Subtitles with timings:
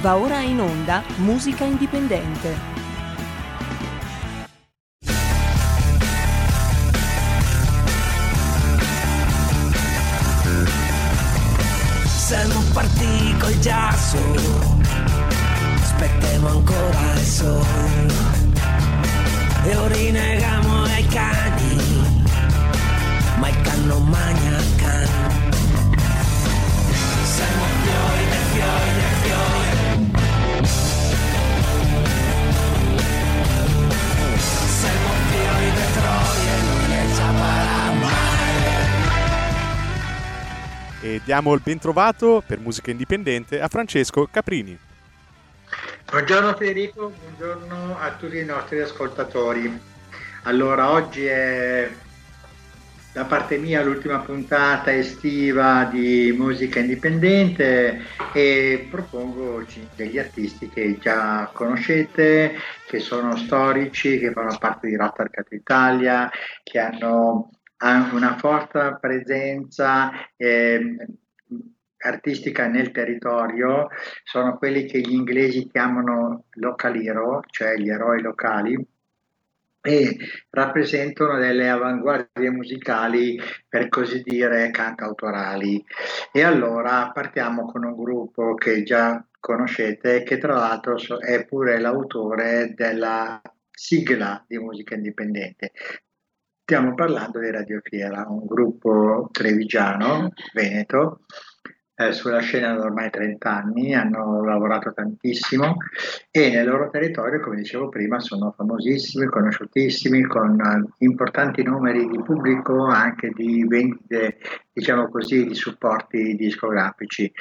[0.00, 2.56] Va ora in onda Musica Indipendente.
[12.06, 14.16] Siamo partiti col giasso,
[15.82, 18.14] aspettiamo ancora il sole.
[19.64, 21.76] E ora rinegamo ai cani,
[23.36, 24.49] ma il can non magna
[41.02, 44.78] E diamo il bentrovato per musica indipendente a Francesco Caprini.
[46.10, 49.80] Buongiorno Federico, buongiorno a tutti i nostri ascoltatori.
[50.42, 51.90] Allora, oggi è
[53.14, 58.02] da parte mia l'ultima puntata estiva di musica indipendente
[58.34, 59.64] e propongo
[59.96, 66.30] degli artisti che già conoscete, che sono storici, che fanno parte di Rotta Arcato Italia,
[66.62, 67.50] che hanno
[67.82, 70.96] hanno una forte presenza ehm,
[71.98, 73.88] artistica nel territorio,
[74.24, 78.86] sono quelli che gli inglesi chiamano local hero, cioè gli eroi locali,
[79.82, 80.16] e
[80.50, 85.82] rappresentano delle avanguardie musicali, per così dire, cantautorali.
[86.32, 92.74] E allora partiamo con un gruppo che già conoscete, che tra l'altro è pure l'autore
[92.76, 95.72] della sigla di musica indipendente.
[96.70, 101.22] Stiamo parlando di Radio Fiera, un gruppo trevigiano, veneto,
[101.96, 105.78] eh, sulla scena da ormai 30 anni, hanno lavorato tantissimo
[106.30, 112.22] e nel loro territorio, come dicevo prima, sono famosissimi, conosciutissimi, con eh, importanti numeri di
[112.22, 114.38] pubblico, anche di vendite,
[114.72, 117.32] diciamo così, di supporti discografici.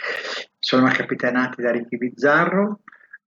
[0.58, 2.80] Sono capitanati da Ricky Bizzarro,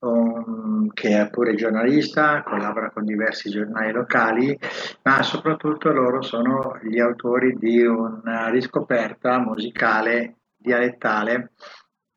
[0.02, 4.58] um, che è pure giornalista, collabora con diversi giornali locali,
[5.02, 11.52] ma soprattutto loro sono gli autori di una riscoperta musicale dialettale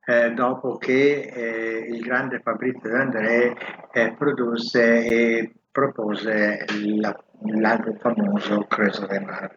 [0.06, 3.56] eh, dopo che eh, il grande Fabrizio De André
[3.92, 6.66] eh, produsse e propose
[6.98, 9.54] la- l'album famoso Creso de Mar.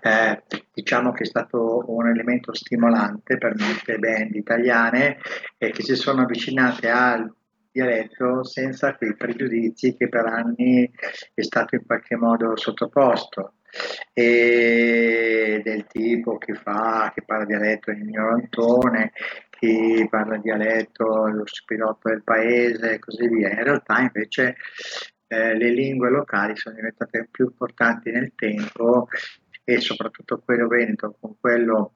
[0.00, 5.18] Eh, diciamo che è stato un elemento stimolante per molte band italiane
[5.56, 7.32] che si sono avvicinate al
[7.72, 10.88] dialetto senza quei pregiudizi che per anni
[11.34, 13.54] è stato in qualche modo sottoposto
[14.12, 19.12] e del tipo che fa, che parla dialetto ignorantone,
[19.48, 23.50] chi parla dialetto lo spirotto del paese e così via.
[23.50, 24.56] In realtà invece
[25.28, 29.08] eh, le lingue locali sono diventate più importanti nel tempo
[29.64, 31.94] e soprattutto quello veneto con quello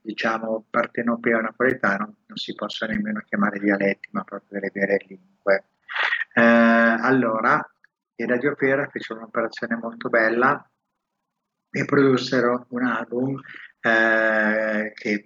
[0.00, 5.64] diciamo partenopeo napoletano non si possono nemmeno chiamare dialetti ma proprio delle vere lingue.
[6.34, 7.64] Eh, allora,
[8.16, 10.64] i Radio Fiera fecero un'operazione molto bella
[11.70, 13.40] e produssero un album
[13.80, 15.24] eh, che è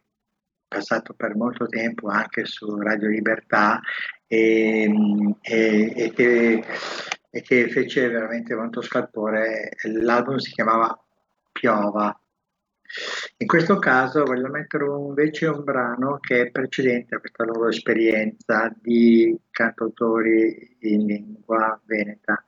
[0.68, 3.80] passato per molto tempo anche su Radio Libertà
[4.26, 4.90] e,
[5.40, 6.64] e- e che,
[7.30, 9.70] e che fece veramente molto scalpore.
[9.84, 10.98] L'album si chiamava
[11.52, 12.18] Piova.
[13.38, 18.72] In questo caso voglio mettere invece un brano che è precedente a questa loro esperienza
[18.80, 22.44] di cantautori in lingua veneta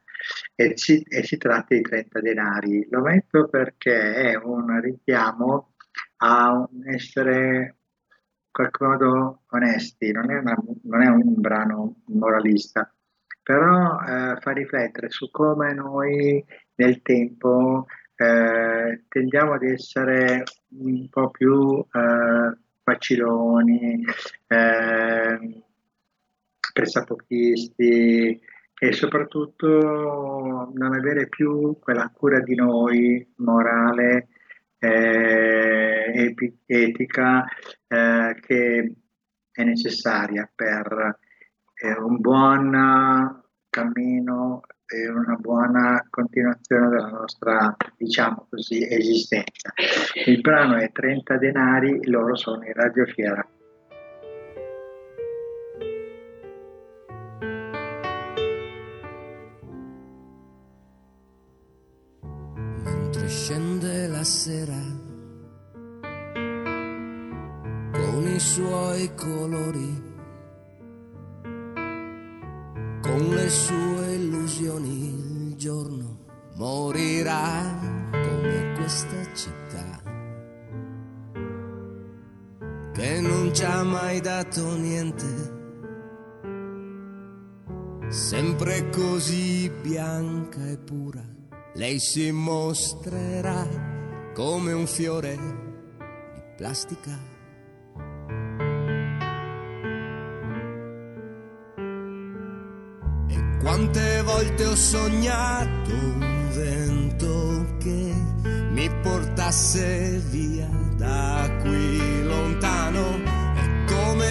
[0.54, 2.87] e si, e si tratta di 30 denari.
[2.91, 5.75] Lo metto perché è un richiamo
[6.19, 7.76] a un essere
[8.49, 12.93] in qualche modo onesti, non è, una- non è un brano moralista,
[13.43, 16.44] però eh, fa riflettere su come noi
[16.75, 17.87] nel tempo
[18.21, 24.05] eh, tendiamo ad essere un po' più eh, faciloni,
[24.49, 25.62] eh,
[26.73, 28.41] pressapochisti
[28.81, 29.69] e soprattutto
[30.75, 34.29] non avere più quella cura di noi morale
[34.79, 36.35] eh,
[36.67, 37.45] etica
[37.87, 38.94] eh, che
[39.53, 41.19] è necessaria per
[41.75, 49.73] eh, un buon cammino e una buona continuazione della nostra, diciamo così, esistenza.
[50.25, 53.46] Il brano è 30 denari, loro sono in Radio Fiera.
[62.84, 64.81] mentre scende la sera
[67.93, 70.02] con i suoi colori,
[73.00, 73.88] con le sue
[83.58, 85.26] ci ha mai dato niente
[88.08, 91.25] sempre così bianca e pura,
[91.75, 93.66] lei si mostrerà
[94.32, 97.19] come un fiore di plastica.
[103.28, 108.12] E quante volte ho sognato un vento che
[108.70, 112.18] mi portasse via da qui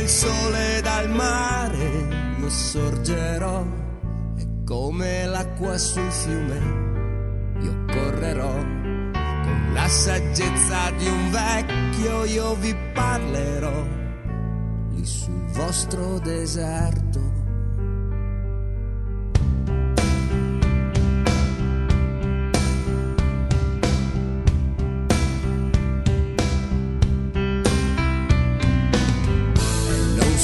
[0.07, 3.65] sole dal mare io sorgerò.
[4.37, 6.59] E come l'acqua sul fiume
[7.61, 8.53] io correrò.
[8.53, 13.85] Con la saggezza di un vecchio io vi parlerò
[14.91, 17.26] lì sul vostro deserto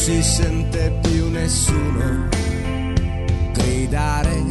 [0.03, 2.27] si sente più nessuno
[3.53, 4.43] gridare.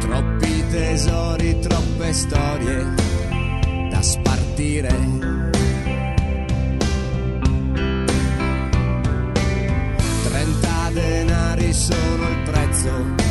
[0.00, 2.86] Troppi tesori, troppe storie
[3.90, 4.96] da spartire.
[10.22, 13.27] Trenta denari sono il prezzo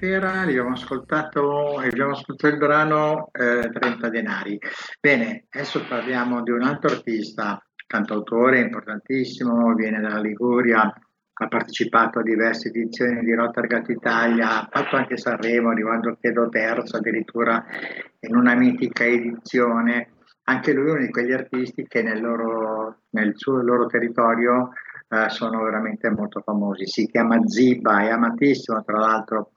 [0.00, 4.58] Fiera, abbiamo ascoltato, abbiamo ascoltato il brano eh, 30 denari.
[4.98, 12.22] Bene, adesso parliamo di un altro artista, cantautore importantissimo, viene dalla Liguria, ha partecipato a
[12.22, 17.62] diverse edizioni di Rotterdam Italia, ha fatto anche Sanremo, arrivando credo terzo addirittura
[18.20, 20.12] in una mitica edizione.
[20.44, 24.70] Anche lui è uno di quegli artisti che nel loro, nel suo, loro territorio
[25.10, 26.86] eh, sono veramente molto famosi.
[26.86, 29.50] Si chiama Ziba, è amatissimo tra l'altro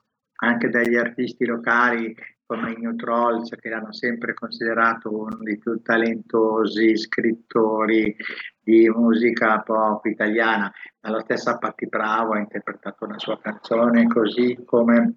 [0.44, 2.14] anche dagli artisti locali
[2.46, 8.14] come i New Trolls che l'hanno sempre considerato uno dei più talentosi scrittori
[8.60, 10.70] di musica pop italiana.
[11.00, 15.14] La stessa Patti Bravo ha interpretato una sua canzone così come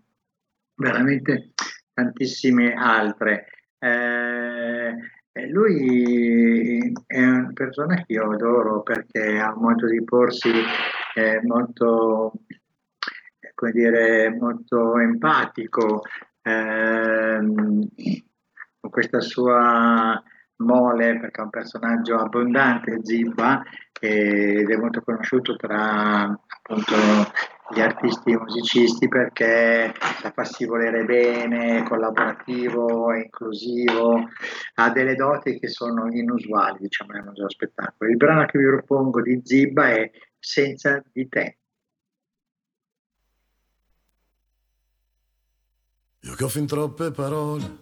[0.75, 1.51] veramente
[1.93, 3.47] tantissime altre.
[3.79, 4.95] Eh,
[5.49, 10.51] lui è una persona che io adoro perché ha un modo di porsi
[11.15, 12.33] eh, molto
[13.57, 16.03] come dire, molto empatico,
[16.43, 17.87] ehm,
[18.79, 20.21] con questa sua
[20.57, 23.63] mole, perché è un personaggio abbondante, Zibba,
[23.99, 26.93] ed è molto conosciuto tra appunto
[27.73, 34.29] gli artisti e musicisti perché sa farsi volere bene, collaborativo, inclusivo,
[34.75, 38.07] ha delle doti che sono inusuali, diciamo, nel museo spettacolo.
[38.07, 41.57] Il brano che vi propongo di Zibba è Senza di te.
[46.27, 47.77] Io che ho fin troppe parole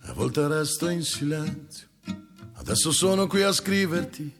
[0.00, 1.86] a volte resto in silenzio.
[2.54, 4.32] Adesso sono qui a scriverti,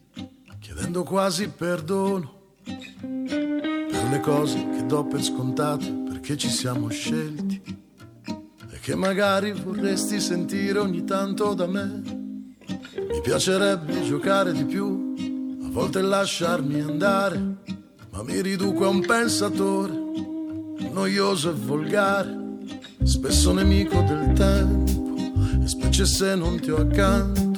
[0.59, 7.63] chiedendo quasi perdono per le cose che do per scontate perché ci siamo scelti
[8.71, 12.03] e che magari vorresti sentire ogni tanto da me.
[12.03, 15.15] Mi piacerebbe giocare di più,
[15.63, 17.39] a volte lasciarmi andare,
[18.11, 19.93] ma mi riduco a un pensatore
[20.91, 22.42] noioso e volgare
[23.05, 25.15] spesso nemico del tempo,
[25.63, 27.51] e specie se non ti ho accanto.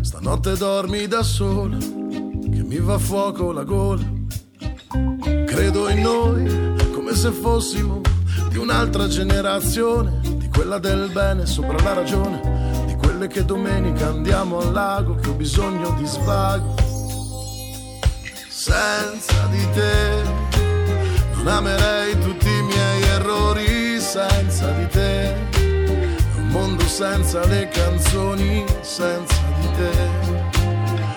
[0.00, 4.04] Stanotte dormi da sola, che mi va a fuoco la gola.
[5.46, 8.00] Credo in noi come se fossimo
[8.48, 14.58] di un'altra generazione, di quella del bene sopra la ragione, di quelle che domenica andiamo
[14.58, 16.74] al lago, che ho bisogno di svago.
[18.48, 20.22] Senza di te
[21.34, 24.85] non amerei tutti i miei errori, senza di
[26.96, 29.92] senza le canzoni, senza di te.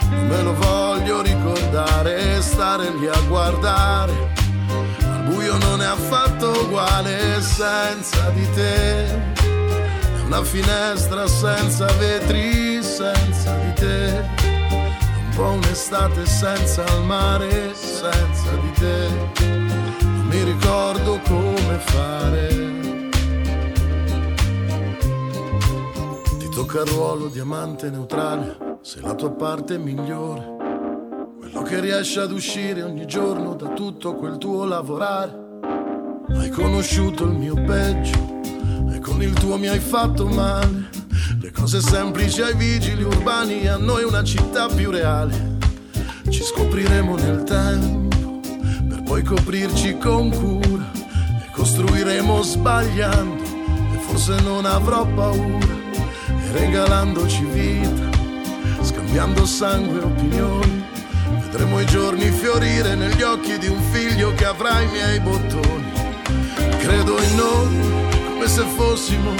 [0.10, 4.30] Non me lo voglio ricordare, stare lì a guardare
[5.30, 9.06] buio non è affatto uguale senza di te.
[10.26, 14.28] Una finestra senza vetri, senza di te.
[14.42, 19.46] Un po' un'estate senza il mare, senza di te.
[20.02, 22.59] Non mi ricordo come fare.
[26.70, 30.58] Ti tocca il ruolo diamante neutrale, sei la tua parte migliore
[31.40, 35.48] quello che riesce ad uscire ogni giorno da tutto quel tuo lavorare.
[36.30, 38.42] Hai conosciuto il mio peggio
[38.92, 40.90] e con il tuo mi hai fatto male.
[41.42, 45.58] Le cose semplici ai vigili urbani, a noi una città più reale.
[46.30, 48.42] Ci scopriremo nel tempo
[48.88, 55.79] per poi coprirci con cura e costruiremo sbagliando e forse non avrò paura
[56.52, 58.10] regalandoci vita,
[58.82, 60.88] scambiando sangue e opinioni
[61.52, 65.92] Vedremo i giorni fiorire negli occhi di un figlio che avrà i miei bottoni.
[66.78, 67.80] Credo in noi
[68.28, 69.34] come se fossimo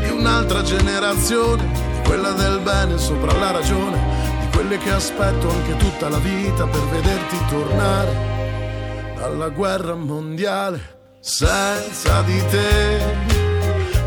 [0.00, 3.98] di un'altra generazione, di quella del bene sopra la ragione,
[4.40, 10.94] di quelle che aspetto anche tutta la vita per vederti tornare dalla guerra mondiale.
[11.18, 13.02] Senza di te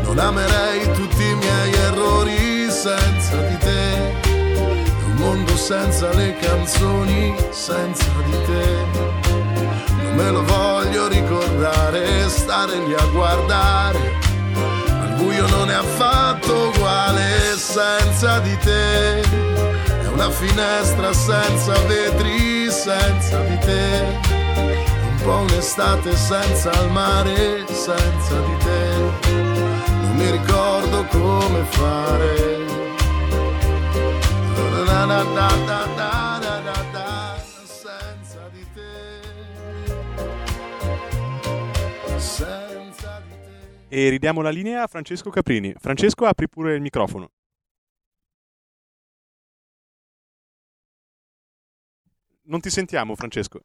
[0.02, 2.39] non amerei tutti i miei errori,
[2.82, 4.30] senza di te
[5.20, 8.84] mondo senza le canzoni, senza di te.
[10.02, 13.98] Non me lo voglio ricordare, stare lì a guardare.
[14.54, 19.20] Ma il buio non è affatto uguale senza di te.
[19.20, 24.18] È una finestra senza vetri, senza di te.
[25.10, 28.89] Un po' un'estate senza il mare, senza di te.
[30.30, 32.36] Mi ricordo come fare
[34.86, 35.48] da da da
[35.96, 39.20] da da da senza di te
[42.16, 43.34] senza di
[43.88, 45.74] te E ridiamo la linea a Francesco Caprini.
[45.76, 47.32] Francesco, apri pure il microfono.
[52.42, 53.62] Non ti sentiamo, Francesco.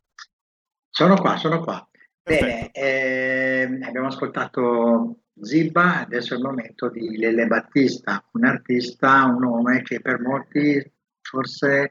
[0.89, 1.87] Sono qua, sono qua.
[2.23, 2.45] Perfetto.
[2.45, 9.39] Bene, ehm, abbiamo ascoltato Zilba, adesso è il momento di Lele Battista, un artista, un
[9.39, 11.89] nome che per molti forse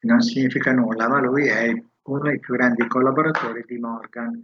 [0.00, 1.72] non significa nulla, ma lui è
[2.04, 4.42] uno dei più grandi collaboratori di Morgan,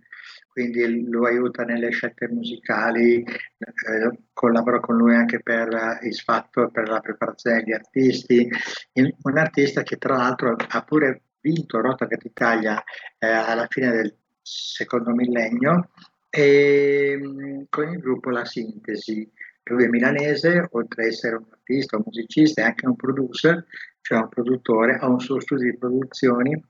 [0.48, 6.88] quindi lo aiuta nelle scelte musicali, eh, collabora con lui anche per il fatto per
[6.88, 8.48] la preparazione degli artisti,
[8.94, 12.82] un artista che tra l'altro ha pure vinto Rotacat Italia
[13.18, 15.90] eh, alla fine del secondo millennio
[16.30, 19.30] e, mm, con il gruppo La Sintesi.
[19.64, 23.66] Lui è milanese, oltre ad essere un artista, un musicista e anche un producer,
[24.00, 26.64] cioè un produttore, ha un suo studio di produzioni,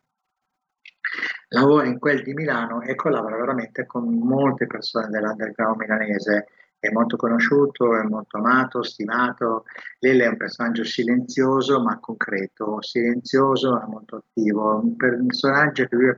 [1.49, 6.47] lavora in quel di Milano e collabora veramente con molte persone dell'underground milanese.
[6.80, 9.64] È molto conosciuto, è molto amato, stimato.
[9.99, 16.16] Lele è un personaggio silenzioso ma concreto, silenzioso ma molto attivo, un personaggio che vive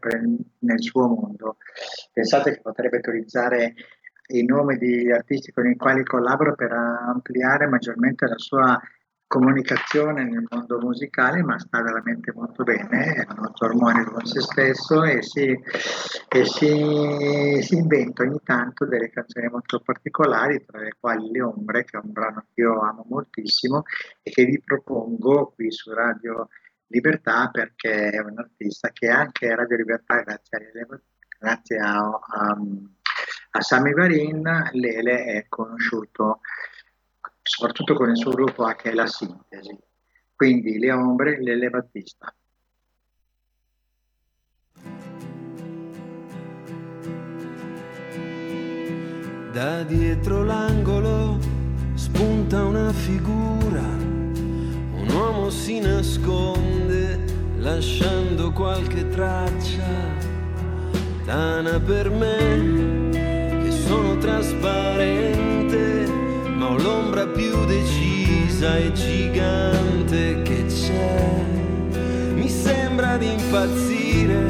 [0.61, 1.57] nel suo mondo.
[2.13, 3.75] Pensate che potrebbe utilizzare
[4.29, 8.81] i nomi di artisti con i quali collabora per ampliare maggiormente la sua
[9.33, 15.03] comunicazione nel mondo musicale, ma sta veramente molto bene, è molto armonico con se stesso
[15.05, 15.59] e si,
[16.29, 21.85] e si, si inventa ogni tanto delle canzoni molto particolari, tra le quali Le Ombre,
[21.85, 23.85] che è un brano che io amo moltissimo
[24.23, 26.49] e che vi propongo qui su Radio
[26.89, 31.01] Libertà perché è un artista che anche Radio Libertà, grazie a,
[31.39, 32.59] grazie a, a,
[33.53, 36.41] a Sami Varin, Lele è conosciuto
[37.43, 39.77] soprattutto con il suo gruppo anche La Sintesi.
[40.35, 42.35] Quindi Le Ombre, Lele Battista.
[49.53, 51.39] Da dietro l'angolo
[51.95, 57.23] spunta una figura, un uomo si nasconde
[57.59, 59.85] lasciando qualche traccia,
[61.27, 63.11] tana per me
[63.63, 65.62] che sono trasparente,
[66.73, 71.45] ho l'ombra più decisa e gigante che c'è.
[72.35, 74.41] Mi sembra di impazzire,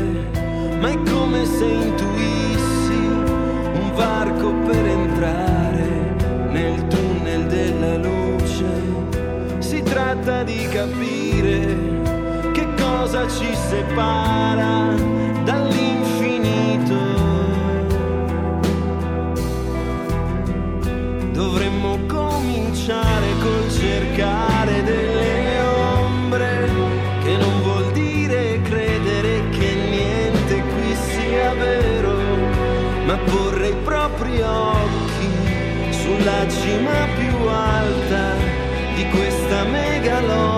[0.79, 3.03] ma è come se intuissi
[3.75, 6.15] un varco per entrare
[6.51, 8.71] nel tunnel del luce,
[9.59, 11.77] si tratta di capire
[12.53, 14.95] che cosa ci separa
[15.45, 15.82] dall'infinito.
[36.49, 38.37] Cima più alta
[38.95, 40.52] di questa megalopoli.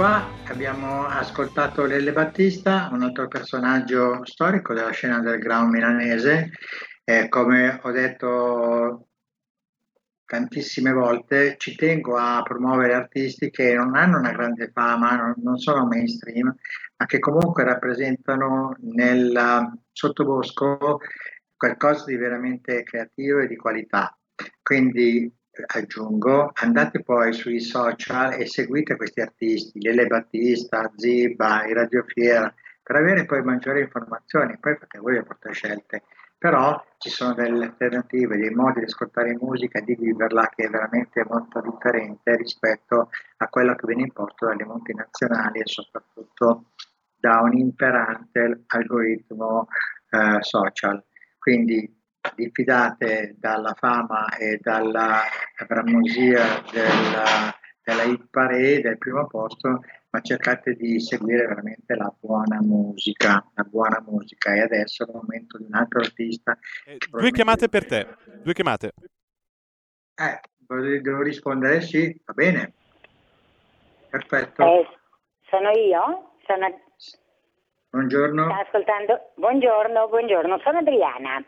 [0.00, 6.52] Qua, abbiamo ascoltato Lelle Battista, un altro personaggio storico della scena underground milanese.
[7.04, 9.08] Eh, come ho detto
[10.24, 15.58] tantissime volte, ci tengo a promuovere artisti che non hanno una grande fama, non, non
[15.58, 16.46] sono mainstream,
[16.96, 21.00] ma che comunque rappresentano nel sottobosco
[21.58, 24.18] qualcosa di veramente creativo e di qualità.
[24.62, 25.30] Quindi
[25.66, 32.96] aggiungo, andate poi sui social e seguite questi artisti, Lele Battista, Ziba, i Radiofiera, per
[32.96, 36.02] avere poi maggiori informazioni, poi fate voi le vostre scelte.
[36.38, 41.22] Però ci sono delle alternative, dei modi di ascoltare musica di viverla che è veramente
[41.28, 46.70] molto differente rispetto a quello che viene imposto dalle multinazionali e soprattutto
[47.14, 49.68] da un imperante algoritmo
[50.08, 51.04] eh, social.
[51.38, 51.99] Quindi
[52.34, 55.22] diffidate dalla fama e dalla
[55.66, 62.60] bramosia della, della hit parade del primo posto, ma cercate di seguire veramente la buona
[62.60, 64.54] musica, la buona musica.
[64.54, 66.58] E adesso è il momento di un altro artista.
[66.86, 68.06] Eh, due chiamate per te,
[68.42, 68.92] due chiamate.
[70.14, 70.40] Eh,
[71.00, 72.72] devo rispondere sì, va bene.
[74.10, 74.62] Perfetto.
[74.64, 74.86] Eh,
[75.48, 76.32] sono io?
[76.46, 76.80] Sono...
[77.90, 78.44] Buongiorno.
[78.44, 79.32] Sta ascoltando?
[79.36, 81.44] Buongiorno, buongiorno, sono Adriana.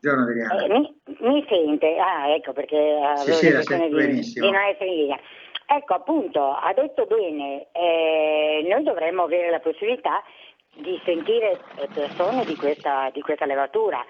[0.00, 0.64] Buongiorno Adriana.
[0.64, 1.96] Eh, mi, mi sente?
[1.98, 2.76] Ah, ecco perché
[3.16, 4.46] Sì, avevo sì, sento di, benissimo.
[4.46, 5.20] di non essere in linea.
[5.66, 10.22] Ecco, appunto, ha detto bene, eh, noi dovremmo avere la possibilità
[10.74, 14.04] di sentire eh, persone di questa, di questa levatura.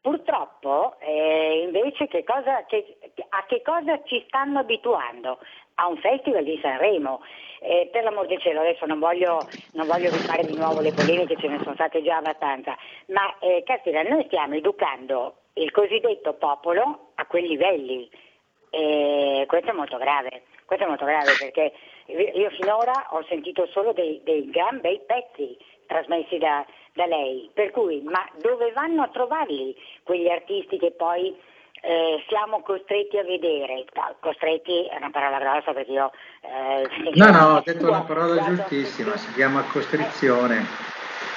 [0.00, 2.98] Purtroppo, eh, invece, che cosa, che-
[3.30, 5.38] a che cosa ci stanno abituando?
[5.76, 7.22] A un festival di Sanremo.
[7.60, 9.38] Eh, per l'amor del cielo, adesso non voglio,
[9.72, 13.62] non voglio rifare di nuovo le polemiche, ce ne sono state già abbastanza, ma eh,
[13.64, 18.10] caspita, noi stiamo educando il cosiddetto popolo a quei livelli.
[18.68, 21.72] E questo è molto grave, questo è molto grave perché
[22.06, 25.56] io finora ho sentito solo dei, dei gran bei pezzi
[25.86, 31.34] trasmessi da, da lei, per cui ma dove vanno a trovarli quegli artisti che poi
[31.84, 33.84] eh, siamo costretti a vedere?
[34.20, 36.10] Costretti è una parola grossa perché io...
[36.40, 40.64] eh, No, no, ho detto una parola giustissima, si chiama costrizione.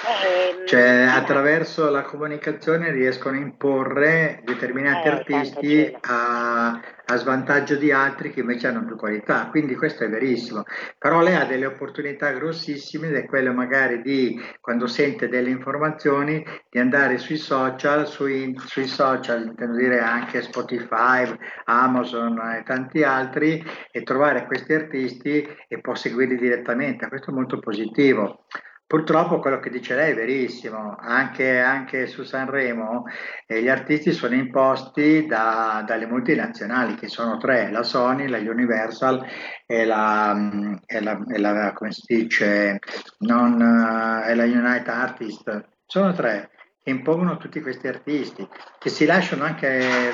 [0.07, 5.97] Eh, Cioè, attraverso la comunicazione riescono a imporre determinati Eh, artisti cielo.
[6.01, 9.47] a, a svantaggio di altri che invece hanno più qualità.
[9.49, 10.63] Quindi questo è verissimo.
[10.97, 16.43] Però lei ha delle opportunità grossissime ed è quello magari di, quando sente delle informazioni,
[16.69, 21.33] di andare sui social, sui, sui social, intendo dire anche Spotify,
[21.65, 27.07] Amazon e tanti altri, e trovare questi artisti e può seguirli direttamente.
[27.07, 28.45] Questo è molto positivo.
[28.87, 33.03] Purtroppo quello che dice lei è verissimo, anche, anche su Sanremo
[33.45, 39.25] eh, gli artisti sono imposti da- dalle multinazionali, che sono tre, la Sony, la Universal
[39.65, 42.79] e la, mm, e la- e la- come si dice,
[43.19, 45.63] non, eh, e la United Artists.
[45.85, 48.47] Sono tre che impongono tutti questi artisti,
[48.79, 50.13] che si lasciano anche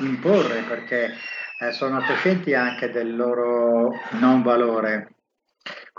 [0.00, 1.10] imporre perché
[1.60, 5.14] eh, sono coscienti anche del loro non valore.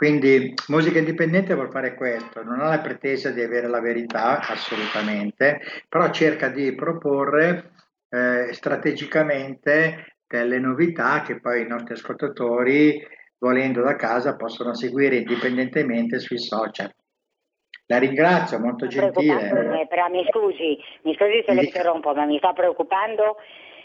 [0.01, 5.59] Quindi musica indipendente vuol fare questo, non ha la pretesa di avere la verità assolutamente,
[5.87, 7.73] però cerca di proporre
[8.09, 12.99] eh, strategicamente delle novità che poi i nostri ascoltatori,
[13.37, 16.91] volendo da casa, possono seguire indipendentemente sui social.
[17.85, 19.85] La ringrazio, molto gentile.
[19.87, 23.35] però mi scusi, mi scusi se le interrompo, ma mi sta preoccupando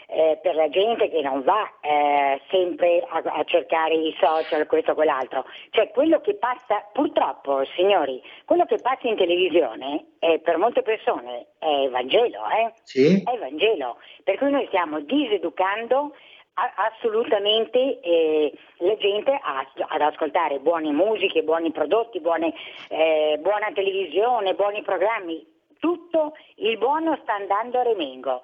[0.09, 4.91] eh, per la gente che non va eh, sempre a, a cercare i social, questo
[4.91, 5.45] o quell'altro.
[5.71, 11.47] Cioè quello che passa, purtroppo, signori, quello che passa in televisione eh, per molte persone
[11.59, 12.71] è Vangelo, eh?
[12.83, 13.21] Sì?
[13.23, 13.97] È Vangelo.
[14.23, 16.13] Per cui noi stiamo diseducando
[16.53, 22.53] a- assolutamente eh, la gente a- ad ascoltare buone musiche, buoni prodotti, buone,
[22.89, 25.45] eh, buona televisione, buoni programmi.
[25.79, 28.41] Tutto il buono sta andando a remengo.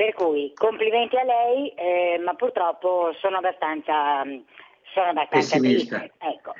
[0.00, 4.22] Per cui complimenti a lei, eh, ma purtroppo sono abbastanza,
[4.94, 5.98] sono abbastanza Pessimista.
[5.98, 6.14] triste.
[6.16, 6.54] Ecco.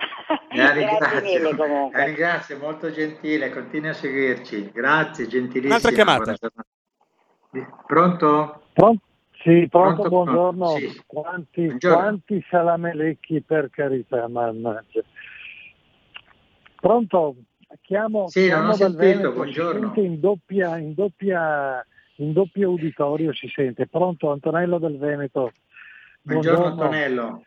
[0.57, 2.05] La Grazie ringrazio, la comunque.
[2.05, 4.71] ringrazio, molto gentile, continui a seguirci.
[4.73, 5.69] Grazie, gentilissima.
[5.69, 6.35] Un'altra chiamata.
[7.87, 8.63] Pronto?
[8.75, 9.03] Pronto?
[9.43, 10.67] Sì, pronto, Pronto, buongiorno.
[10.77, 11.03] sì.
[11.07, 11.97] Quanti, Buongiorno.
[11.97, 15.01] quanti salamelecchi per carità, mannaggia.
[16.79, 17.37] Pronto?
[17.81, 19.93] Chiamo, Sì, non chiamo ho dal sentito, Veneto, buongiorno.
[19.97, 21.83] In doppia, in doppia,
[22.21, 23.87] in doppio uditorio si sente.
[23.87, 25.53] Pronto, Antonello del Veneto.
[26.23, 27.45] Buongiorno Antonello.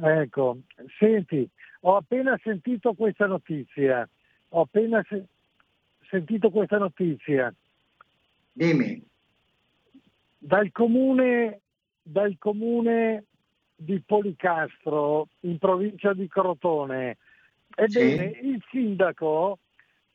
[0.00, 0.58] Ecco,
[0.98, 1.48] senti,
[1.80, 4.08] ho appena sentito questa notizia.
[4.50, 5.26] Ho appena se-
[6.08, 7.52] sentito questa notizia.
[8.52, 9.06] Dimmi.
[10.40, 11.60] dal comune,
[12.00, 13.24] dal comune
[13.74, 17.16] di Policastro in provincia di Crotone.
[17.74, 18.46] Ebbene, Sì.
[18.46, 19.58] il sindaco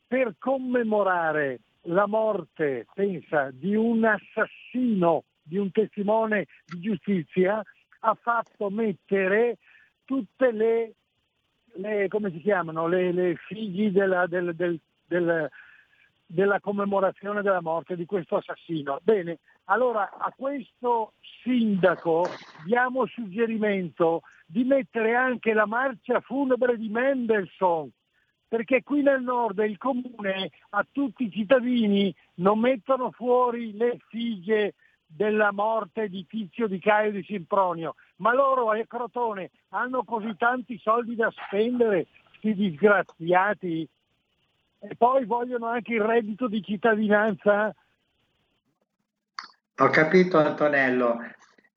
[0.07, 7.61] per commemorare la morte, pensa, di un assassino, di un testimone di giustizia,
[7.99, 9.57] ha fatto mettere
[10.05, 10.93] tutte le,
[11.75, 15.49] le- come si chiamano, le, le figli della, del- del- del-
[16.25, 18.99] della commemorazione della morte di questo assassino.
[19.03, 22.25] Bene, allora a questo sindaco
[22.65, 27.89] diamo suggerimento di mettere anche la marcia funebre di Mendelssohn,
[28.53, 34.75] perché qui nel nord il comune a tutti i cittadini non mettono fuori le figlie
[35.07, 40.77] della morte di Tizio, di Caio, di Simpronio, ma loro a Crotone hanno così tanti
[40.77, 42.05] soldi da spendere,
[42.37, 43.89] sti disgraziati,
[44.81, 47.73] e poi vogliono anche il reddito di cittadinanza?
[49.77, 51.17] Ho capito Antonello,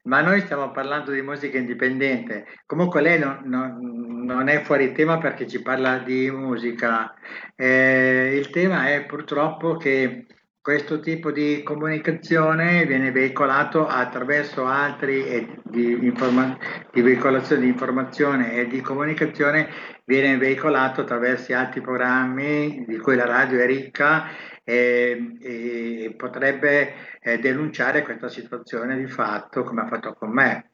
[0.06, 2.46] ma noi stiamo parlando di musica indipendente.
[2.66, 7.14] Comunque lei non, non- non è fuori tema perché ci parla di musica.
[7.54, 10.26] Eh, il tema è purtroppo che
[10.60, 16.58] questo tipo di comunicazione viene veicolato attraverso altri e di, informa-
[16.92, 19.68] di veicolazione di informazione e di comunicazione
[20.04, 24.24] viene veicolato attraverso altri programmi di cui la radio è ricca
[24.68, 30.70] e, e potrebbe eh, denunciare questa situazione di fatto come ha fatto con me.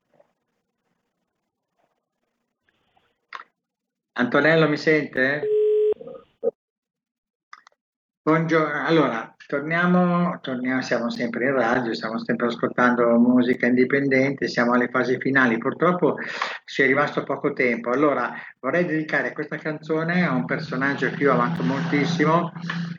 [4.12, 5.42] Antonello mi sente?
[8.22, 14.88] Buongiorno, allora torniamo, torniamo, siamo sempre in radio, stiamo sempre ascoltando musica indipendente, siamo alle
[14.88, 16.16] fasi finali, purtroppo
[16.64, 21.32] ci è rimasto poco tempo, allora vorrei dedicare questa canzone a un personaggio che io
[21.32, 22.52] ho amato moltissimo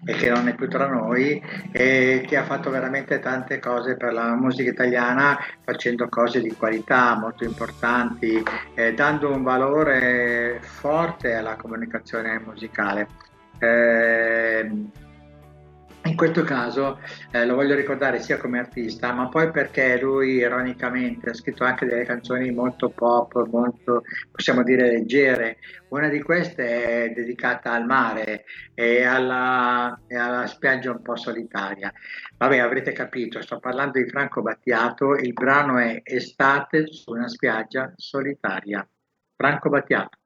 [0.06, 4.14] e che non è più tra noi e che ha fatto veramente tante cose per
[4.14, 8.44] la musica italiana facendo cose di qualità molto importanti,
[8.76, 13.08] eh, dando un valore forte alla comunicazione musicale.
[13.60, 14.70] Eh,
[16.06, 17.00] in questo caso
[17.32, 21.86] eh, lo voglio ricordare sia come artista, ma poi perché lui ironicamente ha scritto anche
[21.86, 25.58] delle canzoni molto pop, molto possiamo dire leggere.
[25.90, 31.92] Una di queste è dedicata al mare e alla, e alla spiaggia un po' solitaria.
[32.38, 37.94] Vabbè, avrete capito, sto parlando di Franco Battiato, il brano è Estate su una spiaggia
[37.96, 38.86] solitaria.
[39.36, 40.23] Franco Battiato.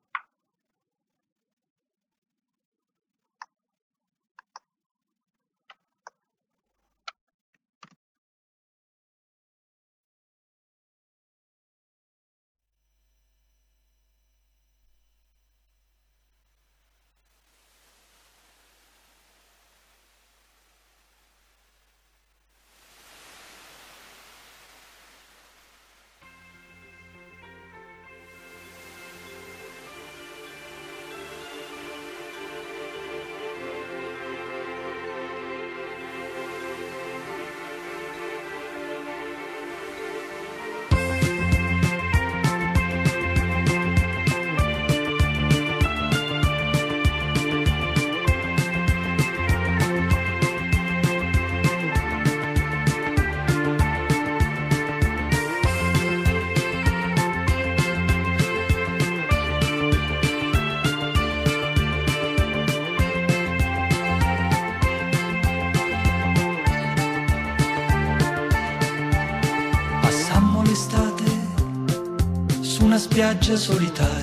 [73.27, 74.16] Spiaggia solitaria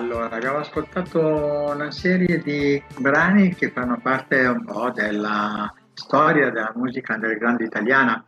[0.00, 6.72] allora abbiamo ascoltato una serie di brani che fanno parte un po' della storia della
[6.74, 8.24] musica underground italiana,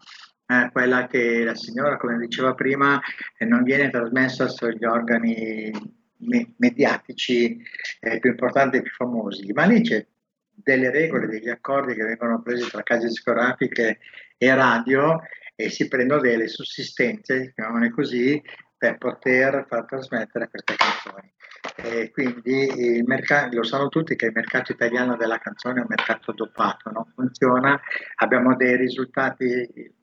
[0.46, 3.00] eh, quella che la signora, come diceva prima,
[3.38, 5.72] eh, non viene trasmessa sugli organi
[6.18, 7.58] me- mediatici
[8.00, 10.06] eh, più importanti e più famosi, ma lì c'è
[10.54, 13.98] delle regole, degli accordi che vengono presi tra case discografiche
[14.37, 15.22] e radio
[15.54, 18.42] e si prendono delle sussistenze, chiamiamole così,
[18.76, 21.32] per poter far trasmettere queste canzoni.
[21.77, 26.33] E quindi mercato, lo sanno tutti che il mercato italiano della canzone è un mercato
[26.33, 27.81] doppato, non funziona,
[28.16, 29.94] abbiamo dei risultati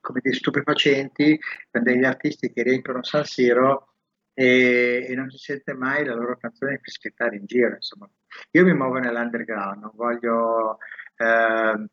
[0.00, 1.38] come dei stupefacenti
[1.70, 3.94] con degli artisti che riempiono San Siro
[4.32, 7.74] e, e non si sente mai la loro canzone fischiettare in giro.
[7.74, 8.10] Insomma.
[8.52, 10.78] Io mi muovo nell'underground, non voglio
[11.16, 11.86] ehm,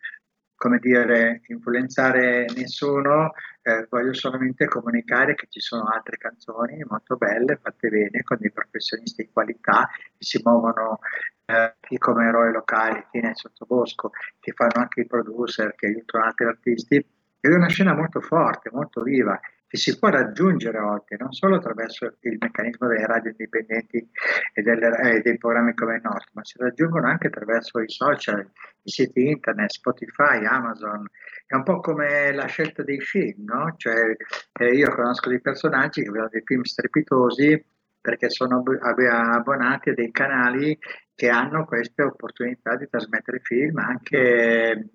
[0.56, 3.34] come dire, influenzare nessuno,
[3.68, 8.52] eh, voglio solamente comunicare che ci sono altre canzoni molto belle, fatte bene, con dei
[8.52, 11.00] professionisti di qualità che si muovono
[11.44, 16.46] eh, come eroi locali, chi nel sottobosco, che fanno anche i producer, che aiutano altri
[16.46, 16.96] artisti.
[16.96, 21.58] Ed è una scena molto forte, molto viva, che si può raggiungere oggi, non solo
[21.58, 24.10] attraverso il meccanismo delle radio indipendenti
[24.54, 28.50] e delle, eh, dei programmi come il nostro, ma si raggiungono anche attraverso i social,
[28.84, 31.06] i siti internet, Spotify, Amazon.
[31.46, 33.74] È un po' come la scelta dei film, no?
[33.76, 34.16] Cioè,
[34.54, 37.66] eh, io conosco dei personaggi che vedono dei film strepitosi
[38.00, 40.78] perché sono abbonati a dei canali
[41.14, 44.92] che hanno queste opportunità di trasmettere film anche,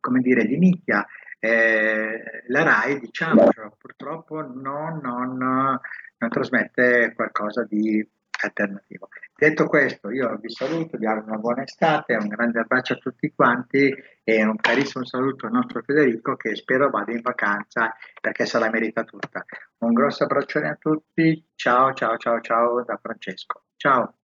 [0.00, 1.06] come dire, di nicchia.
[1.38, 8.06] Eh, la RAI, diciamo, cioè, purtroppo non, non, non trasmette qualcosa di
[8.40, 9.08] alternativo.
[9.36, 13.32] Detto questo, io vi saluto, vi auguro una buona estate, un grande abbraccio a tutti
[13.34, 18.58] quanti e un carissimo saluto al nostro Federico che spero vada in vacanza perché se
[18.58, 19.44] la merita tutta.
[19.78, 23.64] Un grosso abbraccione a tutti, ciao ciao ciao ciao da Francesco.
[23.76, 24.14] Ciao.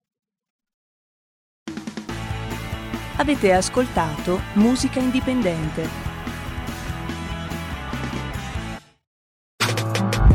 [3.17, 6.04] Avete ascoltato Musica Indipendente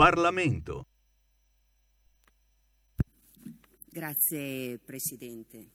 [0.00, 0.86] Parlamento.
[3.90, 5.66] Grazie Presidente.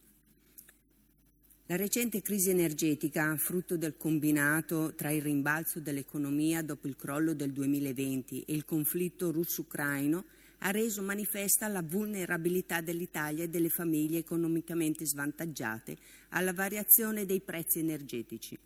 [1.67, 7.51] La recente crisi energetica, frutto del combinato tra il rimbalzo dell'economia dopo il crollo del
[7.51, 10.25] 2020 e il conflitto russo-ucraino,
[10.57, 15.95] ha reso manifesta la vulnerabilità dell'Italia e delle famiglie economicamente svantaggiate
[16.29, 18.57] alla variazione dei prezzi energetici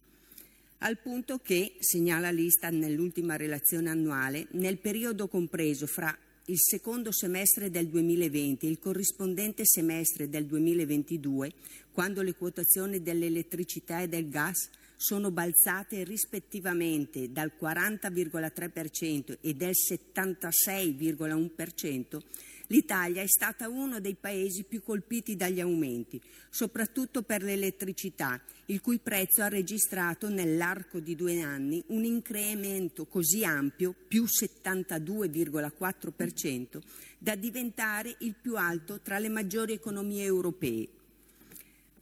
[0.80, 7.70] al punto che, segnala l'Istat nell'ultima relazione annuale, nel periodo compreso fra il secondo semestre
[7.70, 11.52] del 2020 e il corrispondente semestre del 2022,
[11.92, 22.22] quando le quotazioni dell'elettricità e del gas sono balzate rispettivamente dal 40,3% e del 76,1%,
[22.71, 28.99] L'Italia è stata uno dei paesi più colpiti dagli aumenti, soprattutto per l'elettricità, il cui
[28.99, 36.79] prezzo ha registrato nell'arco di due anni un incremento così ampio, più 72,4%,
[37.17, 40.88] da diventare il più alto tra le maggiori economie europee.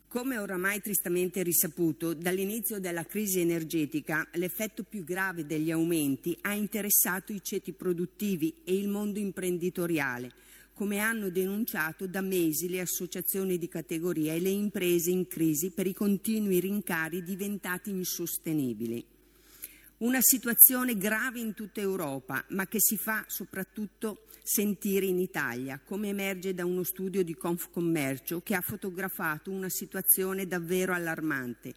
[0.10, 7.32] Come oramai tristamente risaputo, dall'inizio della crisi energetica l'effetto più grave degli aumenti ha interessato
[7.32, 10.47] i ceti produttivi e il mondo imprenditoriale,
[10.78, 15.88] come hanno denunciato da mesi le associazioni di categoria e le imprese in crisi per
[15.88, 19.04] i continui rincari diventati insostenibili.
[19.98, 26.10] Una situazione grave in tutta Europa, ma che si fa soprattutto sentire in Italia, come
[26.10, 31.74] emerge da uno studio di Confcommercio che ha fotografato una situazione davvero allarmante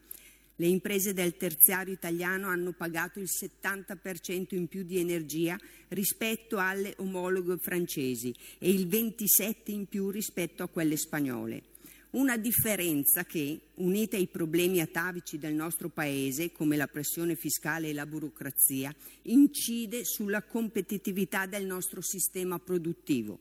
[0.61, 6.93] le imprese del terziario italiano hanno pagato il 70% in più di energia rispetto alle
[6.99, 11.63] omologhe francesi e il 27% in più rispetto a quelle spagnole.
[12.11, 17.95] Una differenza che, unita ai problemi atavici del nostro Paese, come la pressione fiscale e
[17.95, 23.39] la burocrazia, incide sulla competitività del nostro sistema produttivo.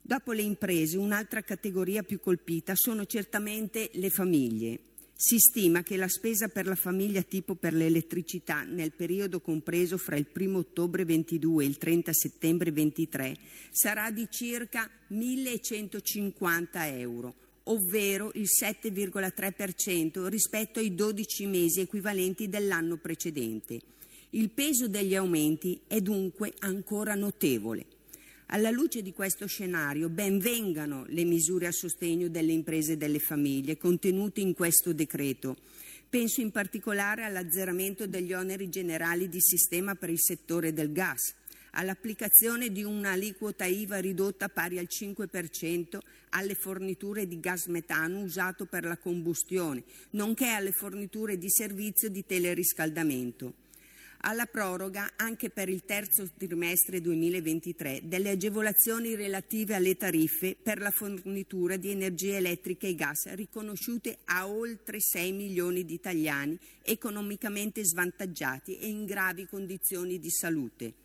[0.00, 4.92] Dopo le imprese, un'altra categoria più colpita sono certamente le famiglie.
[5.26, 10.16] Si stima che la spesa per la famiglia tipo per l'elettricità nel periodo compreso fra
[10.16, 13.34] il 1 ottobre 22 e il 30 settembre 23
[13.70, 16.66] sarà di circa 1.150
[16.98, 23.80] euro, ovvero il 7,3% rispetto ai 12 mesi equivalenti dell'anno precedente.
[24.28, 27.86] Il peso degli aumenti è dunque ancora notevole.
[28.54, 33.18] Alla luce di questo scenario, ben vengano le misure a sostegno delle imprese e delle
[33.18, 35.56] famiglie contenute in questo decreto.
[36.08, 41.34] Penso in particolare all'azzeramento degli oneri generali di sistema per il settore del gas,
[41.72, 48.84] all'applicazione di un'aliquota IVA ridotta pari al 5% alle forniture di gas metano usato per
[48.84, 53.63] la combustione, nonché alle forniture di servizio di teleriscaldamento
[54.24, 60.90] alla proroga anche per il terzo trimestre 2023 delle agevolazioni relative alle tariffe per la
[60.90, 68.78] fornitura di energia elettrica e gas riconosciute a oltre 6 milioni di italiani economicamente svantaggiati
[68.78, 71.03] e in gravi condizioni di salute.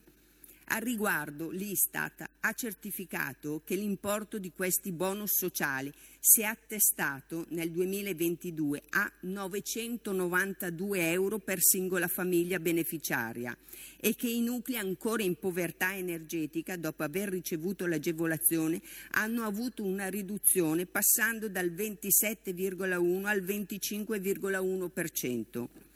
[0.72, 7.72] Al riguardo l'Istat ha certificato che l'importo di questi bonus sociali si è attestato nel
[7.72, 13.58] 2022 a 992 euro per singola famiglia beneficiaria
[14.00, 18.80] e che i nuclei ancora in povertà energetica, dopo aver ricevuto l'agevolazione,
[19.14, 25.89] hanno avuto una riduzione passando dal 27,1 al 25,1%.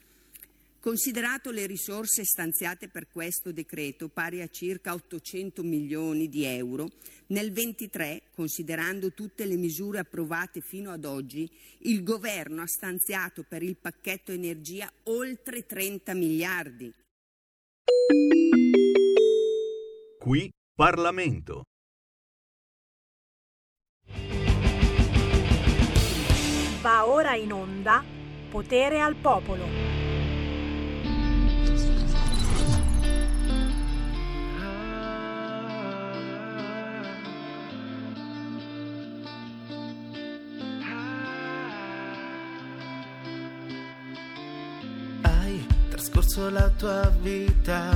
[0.84, 6.90] Considerato le risorse stanziate per questo decreto, pari a circa 800 milioni di euro,
[7.28, 11.50] nel 23, considerando tutte le misure approvate fino ad oggi,
[11.84, 16.94] il governo ha stanziato per il pacchetto energia oltre 30 miliardi.
[20.20, 21.64] Qui Parlamento.
[26.82, 28.04] Va ora in onda
[28.50, 29.93] Potere al Popolo.
[46.14, 47.90] Trascorso la tua vita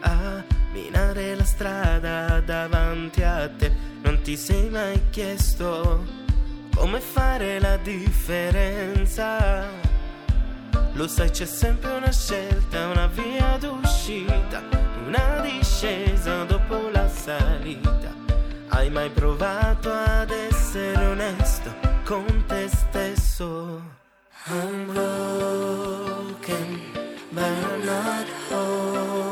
[0.00, 3.70] a minare la strada davanti a te.
[4.02, 6.04] Non ti sei mai chiesto
[6.74, 9.66] come fare la differenza.
[10.94, 14.62] Lo sai, c'è sempre una scelta, una via d'uscita,
[15.06, 18.12] una discesa dopo la salita.
[18.68, 21.72] Hai mai provato ad essere onesto
[22.04, 23.96] con te stesso?
[24.50, 26.87] I'm broken.
[27.38, 29.27] But I'm not hopeless.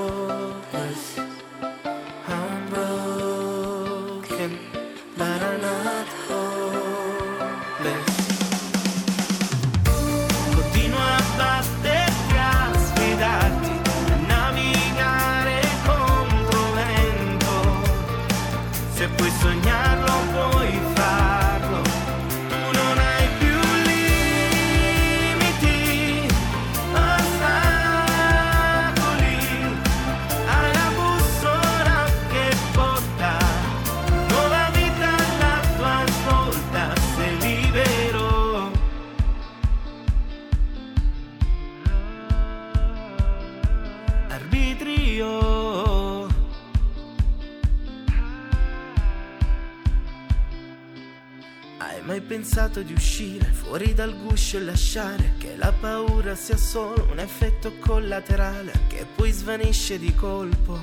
[54.96, 60.78] Lasciare che la paura sia solo un effetto collaterale che poi svanisce di colpo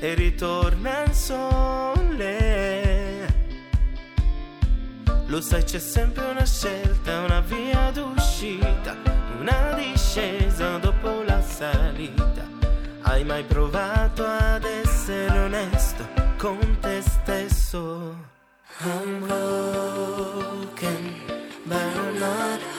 [0.00, 2.36] e ritorna il sole?
[5.26, 8.96] Lo sai, c'è sempre una scelta, una via d'uscita,
[9.38, 12.46] una discesa dopo la salita.
[13.02, 16.08] Hai mai provato ad essere onesto
[16.38, 18.16] con te stesso?
[18.80, 21.14] I'm broken,
[21.66, 22.77] but I'm not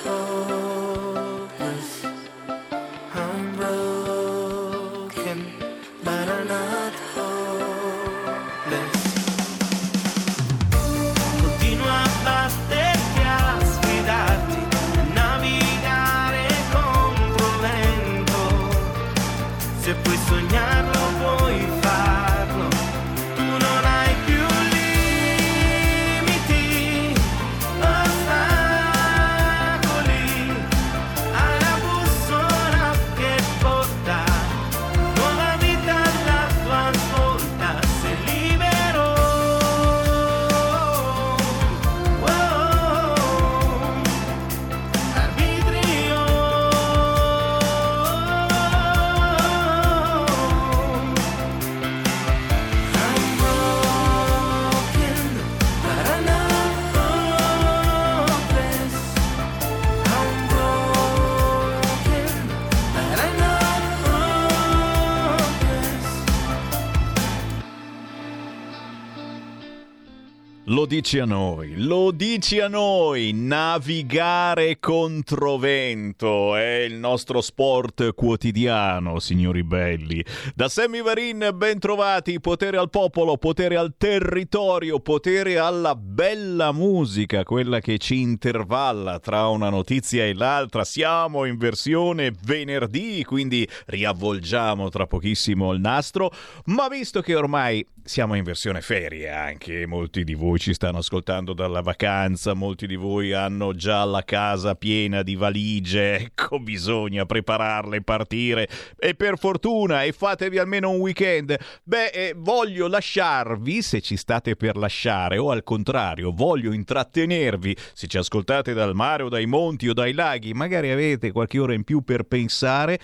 [70.99, 79.63] dici a noi, lo dici a noi, navigare controvento è il nostro sport quotidiano, signori
[79.63, 80.21] belli.
[80.53, 87.45] Da Sammy Varin, ben trovati, potere al popolo, potere al territorio, potere alla bella musica,
[87.45, 90.83] quella che ci intervalla tra una notizia e l'altra.
[90.83, 96.29] Siamo in versione venerdì, quindi riavvolgiamo tra pochissimo il nastro,
[96.65, 101.53] ma visto che ormai siamo in versione ferie anche, molti di voi ci stanno ascoltando
[101.53, 108.01] dalla vacanza, molti di voi hanno già la casa piena di valigie, ecco bisogna prepararle
[108.01, 108.67] partire
[108.97, 111.55] e per fortuna e fatevi almeno un weekend.
[111.83, 118.07] Beh, eh, voglio lasciarvi se ci state per lasciare o al contrario, voglio intrattenervi se
[118.07, 121.83] ci ascoltate dal mare o dai monti o dai laghi, magari avete qualche ora in
[121.83, 122.99] più per pensare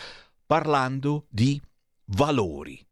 [0.45, 1.61] parlando di
[2.05, 2.83] valori,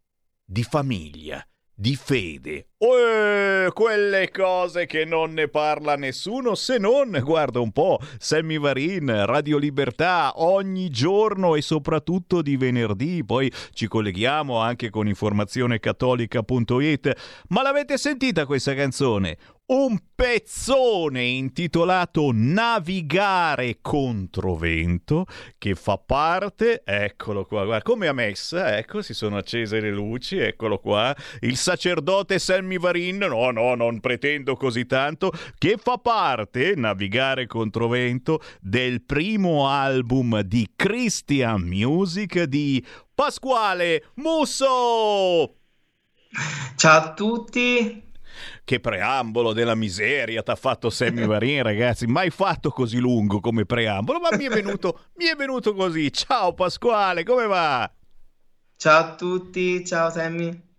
[0.46, 2.68] di famiglia di fede.
[2.86, 9.26] Eh, quelle cose che non ne parla nessuno se non, guarda un po', Sammy Varin,
[9.26, 17.14] Radio Libertà, ogni giorno e soprattutto di venerdì, poi ci colleghiamo anche con informazionecattolica.it.
[17.48, 19.38] Ma l'avete sentita questa canzone?
[19.66, 25.26] un pezzone intitolato Navigare contro vento
[25.58, 30.38] che fa parte, eccolo qua, guarda, come a messa, ecco, si sono accese le luci,
[30.38, 36.74] eccolo qua, il sacerdote Sammy Varin, no, no, non pretendo così tanto, che fa parte,
[36.76, 45.56] Navigare contro vento, del primo album di Christian Music di Pasquale Musso.
[46.76, 48.12] Ciao a tutti,
[48.64, 52.08] che preambolo della miseria t'ha fatto Sammy Varin, ragazzi.
[52.08, 56.12] Mai fatto così lungo come preambolo, ma mi è venuto, mi è venuto così.
[56.12, 57.92] Ciao Pasquale, come va?
[58.76, 60.72] Ciao a tutti, ciao Sammy.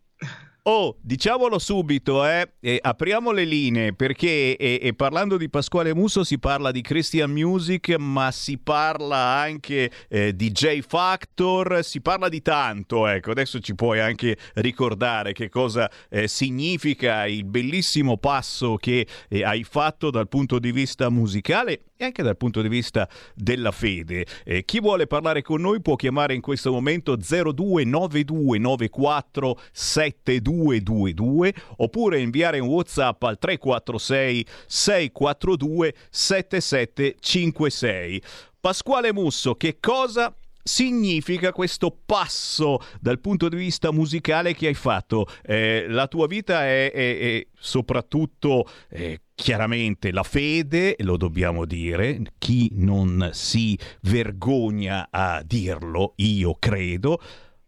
[0.66, 6.24] Oh, diciamolo subito, eh, eh, apriamo le linee perché eh, eh, parlando di Pasquale Musso
[6.24, 12.30] si parla di Christian Music, ma si parla anche eh, di J Factor, si parla
[12.30, 13.06] di tanto.
[13.06, 19.06] Ecco, adesso ci puoi anche ricordare che cosa eh, significa il bellissimo passo che
[19.42, 24.26] hai fatto dal punto di vista musicale e anche dal punto di vista della fede.
[24.44, 32.58] Eh, chi vuole parlare con noi può chiamare in questo momento 029294 7222 oppure inviare
[32.58, 38.22] un WhatsApp al 346 642 7756.
[38.60, 40.34] Pasquale Musso, che cosa
[40.64, 45.26] significa questo passo dal punto di vista musicale che hai fatto?
[45.42, 52.22] Eh, la tua vita è, è, è soprattutto eh, chiaramente la fede, lo dobbiamo dire,
[52.38, 57.20] chi non si vergogna a dirlo, io credo,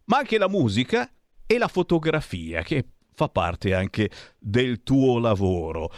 [0.04, 1.10] ma anche la musica
[1.46, 5.90] e la fotografia che fa parte anche del tuo lavoro.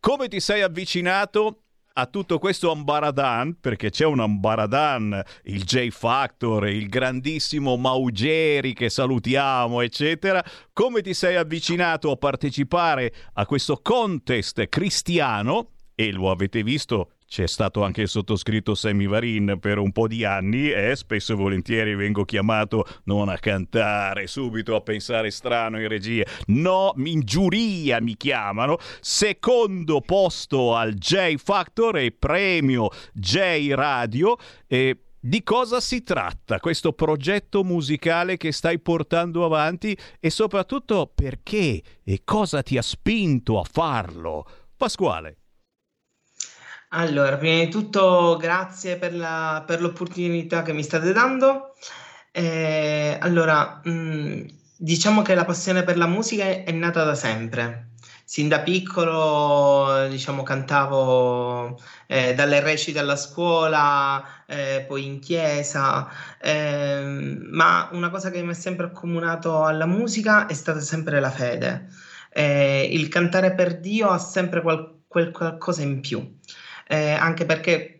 [0.00, 1.65] Come ti sei avvicinato
[1.98, 8.90] a tutto questo ambaradan, perché c'è un ambaradan, il J Factor, il grandissimo Maugeri che
[8.90, 10.44] salutiamo, eccetera.
[10.74, 15.70] Come ti sei avvicinato a partecipare a questo contest cristiano?
[15.94, 20.24] E lo avete visto c'è stato anche il sottoscritto Sammy Varin per un po' di
[20.24, 25.88] anni e spesso e volentieri vengo chiamato non a cantare, subito a pensare strano in
[25.88, 26.24] regia.
[26.46, 28.78] No, in giuria mi chiamano.
[29.00, 34.36] Secondo posto al J Factor e premio J Radio.
[34.68, 41.82] E di cosa si tratta questo progetto musicale che stai portando avanti e soprattutto perché
[42.04, 44.46] e cosa ti ha spinto a farlo?
[44.76, 45.38] Pasquale.
[46.90, 51.74] Allora, prima di tutto grazie per, la, per l'opportunità che mi state dando.
[52.30, 54.40] Eh, allora, mh, mm,
[54.78, 57.90] diciamo che la passione per la musica è nata da sempre.
[58.24, 66.08] Sin da piccolo, diciamo, cantavo eh, dalle recite alla scuola, eh, poi in chiesa,
[66.40, 71.30] ehm, ma una cosa che mi ha sempre accomunato alla musica è stata sempre la
[71.30, 71.88] fede.
[72.30, 76.34] Eh, il cantare per Dio ha sempre qual- quel qualcosa in più
[76.86, 77.96] eh, anche perché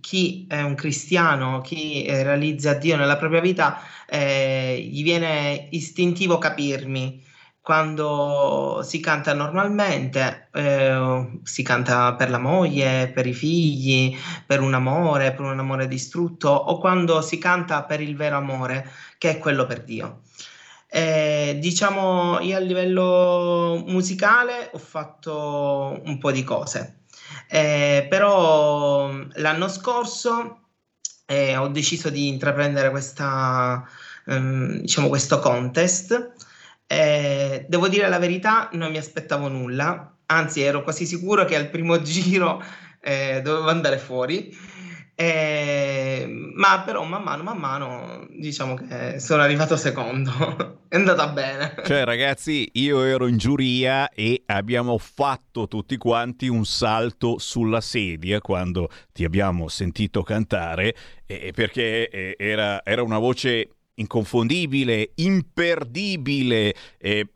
[0.00, 6.38] chi è un cristiano, chi eh, realizza Dio nella propria vita, eh, gli viene istintivo
[6.38, 7.28] capirmi.
[7.62, 14.16] Quando si canta normalmente, eh, si canta per la moglie, per i figli,
[14.46, 18.90] per un amore, per un amore distrutto, o quando si canta per il vero amore,
[19.18, 20.22] che è quello per Dio.
[20.88, 26.99] Eh, diciamo, io a livello musicale ho fatto un po' di cose.
[27.48, 30.60] Eh, però l'anno scorso
[31.26, 33.84] eh, ho deciso di intraprendere questa,
[34.26, 36.32] ehm, diciamo questo contest.
[36.86, 41.70] Eh, devo dire la verità, non mi aspettavo nulla, anzi ero quasi sicuro che al
[41.70, 42.62] primo giro
[43.00, 44.56] eh, dovevo andare fuori
[45.20, 50.78] eh, ma però man mano, man mano, diciamo che sono arrivato secondo.
[50.88, 51.74] È andata bene.
[51.84, 58.40] Cioè, ragazzi, io ero in giuria e abbiamo fatto tutti quanti un salto sulla sedia
[58.40, 60.96] quando ti abbiamo sentito cantare,
[61.26, 66.74] eh, perché eh, era, era, una voce inconfondibile, imperdibile.
[66.96, 67.26] Eh,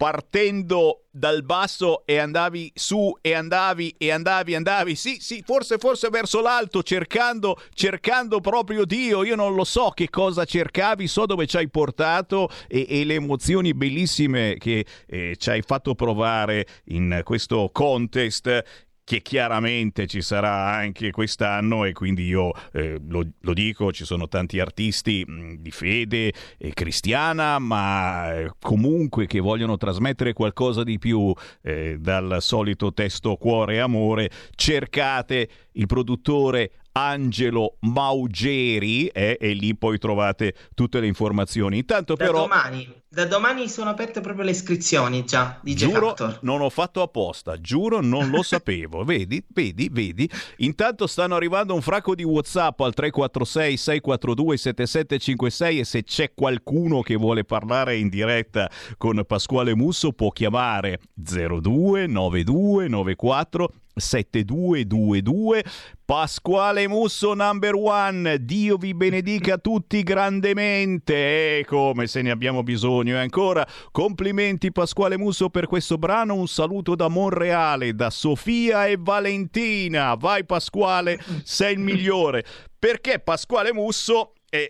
[0.00, 4.94] partendo dal basso e andavi su e andavi e andavi andavi.
[4.96, 9.24] Sì sì forse forse verso l'alto cercando cercando proprio Dio.
[9.24, 13.12] Io non lo so che cosa cercavi so dove ci hai portato e, e le
[13.12, 20.72] emozioni bellissime che eh, ci hai fatto provare in questo contest che chiaramente ci sarà
[20.72, 25.72] anche quest'anno e quindi io eh, lo, lo, dico, ci sono tanti artisti mh, di
[25.72, 32.92] fede eh, cristiana, ma eh, comunque che vogliono trasmettere qualcosa di più eh, dal solito
[32.92, 41.00] testo cuore e amore, cercate il produttore Angelo Maugeri eh, e lì poi trovate tutte
[41.00, 41.78] le informazioni.
[41.78, 42.40] Intanto da però...
[42.40, 47.60] Domani, da domani sono aperte proprio le iscrizioni già di Giuro, non ho fatto apposta,
[47.60, 49.02] giuro non lo sapevo.
[49.04, 50.30] vedi, vedi, vedi.
[50.58, 57.00] Intanto stanno arrivando un fracco di WhatsApp al 346 642 7756 e se c'è qualcuno
[57.00, 65.64] che vuole parlare in diretta con Pasquale Musso può chiamare 02 92 94 7222
[66.04, 68.44] Pasquale Musso number one.
[68.44, 71.58] Dio vi benedica tutti grandemente.
[71.58, 73.66] E come se ne abbiamo bisogno e ancora.
[73.92, 76.34] Complimenti Pasquale Musso per questo brano.
[76.34, 80.14] Un saluto da Monreale da Sofia e Valentina.
[80.14, 82.44] Vai Pasquale sei il migliore.
[82.76, 84.68] Perché Pasquale Musso è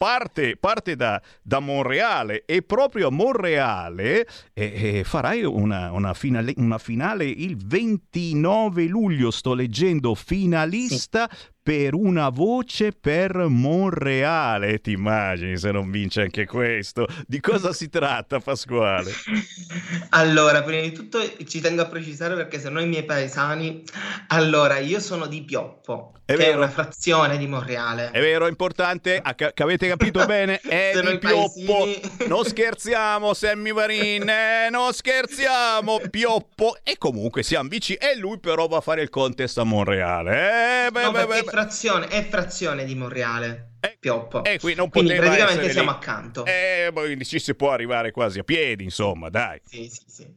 [0.00, 6.54] parte, parte da, da, Monreale e proprio a Monreale eh, eh, farai una, una, finale,
[6.56, 11.28] una, finale, il 29 luglio, sto leggendo, finalista
[11.62, 14.80] per una voce per Monreale.
[14.80, 17.06] Ti immagini se non vince anche questo?
[17.26, 19.10] Di cosa si tratta, Pasquale?
[20.12, 23.84] Allora, prima di tutto ci tengo a precisare perché se no i miei paesani.
[24.28, 26.52] Allora, io sono di Pioppo, è che vero.
[26.52, 28.10] è una frazione di Monreale.
[28.10, 31.84] È vero, è importante, che avete capito bene, è di Pioppo.
[31.84, 32.00] Paesini...
[32.26, 36.76] Non scherziamo, Sammy Varin, eh, non scherziamo, Pioppo.
[36.82, 37.98] E comunque siamo vicini.
[37.98, 40.86] E lui però va a fare il contest a Monreale.
[40.86, 43.72] Eh, beh, no, beh, beh, frazione, è frazione di Monreale.
[43.80, 44.44] Eh, Pioppo.
[44.44, 45.96] Eh, qui non Quindi praticamente siamo lì.
[45.96, 46.44] accanto.
[46.44, 46.92] Eh,
[47.22, 49.60] ci si può arrivare quasi a piedi, insomma, dai.
[49.64, 50.34] Sì, sì, sì.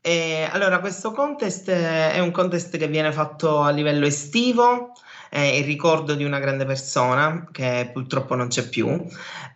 [0.00, 4.92] E, allora, questo contest è un contest che viene fatto a livello estivo,
[5.30, 9.06] è il ricordo di una grande persona che purtroppo non c'è più.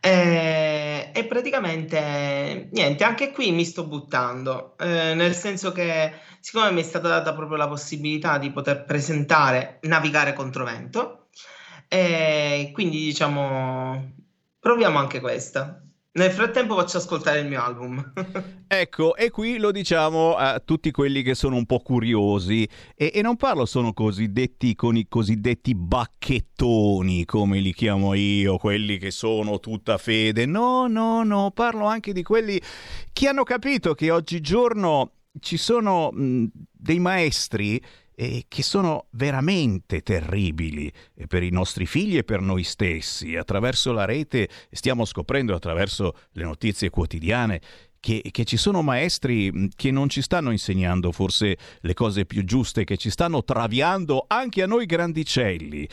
[0.01, 6.81] E, e praticamente, niente, anche qui mi sto buttando, eh, nel senso che siccome mi
[6.81, 11.29] è stata data proprio la possibilità di poter presentare Navigare contro vento,
[11.89, 14.13] e quindi diciamo
[14.59, 15.83] proviamo anche questa.
[16.15, 18.13] Nel frattempo faccio ascoltare il mio album.
[18.69, 23.23] ecco, e qui lo diciamo a tutti quelli che sono un po' curiosi e, e,
[23.23, 29.59] non parlo solo cosiddetti con i cosiddetti bacchettoni, come li chiamo io, quelli che sono
[29.59, 30.45] tutta fede.
[30.45, 32.61] No, no, no, parlo anche di quelli
[33.11, 37.81] che hanno capito che oggigiorno ci sono mh, dei maestri
[38.15, 43.37] eh, che sono veramente terribili eh, per i nostri figli e per noi stessi.
[43.37, 47.61] Attraverso la rete stiamo scoprendo, attraverso le notizie quotidiane,
[48.01, 52.83] che, che, ci sono maestri che non ci stanno insegnando forse le cose più giuste,
[52.83, 55.89] che ci stanno traviando anche a noi grandicelli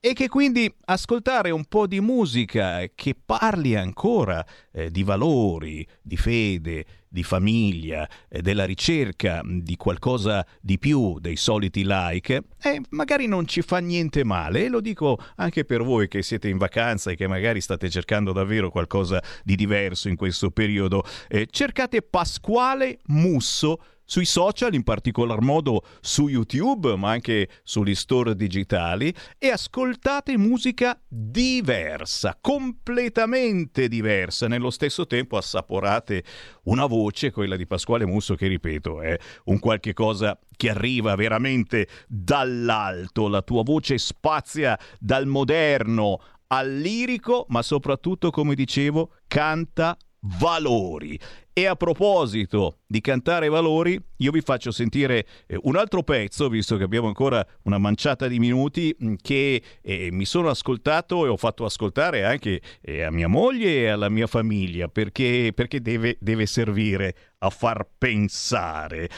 [0.00, 6.16] e che quindi ascoltare un po' di musica che parli ancora eh, di valori, di
[6.16, 13.46] fede, di famiglia, della ricerca di qualcosa di più dei soliti like, eh, magari non
[13.46, 14.64] ci fa niente male.
[14.64, 18.32] E lo dico anche per voi che siete in vacanza e che magari state cercando
[18.32, 21.04] davvero qualcosa di diverso in questo periodo.
[21.28, 28.34] Eh, cercate Pasquale Musso sui social, in particolar modo su YouTube, ma anche sugli store
[28.34, 34.48] digitali, e ascoltate musica diversa, completamente diversa.
[34.48, 36.24] Nello stesso tempo assaporate
[36.64, 41.86] una voce, quella di Pasquale Musso, che ripeto è un qualche cosa che arriva veramente
[42.06, 43.28] dall'alto.
[43.28, 51.18] La tua voce spazia dal moderno al lirico, ma soprattutto, come dicevo, canta valori.
[51.52, 56.76] E a proposito di cantare valori, io vi faccio sentire eh, un altro pezzo, visto
[56.76, 61.36] che abbiamo ancora una manciata di minuti, mm, che eh, mi sono ascoltato e ho
[61.36, 66.46] fatto ascoltare anche eh, a mia moglie e alla mia famiglia, perché, perché deve, deve
[66.46, 69.08] servire a far pensare.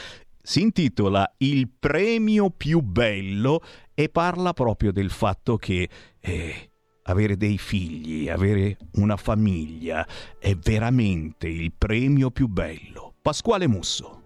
[0.41, 3.61] Si intitola Il premio più bello
[3.93, 5.87] e parla proprio del fatto che
[6.19, 6.70] eh,
[7.03, 10.07] avere dei figli, avere una famiglia
[10.39, 13.13] è veramente il premio più bello.
[13.21, 14.17] Pasquale Musso.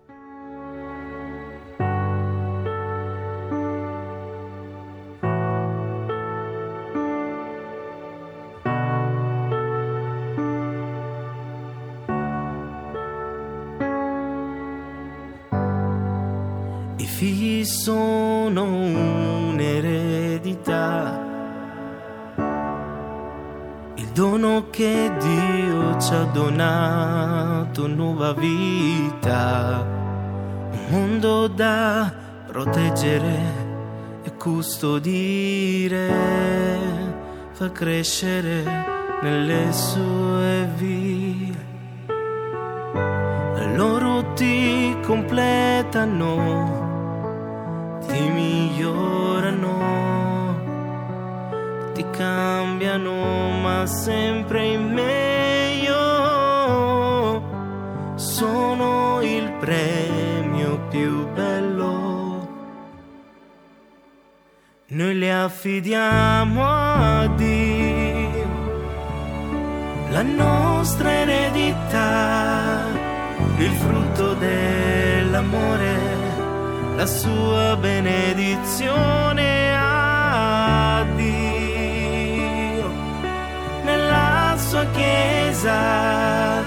[16.97, 18.63] I figli sono
[19.51, 21.24] un'eredità
[24.15, 29.85] dono che Dio ci ha donato, nuova vita,
[30.71, 32.13] un mondo da
[32.47, 33.39] proteggere
[34.23, 36.13] e custodire,
[37.51, 38.63] fa crescere
[39.21, 41.53] nelle sue vie.
[43.75, 46.37] Loro ti completano,
[48.07, 50.14] ti migliorano,
[51.95, 55.93] ti cambiano, ma sempre in meglio.
[58.15, 62.47] Sono il premio più bello.
[64.87, 68.15] Noi le affidiamo a Dio
[70.09, 72.83] la nostra eredità,
[73.57, 75.97] il frutto dell'amore,
[76.95, 79.54] la sua benedizione
[84.75, 86.61] sua chiesa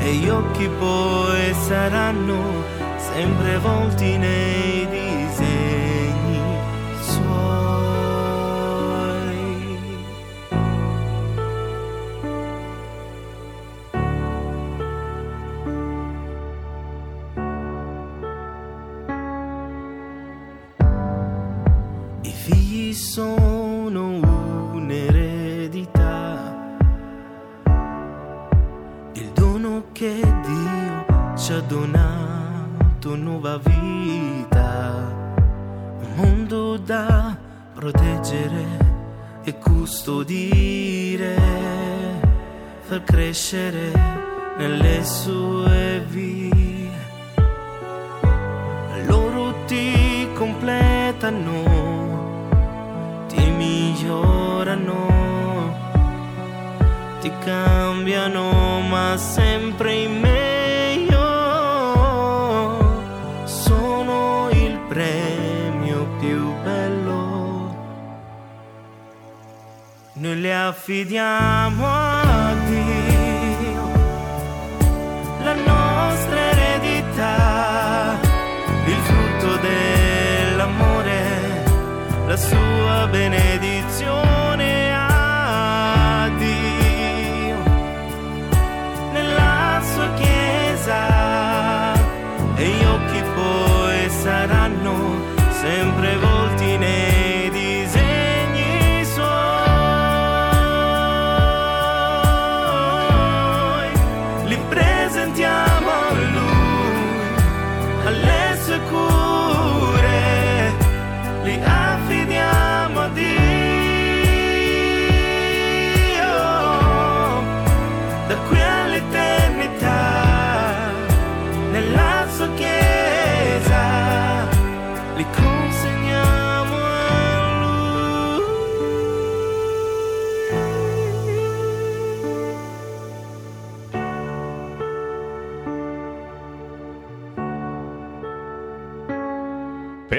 [0.00, 2.64] e gli occhi poi saranno
[2.96, 4.65] sempre volti nei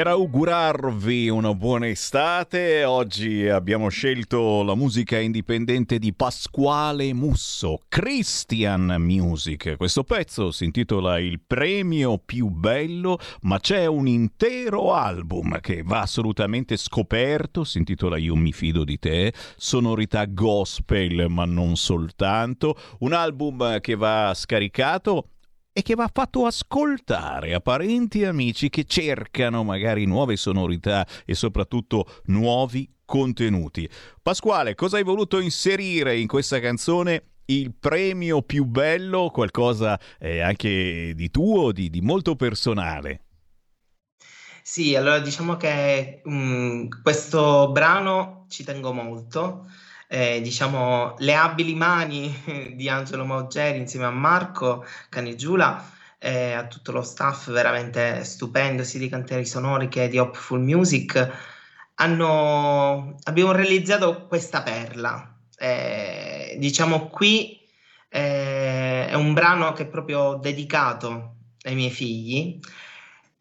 [0.08, 8.95] Per augurarvi una buona estate, oggi abbiamo scelto la musica indipendente di Pasquale Musso, Christian
[8.99, 9.76] Music.
[9.76, 15.99] Questo pezzo si intitola Il premio più bello, ma c'è un intero album che va
[15.99, 23.12] assolutamente scoperto, si intitola Io mi fido di te, sonorità gospel ma non soltanto, un
[23.12, 25.32] album che va scaricato
[25.78, 31.36] e che va fatto ascoltare a parenti e amici che cercano magari nuove sonorità e
[31.36, 33.88] soprattutto nuovi contenuti.
[34.24, 37.34] Pasquale, cosa hai voluto inserire in questa canzone?
[37.46, 43.26] Il premio più bello, qualcosa eh, anche di tuo, di, di molto personale.
[44.64, 49.68] Sì, allora diciamo che mm, questo brano ci tengo molto.
[50.10, 52.34] Eh, diciamo le abili mani
[52.76, 58.99] di Angelo Maugeri insieme a Marco Canigiula e a tutto lo staff veramente stupendo sia
[58.99, 61.30] di Cantieri Sonori che di Hopeful Music
[61.95, 65.36] hanno, abbiamo realizzato questa perla.
[65.58, 67.60] Eh, diciamo qui
[68.10, 72.60] eh, è un brano che è proprio dedicato ai miei figli.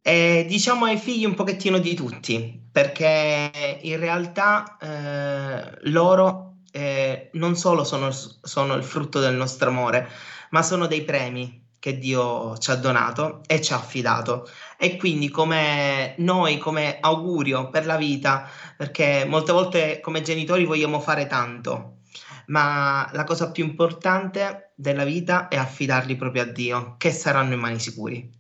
[0.03, 7.57] E diciamo ai figli un pochettino di tutti, perché in realtà eh, loro eh, non
[7.57, 10.07] solo sono, sono il frutto del nostro amore,
[10.51, 14.47] ma sono dei premi che Dio ci ha donato e ci ha affidato.
[14.77, 18.47] E quindi come noi, come augurio per la vita,
[18.77, 22.01] perché molte volte come genitori vogliamo fare tanto,
[22.49, 27.61] ma la cosa più importante della vita è affidarli proprio a Dio, che saranno in
[27.61, 28.31] mani sicuri.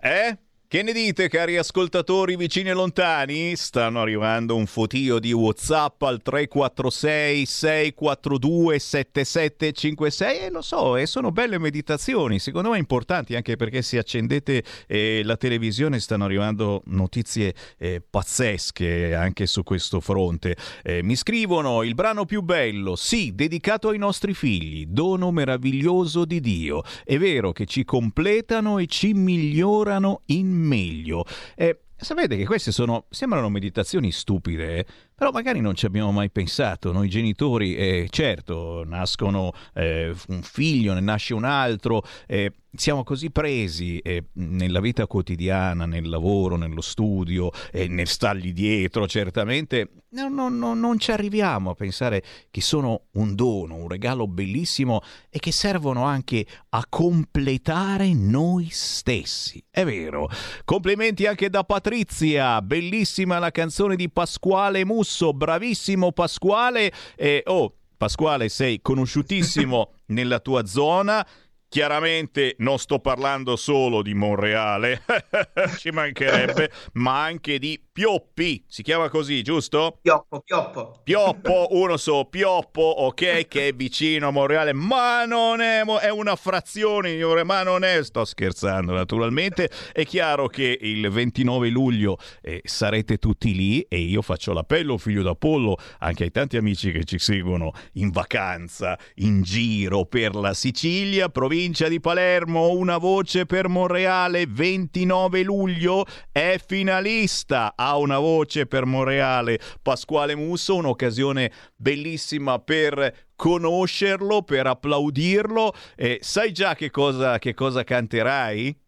[0.00, 0.38] Eh?
[0.68, 3.54] Che ne dite, cari ascoltatori vicini e lontani?
[3.54, 11.30] Stanno arrivando un fotio di WhatsApp al 346 642 7756 e lo so, e sono
[11.30, 17.54] belle meditazioni, secondo me importanti anche perché se accendete eh, la televisione stanno arrivando notizie
[17.78, 20.56] eh, pazzesche anche su questo fronte.
[20.82, 26.40] Eh, mi scrivono il brano più bello, sì, dedicato ai nostri figli, dono meraviglioso di
[26.40, 26.82] Dio.
[27.04, 31.24] È vero che ci completano e ci migliorano in meglio.
[31.54, 36.92] Eh, sapete che queste sono, sembrano meditazioni stupide, però magari non ci abbiamo mai pensato.
[36.92, 43.30] Noi genitori, eh, certo, nascono eh, un figlio, ne nasce un altro, eh, siamo così
[43.30, 50.28] presi eh, nella vita quotidiana, nel lavoro, nello studio, e nel stargli dietro, certamente, no,
[50.28, 55.38] no, no, non ci arriviamo a pensare che sono un dono, un regalo bellissimo e
[55.38, 59.62] che servono anche a completare noi stessi.
[59.70, 60.28] È vero.
[60.64, 66.92] Complimenti anche da Patrizia, bellissima la canzone di Pasquale Musso, bravissimo Pasquale.
[67.16, 71.26] E, oh, Pasquale, sei conosciutissimo nella tua zona.
[71.68, 75.02] Chiaramente non sto parlando solo di Monreale,
[75.78, 79.98] ci mancherebbe, ma anche di Pioppi, si chiama così, giusto?
[80.00, 81.00] Pioppo, Pioppo.
[81.02, 86.36] Pioppo, uno so, Pioppo, ok, che è vicino a Monreale, ma non è, è una
[86.36, 92.60] frazione, signore, ma non è, sto scherzando naturalmente, è chiaro che il 29 luglio eh,
[92.64, 97.18] sarete tutti lì e io faccio l'appello, figlio d'Apollo, anche ai tanti amici che ci
[97.18, 104.44] seguono in vacanza, in giro per la Sicilia, provincia di Palermo, una voce per Monreale,
[104.46, 114.42] 29 luglio, è finalista ha una voce per Monreale, Pasquale Musso, un'occasione bellissima per conoscerlo,
[114.42, 115.72] per applaudirlo.
[115.96, 118.78] Eh, sai già che cosa, che cosa canterai?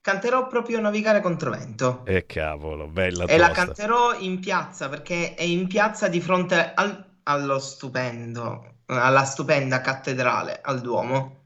[0.00, 2.02] Canterò proprio Navigare contro vento.
[2.04, 6.74] E eh, cavolo, bella E la canterò in piazza perché è in piazza di fronte
[6.74, 11.42] al, allo stupendo, alla stupenda cattedrale, al Duomo.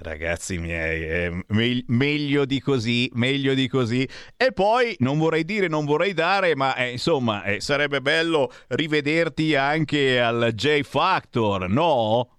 [0.00, 4.08] Ragazzi miei, eh, me- meglio di così, meglio di così.
[4.36, 9.56] E poi non vorrei dire, non vorrei dare, ma eh, insomma, eh, sarebbe bello rivederti
[9.56, 12.38] anche al J Factor, no?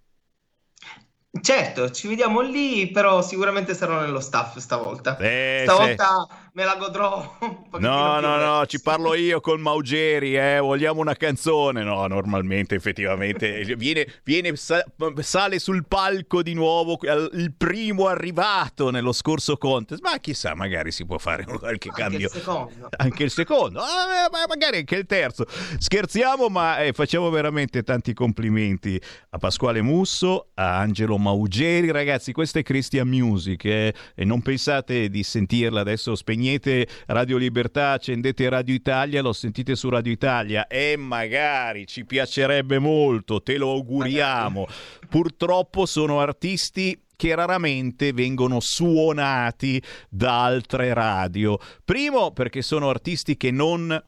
[1.41, 5.18] Certo, ci vediamo lì, però sicuramente sarò nello staff stavolta.
[5.18, 6.49] Eh, stavolta sì.
[6.60, 11.16] Me la godrò un No, no, no, ci parlo io col Maugeri, eh, vogliamo una
[11.16, 11.84] canzone.
[11.84, 16.99] No, normalmente, effettivamente, viene, viene sale sul palco di nuovo
[17.34, 22.28] il primo arrivato nello scorso contest, ma chissà, magari si può fare qualche anche cambio.
[22.28, 22.89] Il secondo.
[22.97, 25.45] Anche il secondo, ah, magari anche il terzo.
[25.78, 32.60] Scherziamo, ma eh, facciamo veramente tanti complimenti a Pasquale Musso, a Angelo Maugeri, ragazzi, questa
[32.60, 36.16] è Christian Music eh, e non pensate di sentirla adesso,
[36.50, 42.80] spegnete Radio Libertà, accendete Radio Italia, lo sentite su Radio Italia e magari ci piacerebbe
[42.80, 44.66] molto, te lo auguriamo.
[45.08, 51.58] Purtroppo sono artisti che raramente vengono suonati da altre radio.
[51.84, 54.04] Primo perché sono artisti che non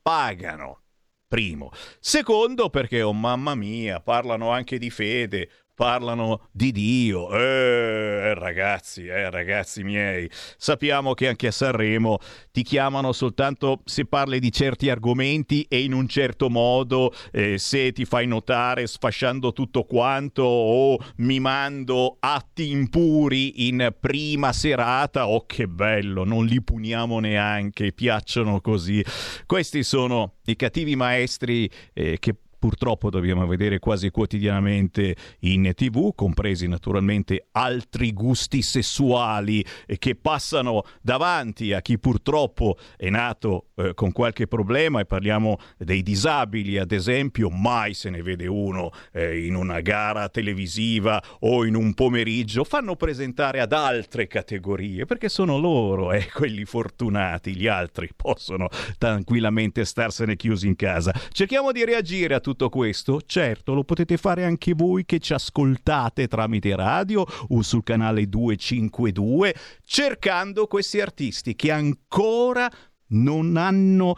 [0.00, 0.80] pagano.
[1.26, 1.70] Primo.
[1.98, 7.30] Secondo perché, oh mamma mia, parlano anche di fede, parlano di Dio.
[7.30, 12.18] Eh, ragazzi, eh, ragazzi miei, sappiamo che anche a Sanremo
[12.52, 17.92] ti chiamano soltanto se parli di certi argomenti e in un certo modo, eh, se
[17.92, 25.28] ti fai notare sfasciando tutto quanto o mimando atti impuri in prima serata.
[25.28, 29.04] Oh, che bello, non li puniamo neanche, piacciono così.
[29.46, 36.66] Questi sono i cattivi maestri eh, che purtroppo dobbiamo vedere quasi quotidianamente in tv, compresi
[36.66, 39.62] naturalmente altri gusti sessuali
[39.98, 46.02] che passano davanti a chi purtroppo è nato eh, con qualche problema e parliamo dei
[46.02, 51.74] disabili ad esempio, mai se ne vede uno eh, in una gara televisiva o in
[51.74, 58.08] un pomeriggio, fanno presentare ad altre categorie perché sono loro eh, quelli fortunati, gli altri
[58.16, 61.12] possono tranquillamente starsene chiusi in casa.
[61.30, 63.20] Cerchiamo di reagire a tutto tutto questo?
[63.26, 69.54] Certo, lo potete fare anche voi che ci ascoltate tramite radio o sul canale 252
[69.84, 72.70] cercando questi artisti che ancora
[73.08, 74.14] non hanno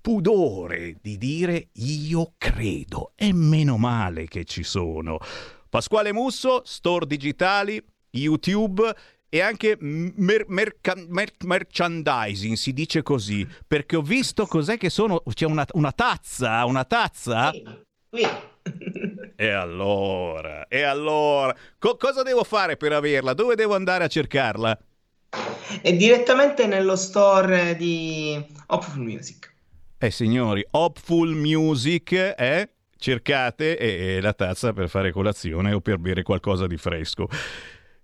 [0.00, 5.18] pudore di dire io credo e meno male che ci sono.
[5.68, 7.80] Pasquale Musso, store digitali,
[8.10, 8.94] YouTube
[9.36, 15.22] e anche mer- merca- mer- merchandising, si dice così, perché ho visto cos'è che sono,
[15.30, 17.50] c'è una, una tazza, una tazza.
[17.50, 17.64] Qui,
[18.08, 18.26] qui.
[19.38, 23.34] E allora, e allora, Co- cosa devo fare per averla?
[23.34, 24.78] Dove devo andare a cercarla?
[25.82, 29.52] È direttamente nello store di Hopeful Music.
[29.98, 32.66] Eh signori, Hopeful Music è...
[32.98, 37.28] Cercate e, e la tazza per fare colazione o per bere qualcosa di fresco.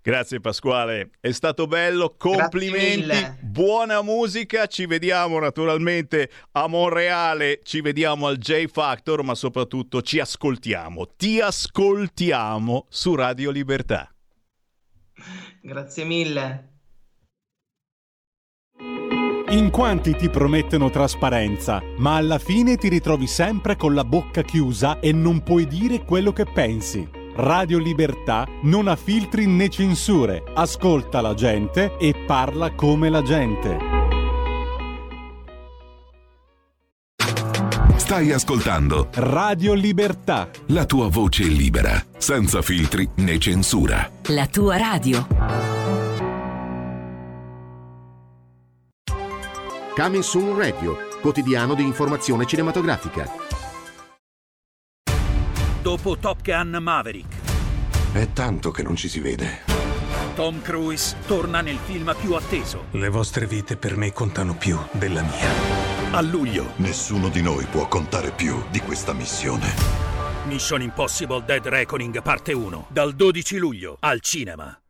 [0.05, 8.27] Grazie Pasquale, è stato bello, complimenti, buona musica, ci vediamo naturalmente a Monreale, ci vediamo
[8.27, 14.13] al J Factor, ma soprattutto ci ascoltiamo, ti ascoltiamo su Radio Libertà.
[15.61, 16.71] Grazie mille.
[19.51, 24.99] In quanti ti promettono trasparenza, ma alla fine ti ritrovi sempre con la bocca chiusa
[24.99, 27.21] e non puoi dire quello che pensi.
[27.35, 33.77] Radio Libertà non ha filtri né censure, ascolta la gente e parla come la gente.
[37.95, 40.49] Stai ascoltando Radio Libertà.
[40.67, 44.11] la tua voce libera, senza filtri né censura.
[44.27, 45.25] La tua radio.
[49.95, 53.42] Coming Soon Radio, quotidiano di informazione cinematografica.
[55.83, 57.35] Dopo Top Gun Maverick,
[58.13, 59.63] È tanto che non ci si vede.
[60.33, 62.85] Tom Cruise torna nel film più atteso.
[62.91, 65.49] Le vostre vite per me contano più della mia.
[66.11, 69.73] A luglio, Nessuno di noi può contare più di questa missione.
[70.45, 74.82] Mission Impossible Dead Reckoning parte 1, dal 12 luglio al cinema.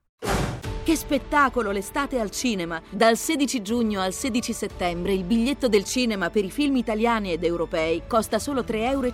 [0.84, 2.82] Che spettacolo l'estate al cinema!
[2.90, 7.46] Dal 16 giugno al 16 settembre il biglietto del cinema per i film italiani ed
[7.46, 9.12] europei costa solo 3,50 euro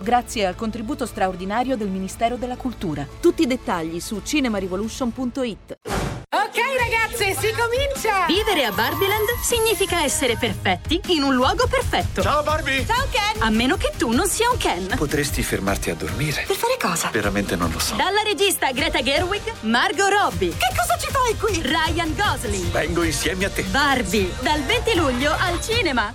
[0.00, 3.06] grazie al contributo straordinario del Ministero della Cultura.
[3.20, 5.78] Tutti i dettagli su cinemarivolution.it.
[6.30, 8.26] Ok ragazze, si comincia!
[8.26, 12.22] Vivere a Barbieland significa essere perfetti in un luogo perfetto.
[12.22, 12.84] Ciao Barbie!
[12.84, 13.42] Ciao Ken!
[13.42, 14.94] A meno che tu non sia un Ken.
[14.96, 16.44] Potresti fermarti a dormire?
[16.46, 17.08] Per fare cosa?
[17.10, 17.94] Veramente non lo so.
[17.94, 20.50] Dalla regista Greta Gerwig, Margot Robbie.
[20.50, 21.60] Che cosa ci fai qui?
[21.62, 22.70] Ryan Gosling.
[22.70, 23.62] Vengo insieme a te.
[23.64, 26.14] Barbie, dal 20 luglio al cinema.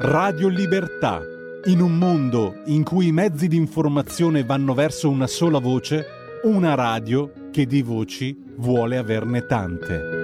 [0.00, 1.20] Radio Libertà.
[1.64, 6.06] In un mondo in cui i mezzi di informazione vanno verso una sola voce,
[6.44, 10.19] una radio che di voci vuole averne tante.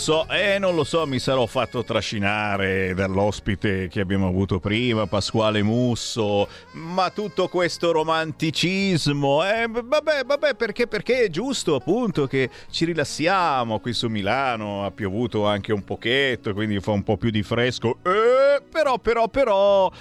[0.00, 5.62] So, eh, non lo so, mi sarò fatto trascinare dall'ospite che abbiamo avuto prima, Pasquale
[5.62, 12.86] Musso, ma tutto questo romanticismo, eh, vabbè, vabbè, perché, perché è giusto appunto che ci
[12.86, 13.78] rilassiamo.
[13.78, 17.98] Qui su Milano, ha piovuto anche un pochetto, quindi fa un po' più di fresco,
[18.02, 19.92] eh, però, però, però...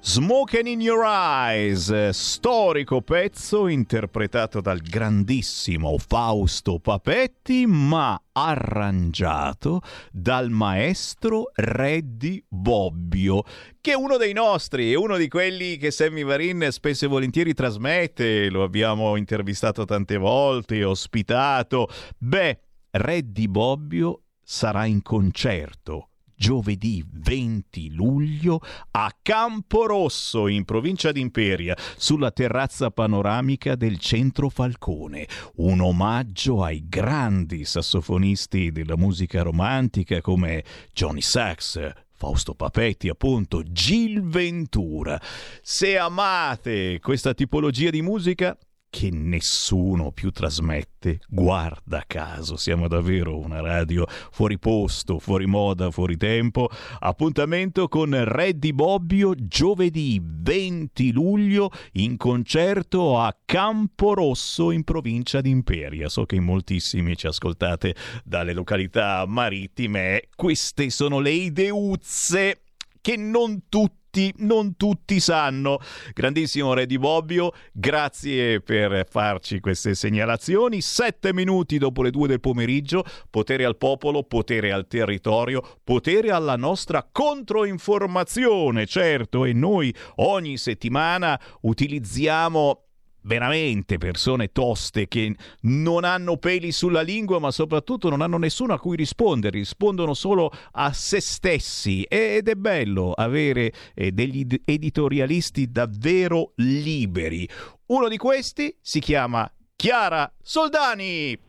[0.00, 9.80] Smoking in Your Eyes, storico pezzo interpretato dal grandissimo Fausto Papetti, ma arrangiato
[10.12, 13.42] dal maestro Reddy Bobbio,
[13.80, 17.52] che è uno dei nostri, è uno di quelli che Sammy Varin spesso e volentieri
[17.52, 21.88] trasmette, lo abbiamo intervistato tante volte, ospitato.
[22.16, 22.60] Beh,
[22.92, 28.60] Reddy Bobbio sarà in concerto giovedì 20 luglio
[28.92, 35.26] a Camporosso in provincia di Imperia sulla terrazza panoramica del centro Falcone.
[35.56, 44.22] Un omaggio ai grandi sassofonisti della musica romantica come Johnny Sachs, Fausto Papetti, appunto, Gil
[44.22, 45.20] Ventura.
[45.60, 48.56] Se amate questa tipologia di musica,
[48.90, 56.16] che nessuno più trasmette, guarda caso, siamo davvero una radio fuori posto, fuori moda, fuori
[56.16, 56.68] tempo.
[57.00, 66.08] Appuntamento con Reddy Bobbio giovedì 20 luglio in concerto a Camporosso in provincia di Imperia.
[66.08, 70.28] So che in moltissimi ci ascoltate dalle località marittime.
[70.34, 72.62] Queste sono le ideuzze
[73.00, 75.78] che non tutti tutti, non tutti sanno.
[76.12, 80.80] Grandissimo Re di Bobbio, grazie per farci queste segnalazioni.
[80.80, 86.56] Sette minuti dopo le due del pomeriggio, potere al popolo, potere al territorio, potere alla
[86.56, 92.87] nostra controinformazione, certo, e noi ogni settimana utilizziamo
[93.28, 98.80] veramente persone toste che non hanno peli sulla lingua, ma soprattutto non hanno nessuno a
[98.80, 106.52] cui rispondere, rispondono solo a se stessi ed è bello avere eh, degli editorialisti davvero
[106.56, 107.46] liberi.
[107.86, 111.47] Uno di questi si chiama Chiara Soldani.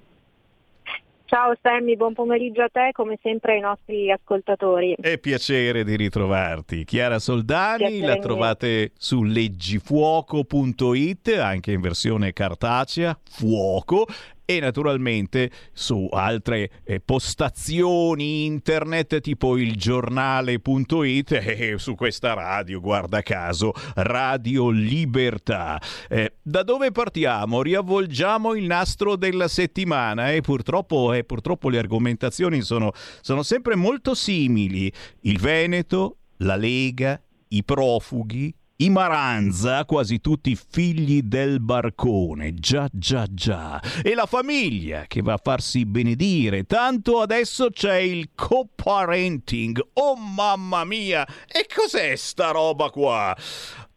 [1.29, 4.95] Ciao Sammy, buon pomeriggio a te, come sempre ai nostri ascoltatori.
[4.99, 6.83] È piacere di ritrovarti.
[6.85, 14.07] Chiara Soldani, piacere la trovate su leggifuoco.it, anche in versione cartacea, fuoco,
[14.49, 23.21] e naturalmente su altre eh, postazioni internet tipo il giornale.it e su questa radio, guarda
[23.21, 25.79] caso, Radio Libertà.
[26.09, 27.61] Eh, da dove partiamo?
[27.61, 32.91] Riavvolgiamo il nastro della settimana e purtroppo, eh, purtroppo le argomentazioni sono,
[33.21, 34.91] sono sempre molto simili.
[35.21, 38.51] Il Veneto, la Lega, i profughi,
[38.81, 45.33] i Maranza, quasi tutti figli del barcone, già già già, e la famiglia che va
[45.33, 52.89] a farsi benedire, tanto adesso c'è il co-parenting, oh mamma mia, e cos'è sta roba
[52.89, 53.35] qua?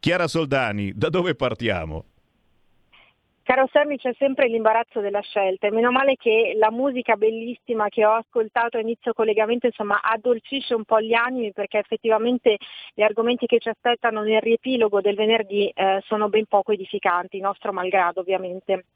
[0.00, 2.06] Chiara Soldani, da dove partiamo?
[3.54, 5.66] Caro Sammy, c'è sempre l'imbarazzo della scelta.
[5.66, 10.72] E meno male che la musica bellissima che ho ascoltato a inizio collegamento insomma addolcisce
[10.72, 12.56] un po' gli animi perché effettivamente
[12.94, 17.74] gli argomenti che ci aspettano nel riepilogo del venerdì eh, sono ben poco edificanti, nostro
[17.74, 18.86] malgrado ovviamente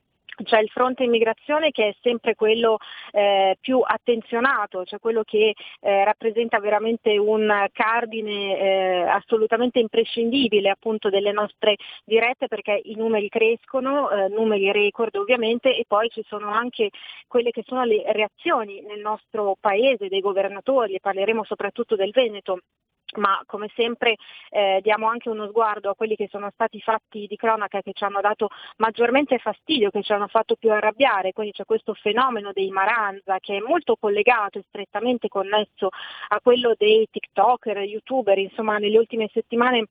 [0.44, 2.78] c'è il fronte immigrazione che è sempre quello
[3.12, 11.08] eh, più attenzionato, cioè quello che eh, rappresenta veramente un cardine eh, assolutamente imprescindibile appunto
[11.08, 16.50] delle nostre dirette perché i numeri crescono, eh, numeri record ovviamente e poi ci sono
[16.50, 16.90] anche
[17.26, 22.60] quelle che sono le reazioni nel nostro paese dei governatori e parleremo soprattutto del Veneto
[23.16, 24.16] ma come sempre
[24.50, 28.04] eh, diamo anche uno sguardo a quelli che sono stati fatti di cronaca che ci
[28.04, 32.70] hanno dato maggiormente fastidio, che ci hanno fatto più arrabbiare, quindi c'è questo fenomeno dei
[32.70, 35.88] Maranza che è molto collegato e strettamente connesso
[36.28, 39.86] a quello dei TikToker, youtuber, insomma nelle ultime settimane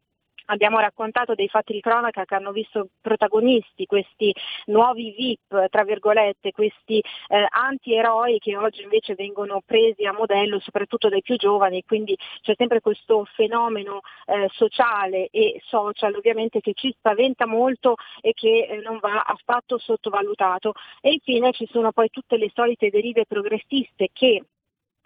[0.46, 4.34] abbiamo raccontato dei fatti di cronaca che hanno visto protagonisti questi
[4.66, 11.10] nuovi VIP, tra virgolette, questi eh, anti-eroi che oggi invece vengono presi a modello soprattutto
[11.10, 16.94] dai più giovani, quindi c'è sempre questo fenomeno eh, sociale e social ovviamente che ci
[16.98, 20.74] spaventa molto e che eh, non va affatto sottovalutato.
[21.02, 24.44] E infine ci sono poi tutte le solite derive progressiste che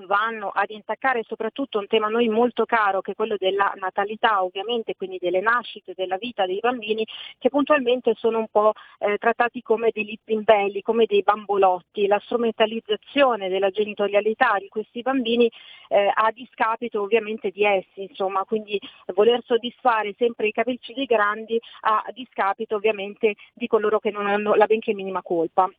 [0.06, 4.44] vanno ad intaccare soprattutto un tema a noi molto caro che è quello della natalità
[4.44, 7.06] ovviamente, quindi delle nascite, della vita dei bambini
[7.38, 13.50] che puntualmente sono un po' eh, trattati come degli zimbelli, come dei bambolotti, la strumentalizzazione
[13.50, 15.50] della genitorialità di questi bambini
[15.90, 18.80] eh, a discapito ovviamente di essi, insomma, quindi
[19.14, 24.54] voler soddisfare sempre i capricci dei grandi a discapito ovviamente di coloro che non hanno
[24.56, 25.70] la benché minima colpa.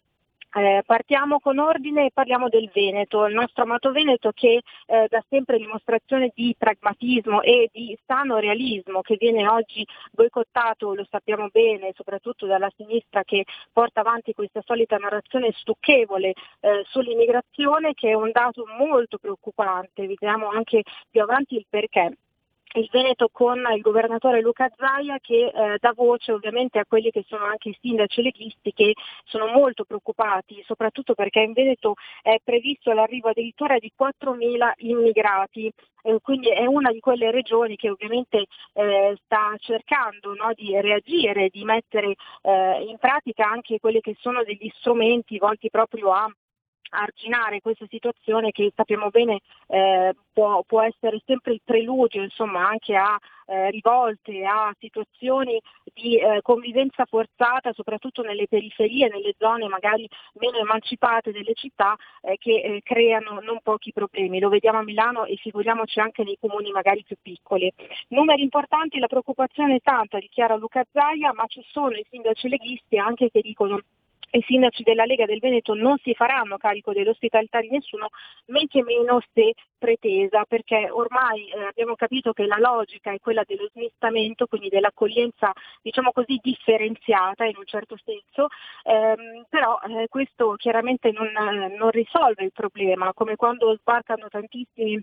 [0.53, 5.25] Eh, partiamo con ordine e parliamo del Veneto, il nostro amato Veneto che eh, dà
[5.29, 11.93] sempre dimostrazione di pragmatismo e di sano realismo che viene oggi boicottato, lo sappiamo bene,
[11.95, 18.33] soprattutto dalla sinistra che porta avanti questa solita narrazione stucchevole eh, sull'immigrazione che è un
[18.33, 22.17] dato molto preoccupante, vediamo anche più avanti il perché
[22.75, 27.25] il Veneto con il governatore Luca Zaia che eh, dà voce ovviamente a quelli che
[27.27, 28.95] sono anche i sindaci leghisti che
[29.25, 35.73] sono molto preoccupati, soprattutto perché in Veneto è previsto l'arrivo addirittura di 4.000 immigrati.
[36.23, 41.63] Quindi è una di quelle regioni che ovviamente eh, sta cercando no, di reagire, di
[41.63, 46.27] mettere eh, in pratica anche quelli che sono degli strumenti volti proprio a
[46.91, 52.97] arginare questa situazione che sappiamo bene eh, può, può, essere sempre il preludio insomma, anche
[52.97, 55.61] a eh, rivolte, a situazioni
[55.93, 62.37] di eh, convivenza forzata soprattutto nelle periferie, nelle zone magari meno emancipate delle città eh,
[62.39, 64.39] che eh, creano non pochi problemi.
[64.39, 67.73] Lo vediamo a Milano e figuriamoci anche nei comuni magari più piccoli.
[68.09, 72.99] Numeri importanti, la preoccupazione è tanta, dichiara Luca Zaia, ma ci sono i sindaci leghisti
[72.99, 73.81] anche che dicono
[74.33, 78.09] i sindaci della Lega del Veneto non si faranno carico dell'ospitalità di nessuno,
[78.47, 83.43] men che meno se pretesa, perché ormai eh, abbiamo capito che la logica è quella
[83.47, 85.53] dello smistamento, quindi dell'accoglienza
[85.83, 88.49] diciamo così differenziata in un certo senso,
[88.85, 91.31] ehm, però eh, questo chiaramente non,
[91.77, 95.03] non risolve il problema, come quando sbarcano tantissimi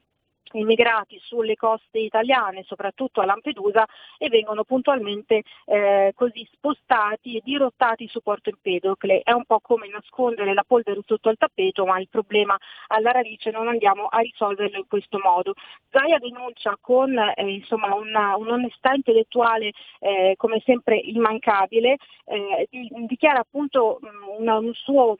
[0.53, 3.85] immigrati sulle coste italiane, soprattutto a Lampedusa,
[4.17, 9.21] e vengono puntualmente eh, così spostati e dirottati su Porto Empedocle.
[9.23, 12.57] È un po' come nascondere la polvere sotto il tappeto, ma il problema
[12.87, 15.53] alla radice non andiamo a risolverlo in questo modo.
[15.89, 22.67] Zaia denuncia con eh, insomma una, un'onestà intellettuale eh, come sempre immancabile, eh,
[23.07, 25.17] dichiara appunto mh, una, un suo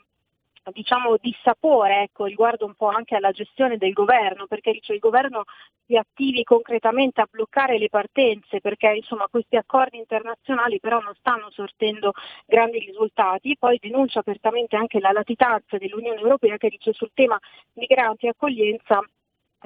[0.71, 4.99] diciamo di sapore ecco, riguardo un po' anche alla gestione del governo, perché dice il
[4.99, 5.43] governo
[5.85, 11.49] si attivi concretamente a bloccare le partenze, perché insomma questi accordi internazionali però non stanno
[11.51, 12.11] sortendo
[12.45, 17.39] grandi risultati, poi denuncia apertamente anche la latitanza dell'Unione Europea che dice sul tema
[17.73, 19.01] migranti e accoglienza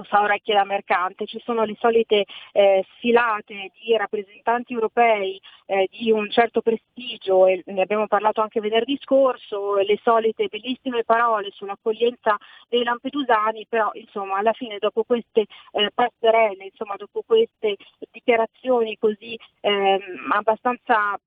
[0.03, 6.11] fa orecchie da mercante, ci sono le solite eh, sfilate di rappresentanti europei eh, di
[6.11, 12.37] un certo prestigio, e ne abbiamo parlato anche venerdì scorso, le solite bellissime parole sull'accoglienza
[12.69, 17.75] dei lampedusani, però insomma alla fine dopo queste eh, passerelle, insomma dopo queste
[18.11, 21.19] dichiarazioni così ehm, abbastanza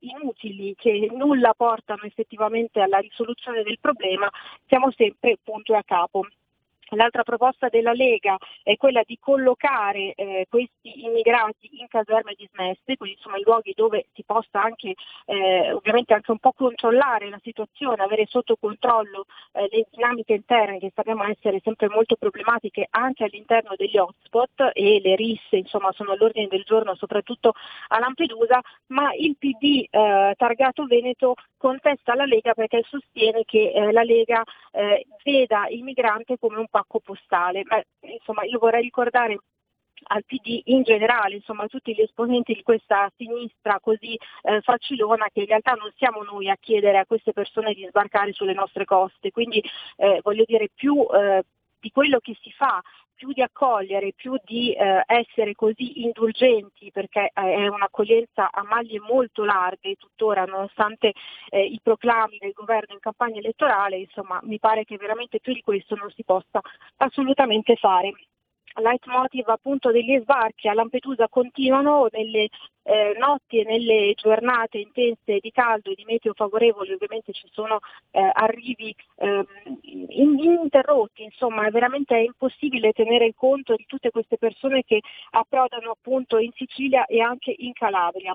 [0.00, 4.28] inutili che nulla portano effettivamente alla risoluzione del problema,
[4.66, 6.26] siamo sempre punto a capo.
[6.94, 13.16] L'altra proposta della Lega è quella di collocare eh, questi immigrati in caserme dismesse, quindi
[13.16, 14.94] insomma in luoghi dove si possa anche
[15.26, 20.78] eh, ovviamente anche un po' controllare la situazione, avere sotto controllo eh, le dinamiche interne
[20.78, 26.12] che sappiamo essere sempre molto problematiche anche all'interno degli hotspot e le risse insomma sono
[26.12, 27.52] all'ordine del giorno soprattutto
[27.88, 33.92] a Lampedusa, ma il PD eh, targato Veneto contesta la Lega perché sostiene che eh,
[33.92, 34.42] la Lega
[34.72, 37.62] eh, veda il migrante come un pacco postale.
[37.64, 39.38] Ma, insomma, io vorrei ricordare
[40.04, 45.28] al PD in generale, insomma a tutti gli esponenti di questa sinistra così eh, facilona
[45.32, 48.84] che in realtà non siamo noi a chiedere a queste persone di sbarcare sulle nostre
[48.84, 49.62] coste, quindi
[49.96, 51.44] eh, voglio dire più eh,
[51.82, 52.80] di quello che si fa
[53.12, 59.00] più di accogliere, più di eh, essere così indulgenti, perché eh, è un'accoglienza a maglie
[59.00, 61.12] molto larghe tuttora, nonostante
[61.50, 65.60] eh, i proclami del governo in campagna elettorale, insomma mi pare che veramente più di
[65.60, 66.60] questo non si possa
[66.98, 68.12] assolutamente fare
[68.80, 72.48] leitmotiv appunto degli sbarchi a Lampedusa continuano nelle
[72.84, 77.78] eh, notti e nelle giornate intense di caldo e di meteo favorevoli, ovviamente ci sono
[78.10, 79.46] eh, arrivi eh,
[80.08, 85.00] ininterrotti, insomma veramente impossibile tenere conto di tutte queste persone che
[85.30, 88.34] approdano appunto in Sicilia e anche in Calabria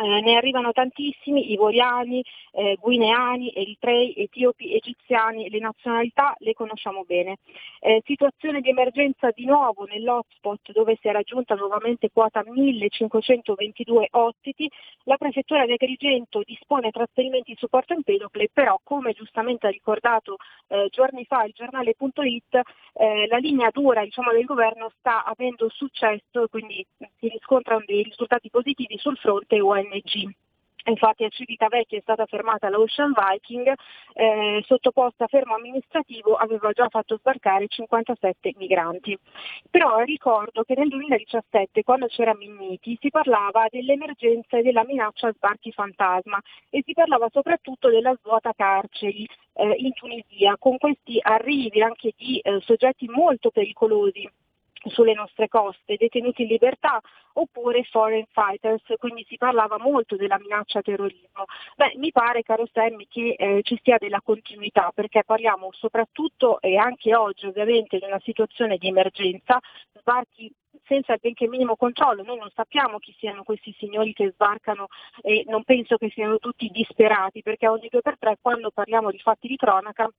[0.00, 7.36] eh, ne arrivano tantissimi, ivoriani, eh, guineani, eritrei, etiopi, egiziani, le nazionalità le conosciamo bene.
[7.80, 14.70] Eh, situazione di emergenza di nuovo nell'hotspot dove si è raggiunta nuovamente quota 1522 ospiti,
[15.04, 20.36] la prefettura di Agrigento dispone trasferimenti su Porto Empedocle, però come giustamente ha ricordato
[20.68, 22.60] eh, giorni fa il giornale.it,
[22.94, 26.86] eh, la linea dura diciamo, del governo sta avendo successo e quindi
[27.18, 30.34] si riscontrano dei risultati positivi sul fronte UN ONG.
[30.84, 33.72] Infatti a Civitavecchia è stata fermata la Ocean Viking,
[34.14, 39.16] eh, sottoposta a fermo amministrativo, aveva già fatto sbarcare 57 migranti.
[39.70, 45.32] Però ricordo che nel 2017, quando c'era Minniti, si parlava dell'emergenza e della minaccia a
[45.32, 46.40] sbarchi fantasma
[46.70, 52.38] e si parlava soprattutto della svuota carceri eh, in Tunisia, con questi arrivi anche di
[52.38, 54.28] eh, soggetti molto pericolosi
[54.88, 57.00] sulle nostre coste, detenuti in libertà
[57.34, 61.44] oppure foreign fighters, quindi si parlava molto della minaccia terrorismo.
[61.76, 66.76] Beh, mi pare, caro Sammy, che eh, ci sia della continuità perché parliamo soprattutto e
[66.76, 69.60] anche oggi ovviamente di una situazione di emergenza,
[69.92, 70.52] sbarchi
[70.84, 72.22] senza il benché minimo controllo.
[72.22, 74.88] Noi non sappiamo chi siano questi signori che sbarcano
[75.22, 79.18] e non penso che siano tutti disperati perché ogni due per tre quando parliamo di
[79.18, 80.10] fatti di cronaca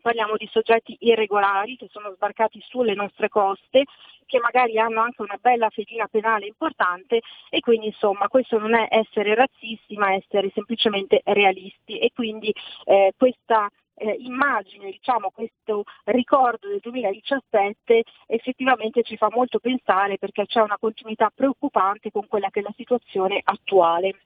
[0.00, 3.84] parliamo di soggetti irregolari che sono sbarcati sulle nostre coste,
[4.26, 7.20] che magari hanno anche una bella fedina penale importante
[7.50, 12.52] e quindi insomma questo non è essere razzisti ma essere semplicemente realisti e quindi
[12.84, 20.46] eh, questa eh, immagine, diciamo, questo ricordo del 2017 effettivamente ci fa molto pensare perché
[20.46, 24.16] c'è una continuità preoccupante con quella che è la situazione attuale.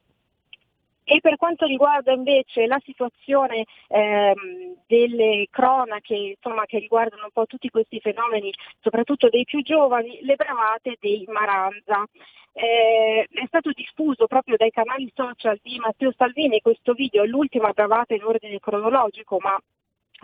[1.09, 7.45] E per quanto riguarda invece la situazione ehm, delle cronache insomma, che riguardano un po'
[7.45, 12.03] tutti questi fenomeni, soprattutto dei più giovani, le bravate dei Maranza.
[12.51, 18.13] Eh, è stato diffuso proprio dai canali social di Matteo Salvini questo video, l'ultima bravata
[18.13, 19.57] in ordine cronologico, ma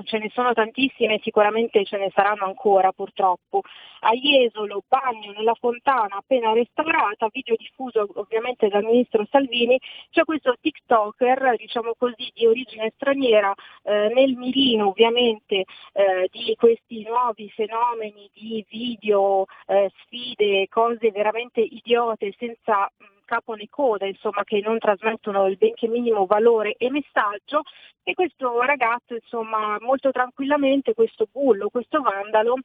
[0.03, 3.61] ce ne sono tantissime, sicuramente ce ne saranno ancora purtroppo.
[4.01, 9.79] A Jesolo, bagno nella fontana appena restaurata, video diffuso ovviamente dal ministro Salvini,
[10.09, 13.53] c'è questo TikToker, diciamo così, di origine straniera,
[13.83, 21.61] eh, nel mirino ovviamente eh, di questi nuovi fenomeni di video, eh, sfide, cose veramente
[21.61, 23.12] idiote senza capo
[23.55, 27.61] né coda, insomma, che non trasmettono il benché minimo valore e messaggio.
[28.03, 32.55] E questo ragazzo, insomma, molto tranquillamente, questo bullo, questo vandalo,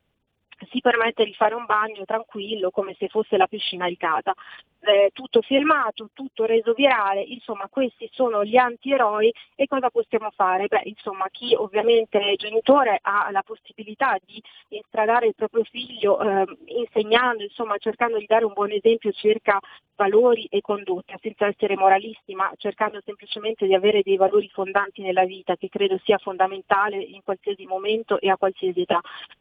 [0.71, 4.35] si permette di fare un bagno tranquillo come se fosse la piscina di casa.
[4.81, 10.67] Eh, tutto filmato, tutto reso virale, insomma questi sono gli antieroi e cosa possiamo fare?
[10.67, 16.47] Beh, insomma chi ovviamente è genitore ha la possibilità di instradare il proprio figlio eh,
[16.67, 19.59] insegnando, insomma cercando di dare un buon esempio circa
[19.99, 25.25] valori e condotte, senza essere moralisti, ma cercando semplicemente di avere dei valori fondanti nella
[25.25, 29.01] vita, che credo sia fondamentale in qualsiasi momento e a qualsiasi età.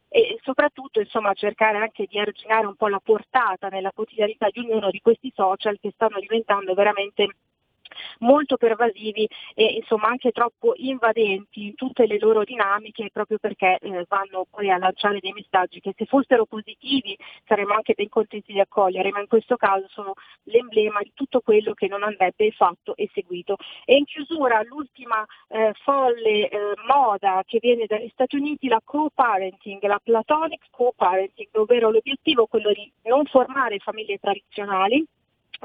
[0.10, 4.90] E soprattutto insomma, cercare anche di arginare un po' la portata nella quotidianità di ognuno
[4.90, 7.28] di questi social che stanno diventando veramente
[8.20, 14.06] molto pervasivi e insomma anche troppo invadenti in tutte le loro dinamiche proprio perché eh,
[14.08, 18.60] vanno poi a lanciare dei messaggi che se fossero positivi saremmo anche ben contenti di
[18.60, 23.10] accogliere, ma in questo caso sono l'emblema di tutto quello che non andrebbe fatto e
[23.14, 23.56] seguito.
[23.86, 29.84] E in chiusura l'ultima eh, folle eh, moda che viene dagli Stati Uniti, la co-parenting,
[29.84, 35.06] la platonic co-parenting, ovvero l'obiettivo è quello di non formare famiglie tradizionali,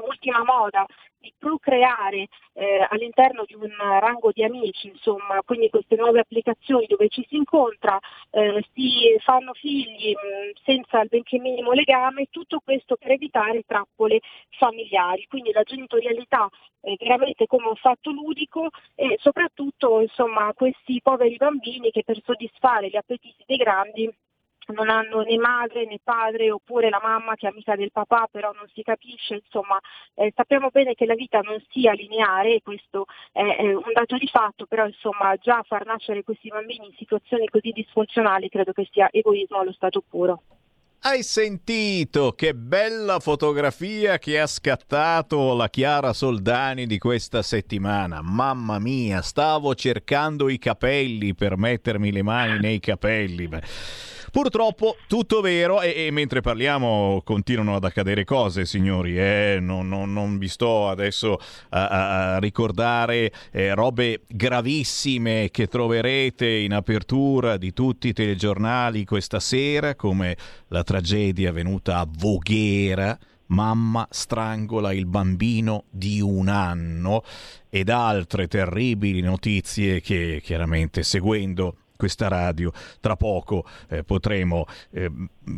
[0.01, 0.85] ultima moda
[1.23, 7.07] di procreare eh, all'interno di un rango di amici, insomma, quindi queste nuove applicazioni dove
[7.07, 7.97] ci si incontra,
[8.29, 13.63] eh, si fanno figli mh, mm, senza il benché minimo legame, tutto questo per evitare
[13.65, 14.19] trappole
[14.57, 16.49] familiari, quindi la genitorialità
[16.81, 22.89] è veramente come un fatto ludico e soprattutto insomma, questi poveri bambini che per soddisfare
[22.89, 24.13] gli appetiti dei grandi
[24.67, 28.51] non hanno né madre né padre oppure la mamma che è amica del papà però
[28.53, 29.79] non si capisce, insomma
[30.15, 34.27] eh, sappiamo bene che la vita non sia lineare questo è, è, un dato di
[34.27, 39.09] fatto, però insomma già far nascere questi bambini in situazioni così disfunzionali credo che sia
[39.11, 40.41] egoismo allo stato puro.
[41.05, 48.21] Hai sentito che bella fotografia che ha scattato la Chiara Soldani di questa settimana?
[48.21, 53.49] Mamma mia, stavo cercando i capelli per mettermi le mani nei capelli.
[54.33, 59.15] Purtroppo tutto vero e, e, mentre parliamo continuano ad accadere cose, signori.
[59.15, 59.59] Eh?
[59.61, 61.37] Non, non, non, vi sto adesso
[61.69, 69.39] a, a ricordare eh, robe gravissime che troverete in apertura di tutti i telegiornali questa
[69.39, 70.35] sera, come
[70.69, 73.15] la tragedia avvenuta a Voghera
[73.47, 77.23] mamma strangola il bambino di un anno
[77.69, 82.69] ed altre terribili notizie che chiaramente seguendo questa radio.
[82.99, 85.09] Tra poco eh, potremo eh,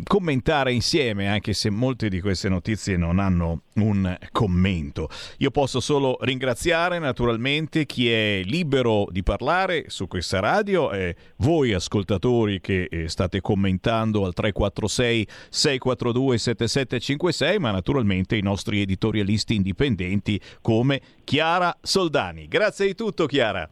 [0.04, 5.10] commentare insieme, anche se molte di queste notizie non hanno un commento.
[5.38, 11.74] Io posso solo ringraziare naturalmente chi è libero di parlare su questa radio e voi
[11.74, 20.40] ascoltatori che eh, state commentando al 346 642 7756, ma naturalmente i nostri editorialisti indipendenti
[20.62, 22.48] come Chiara Soldani.
[22.48, 23.68] Grazie di tutto Chiara.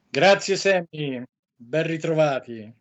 [0.10, 1.22] Grazie Sammy,
[1.64, 2.72] ben ritrovati.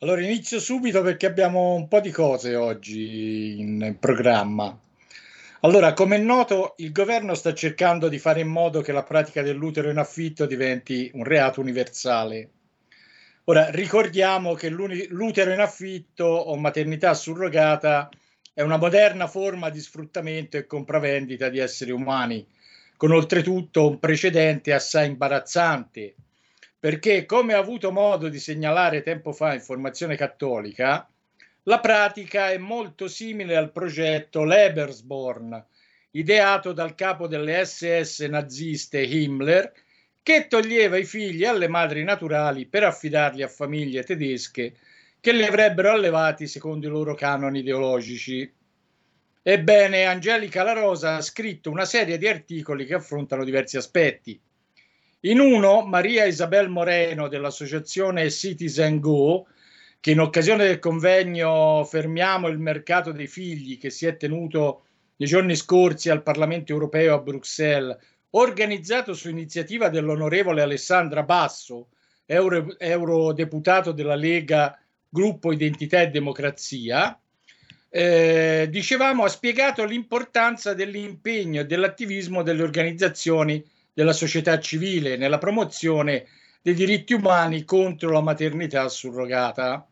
[0.00, 4.78] Allora inizio subito perché abbiamo un po' di cose oggi in programma.
[5.62, 9.42] Allora, come è noto, il governo sta cercando di fare in modo che la pratica
[9.42, 12.50] dell'utero in affitto diventi un reato universale.
[13.44, 18.08] Ora, ricordiamo che l'utero in affitto o maternità surrogata
[18.52, 22.46] è una moderna forma di sfruttamento e compravendita di esseri umani,
[22.96, 26.14] con oltretutto un precedente assai imbarazzante
[26.78, 31.08] perché come ha avuto modo di segnalare tempo fa Informazione Cattolica,
[31.64, 35.66] la pratica è molto simile al progetto Lebensborn,
[36.12, 39.72] ideato dal capo delle SS naziste Himmler,
[40.22, 44.74] che toglieva i figli alle madri naturali per affidarli a famiglie tedesche
[45.20, 48.50] che li avrebbero allevati secondo i loro canoni ideologici.
[49.42, 54.40] Ebbene, Angelica La Rosa ha scritto una serie di articoli che affrontano diversi aspetti.
[55.22, 59.48] In uno, Maria Isabel Moreno dell'associazione Citizen Go,
[59.98, 64.84] che in occasione del convegno Fermiamo il mercato dei figli che si è tenuto
[65.16, 67.96] nei giorni scorsi al Parlamento europeo a Bruxelles,
[68.30, 71.88] organizzato su iniziativa dell'onorevole Alessandra Basso,
[72.24, 74.78] euro, eurodeputato della Lega
[75.08, 77.20] Gruppo Identità e Democrazia,
[77.90, 83.64] eh, dicevamo, ha spiegato l'importanza dell'impegno e dell'attivismo delle organizzazioni
[83.98, 86.28] della società civile nella promozione
[86.62, 89.84] dei diritti umani contro la maternità surrogata.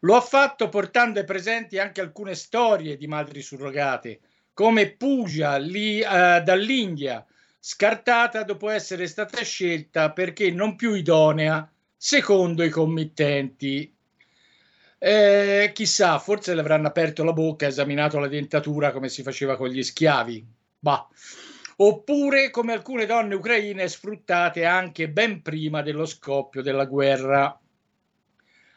[0.00, 4.20] Lo ha fatto portando ai presenti anche alcune storie di madri surrogate,
[4.52, 7.24] come Puja lì, eh, dall'India,
[7.58, 13.90] scartata dopo essere stata scelta perché non più idonea secondo i committenti.
[14.98, 19.68] Eh, chissà, forse le avranno aperto la bocca esaminato la dentatura come si faceva con
[19.68, 20.46] gli schiavi.
[20.78, 21.08] Bah
[21.76, 27.58] oppure come alcune donne ucraine sfruttate anche ben prima dello scoppio della guerra.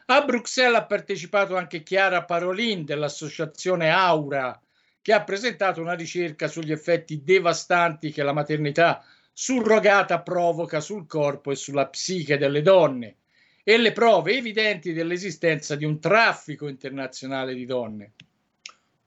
[0.09, 4.59] A Bruxelles ha partecipato anche Chiara Parolin dell'associazione Aura,
[5.01, 11.51] che ha presentato una ricerca sugli effetti devastanti che la maternità surrogata provoca sul corpo
[11.51, 13.17] e sulla psiche delle donne
[13.63, 18.13] e le prove evidenti dell'esistenza di un traffico internazionale di donne.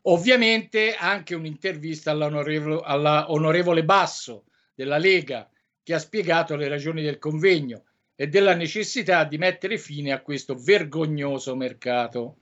[0.03, 4.45] Ovviamente anche un'intervista all'onorevole, alla onorevole Basso
[4.75, 5.49] della Lega
[5.83, 10.55] che ha spiegato le ragioni del convegno e della necessità di mettere fine a questo
[10.55, 12.37] vergognoso mercato.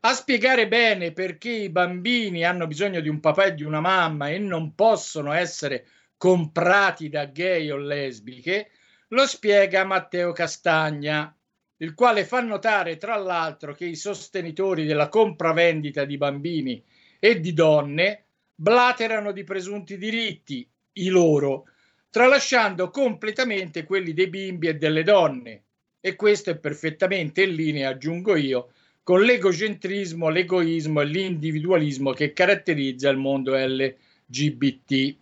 [0.00, 4.30] A spiegare bene perché i bambini hanno bisogno di un papà e di una mamma
[4.30, 5.86] e non possono essere
[6.16, 8.70] comprati da gay o lesbiche,
[9.08, 11.34] lo spiega Matteo Castagna,
[11.82, 16.82] il quale fa notare tra l'altro che i sostenitori della compravendita di bambini
[17.18, 18.24] e di donne
[18.54, 21.64] blaterano di presunti diritti, i loro,
[22.10, 25.62] tralasciando completamente quelli dei bimbi e delle donne.
[26.00, 33.08] E questo è perfettamente in linea, aggiungo io, con l'egocentrismo, l'egoismo e l'individualismo che caratterizza
[33.08, 35.16] il mondo LGBT.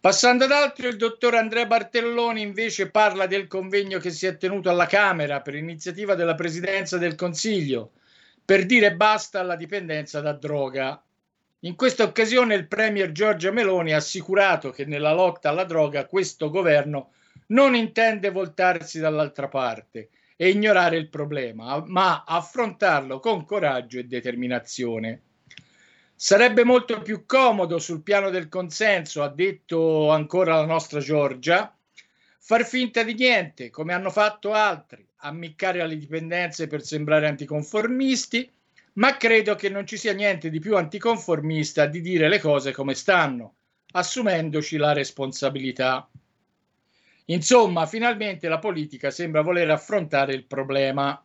[0.00, 4.70] Passando ad altro, il dottor Andrea Bartelloni invece parla del convegno che si è tenuto
[4.70, 7.92] alla Camera per iniziativa della Presidenza del Consiglio
[8.46, 11.02] per dire basta alla dipendenza da droga.
[11.60, 16.48] In questa occasione il Premier Giorgia Meloni ha assicurato che nella lotta alla droga questo
[16.48, 17.10] governo
[17.48, 25.22] non intende voltarsi dall'altra parte e ignorare il problema, ma affrontarlo con coraggio e determinazione.
[26.18, 31.76] Sarebbe molto più comodo sul piano del consenso, ha detto ancora la nostra Giorgia,
[32.38, 38.50] far finta di niente, come hanno fatto altri, ammiccare alle dipendenze per sembrare anticonformisti,
[38.94, 42.94] ma credo che non ci sia niente di più anticonformista di dire le cose come
[42.94, 43.56] stanno,
[43.92, 46.08] assumendoci la responsabilità.
[47.26, 51.22] Insomma, finalmente la politica sembra voler affrontare il problema.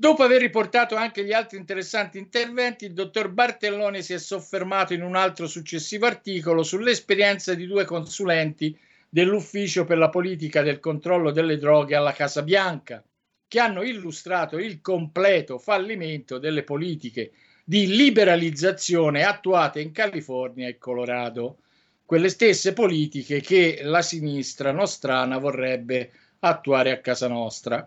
[0.00, 5.02] Dopo aver riportato anche gli altri interessanti interventi, il dottor Bartellone si è soffermato in
[5.02, 11.58] un altro successivo articolo sull'esperienza di due consulenti dell'Ufficio per la politica del controllo delle
[11.58, 13.02] droghe alla Casa Bianca,
[13.48, 17.32] che hanno illustrato il completo fallimento delle politiche
[17.64, 21.56] di liberalizzazione attuate in California e Colorado,
[22.04, 27.84] quelle stesse politiche che la sinistra nostrana vorrebbe attuare a casa nostra.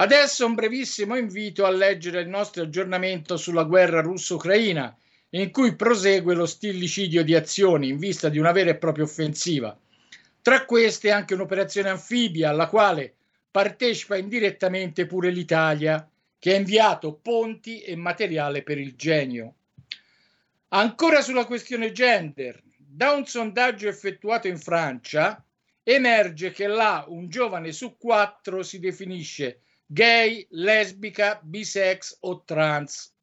[0.00, 4.96] Adesso un brevissimo invito a leggere il nostro aggiornamento sulla guerra russo-ucraina,
[5.30, 9.76] in cui prosegue lo stillicidio di azioni in vista di una vera e propria offensiva.
[10.40, 13.12] Tra queste anche un'operazione anfibia alla quale
[13.50, 16.08] partecipa indirettamente pure l'Italia,
[16.38, 19.54] che ha inviato ponti e materiale per il genio.
[20.68, 25.44] Ancora sulla questione gender, da un sondaggio effettuato in Francia
[25.82, 33.14] emerge che là un giovane su quattro si definisce gay, lesbica, bisex o trans.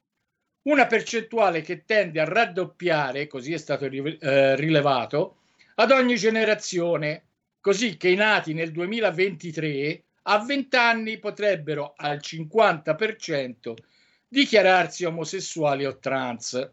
[0.63, 5.41] Una percentuale che tende a raddoppiare, così è stato eh, rilevato,
[5.75, 7.25] ad ogni generazione,
[7.61, 13.73] così che i nati nel 2023 a 20 anni potrebbero al 50%
[14.27, 16.71] dichiararsi omosessuali o trans.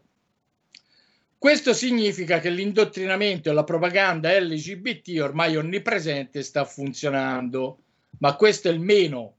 [1.37, 7.77] Questo significa che l'indottrinamento e la propaganda LGBT ormai onnipresente sta funzionando,
[8.19, 9.35] ma questo è il meno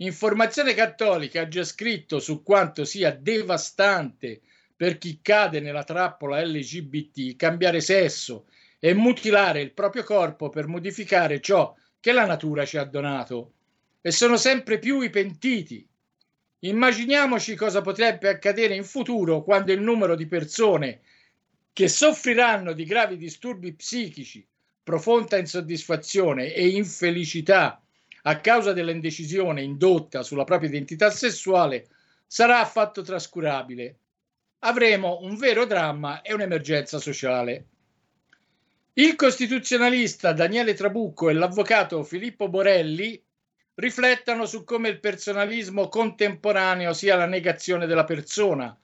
[0.00, 4.42] Informazione Cattolica ha già scritto su quanto sia devastante
[4.76, 8.46] per chi cade nella trappola LGBT cambiare sesso
[8.78, 13.54] e mutilare il proprio corpo per modificare ciò che la natura ci ha donato.
[14.00, 15.84] E sono sempre più i pentiti.
[16.60, 21.00] Immaginiamoci cosa potrebbe accadere in futuro quando il numero di persone
[21.72, 24.46] che soffriranno di gravi disturbi psichici,
[24.84, 27.82] profonda insoddisfazione e infelicità
[28.22, 31.88] a causa dell'indecisione indotta sulla propria identità sessuale
[32.26, 33.98] sarà affatto trascurabile.
[34.60, 37.66] Avremo un vero dramma e un'emergenza sociale.
[38.94, 43.22] Il costituzionalista Daniele Trabucco e l'avvocato Filippo Borelli
[43.74, 48.76] riflettano su come il personalismo contemporaneo sia la negazione della persona,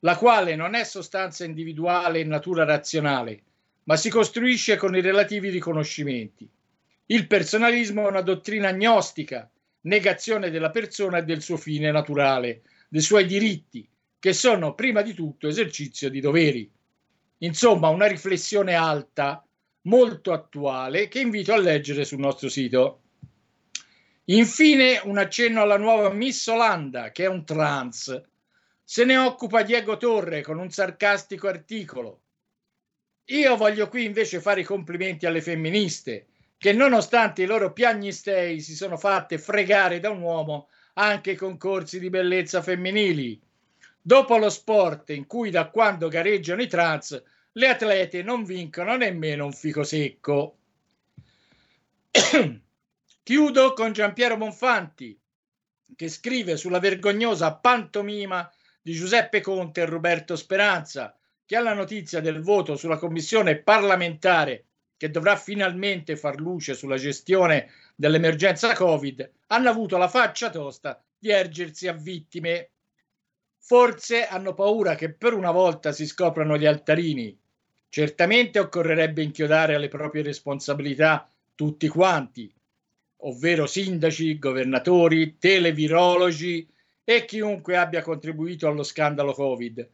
[0.00, 3.42] la quale non è sostanza individuale e natura razionale,
[3.84, 6.48] ma si costruisce con i relativi riconoscimenti.
[7.08, 9.48] Il personalismo è una dottrina agnostica,
[9.82, 13.88] negazione della persona e del suo fine naturale, dei suoi diritti,
[14.18, 16.68] che sono prima di tutto esercizio di doveri.
[17.38, 19.46] Insomma, una riflessione alta,
[19.82, 23.02] molto attuale, che invito a leggere sul nostro sito.
[24.24, 28.20] Infine, un accenno alla nuova Miss Olanda, che è un trans.
[28.82, 32.22] Se ne occupa Diego Torre con un sarcastico articolo.
[33.26, 36.26] Io voglio qui invece fare i complimenti alle femministe
[36.58, 41.98] che nonostante i loro piagnistei si sono fatte fregare da un uomo anche i concorsi
[41.98, 43.40] di bellezza femminili.
[44.00, 47.22] Dopo lo sport in cui da quando gareggiano i trans
[47.52, 50.58] le atlete non vincono nemmeno un fico secco.
[53.22, 55.18] Chiudo con Giampiero Monfanti
[55.94, 58.50] che scrive sulla vergognosa pantomima
[58.80, 64.65] di Giuseppe Conte e Roberto Speranza che alla notizia del voto sulla commissione parlamentare
[64.96, 71.30] che dovrà finalmente far luce sulla gestione dell'emergenza Covid, hanno avuto la faccia tosta di
[71.30, 72.70] ergersi a vittime.
[73.58, 77.38] Forse hanno paura che per una volta si scoprano gli altarini.
[77.88, 82.52] Certamente occorrerebbe inchiodare alle proprie responsabilità tutti quanti,
[83.18, 86.68] ovvero sindaci, governatori, televirologi
[87.02, 89.88] e chiunque abbia contribuito allo scandalo Covid.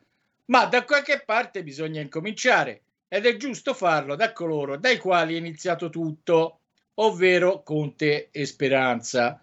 [0.46, 2.82] Ma da qualche parte bisogna incominciare
[3.14, 6.60] ed è giusto farlo da coloro dai quali è iniziato tutto,
[6.94, 9.38] ovvero Conte e Speranza.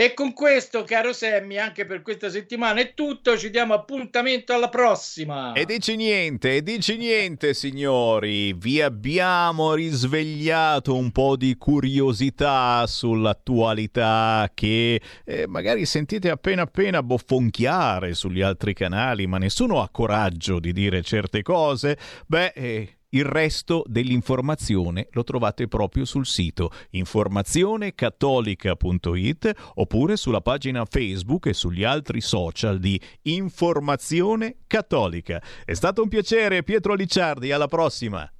[0.00, 3.36] E con questo, caro Sammy, anche per questa settimana è tutto.
[3.36, 5.54] Ci diamo appuntamento alla prossima.
[5.54, 8.52] E dici niente, e dici niente, signori.
[8.52, 18.14] Vi abbiamo risvegliato un po' di curiosità sull'attualità che eh, magari sentite appena appena boffonchiare
[18.14, 21.98] sugli altri canali, ma nessuno ha coraggio di dire certe cose.
[22.24, 31.46] Beh, eh, il resto dell'informazione lo trovate proprio sul sito informazionecattolica.it oppure sulla pagina Facebook
[31.46, 35.42] e sugli altri social di Informazione Cattolica.
[35.64, 38.30] È stato un piacere, Pietro Licciardi, alla prossima.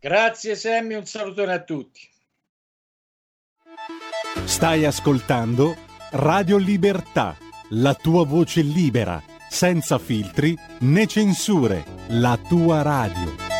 [0.00, 2.00] Grazie Sammy, un salutone a tutti.
[4.44, 5.74] Stai ascoltando
[6.12, 7.36] Radio Libertà
[7.70, 13.53] la tua voce libera, senza filtri né censure, la tua radio.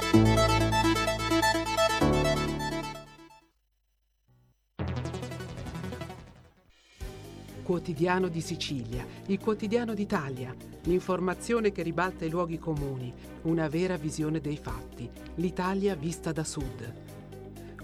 [7.65, 13.13] Quotidiano di Sicilia, il quotidiano d'Italia, l'informazione che ribalta i luoghi comuni,
[13.43, 16.93] una vera visione dei fatti, l'Italia vista da sud.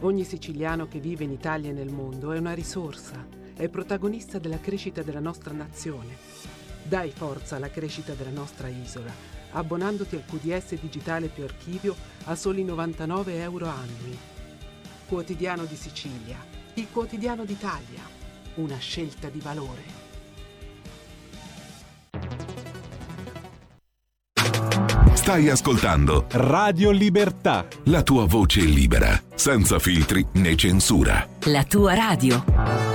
[0.01, 4.61] Ogni siciliano che vive in Italia e nel mondo è una risorsa, è protagonista della
[4.61, 6.17] crescita della nostra nazione.
[6.83, 9.13] Dai forza alla crescita della nostra isola,
[9.53, 11.95] abbonandoti al QDS digitale più archivio
[12.25, 14.19] a soli 99 euro annui.
[15.07, 16.39] Quotidiano di Sicilia,
[16.75, 18.19] il quotidiano d'Italia
[18.55, 19.99] una scelta di valore.
[25.15, 27.67] Stai ascoltando Radio Libertà.
[27.85, 31.29] La tua voce libera, senza filtri né censura.
[31.45, 32.90] La tua radio.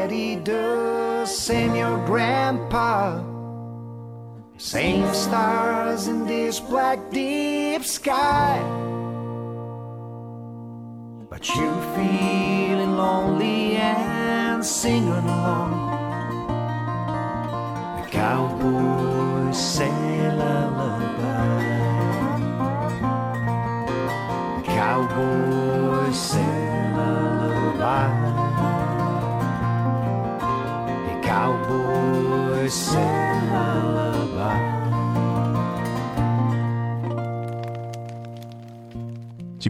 [0.00, 3.22] Daddy does, same your grandpa.
[4.56, 8.56] Same stars in this black deep sky.
[11.28, 15.72] But you feeling lonely and singing along.
[18.00, 19.89] The cowboys say
[32.70, 33.19] voice.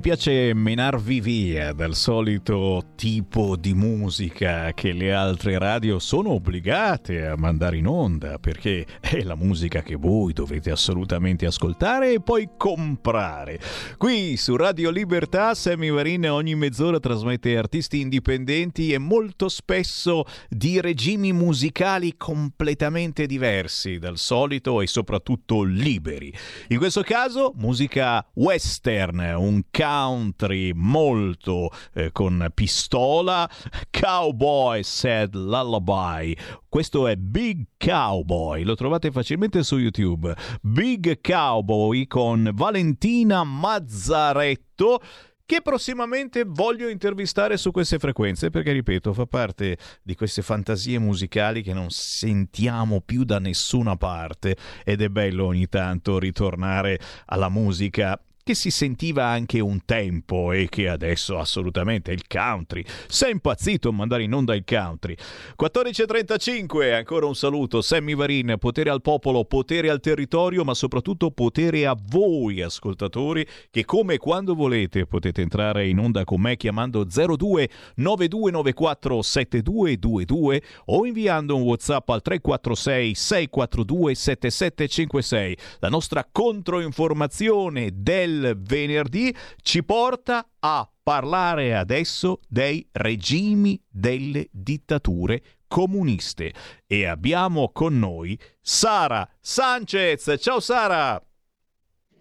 [0.00, 7.26] Ti piace menarvi via dal solito tipo di musica che le altre radio sono obbligate
[7.26, 12.48] a mandare in onda perché è la musica che voi dovete assolutamente ascoltare e poi
[12.56, 13.60] comprare.
[13.98, 20.80] Qui su Radio Libertà Sammy Varin ogni mezz'ora trasmette artisti indipendenti e molto spesso di
[20.80, 26.32] regimi musicali completamente diversi dal solito e soprattutto liberi.
[26.68, 33.50] In questo caso musica western, un country molto eh, con pistola,
[33.90, 36.36] Cowboy Said Lullaby.
[36.68, 40.34] Questo è Big Cowboy, lo trovate facilmente su YouTube.
[40.62, 45.00] Big Cowboy con Valentina Mazzaretto
[45.44, 51.62] che prossimamente voglio intervistare su queste frequenze perché ripeto fa parte di queste fantasie musicali
[51.62, 58.16] che non sentiamo più da nessuna parte ed è bello ogni tanto ritornare alla musica
[58.50, 62.84] che si sentiva anche un tempo e che adesso assolutamente il country.
[63.06, 65.16] Sei impazzito a mandare in onda il country.
[65.60, 67.80] 14.35, ancora un saluto.
[67.80, 73.84] Sammy Varin, potere al popolo, potere al territorio, ma soprattutto potere a voi ascoltatori che
[73.84, 81.54] come quando volete potete entrare in onda con me chiamando 02 9294 7222 o inviando
[81.54, 85.56] un WhatsApp al 346 642 7756.
[85.78, 96.52] La nostra controinformazione del venerdì ci porta a parlare adesso dei regimi delle dittature comuniste
[96.86, 100.34] e abbiamo con noi Sara Sanchez.
[100.38, 101.22] Ciao Sara!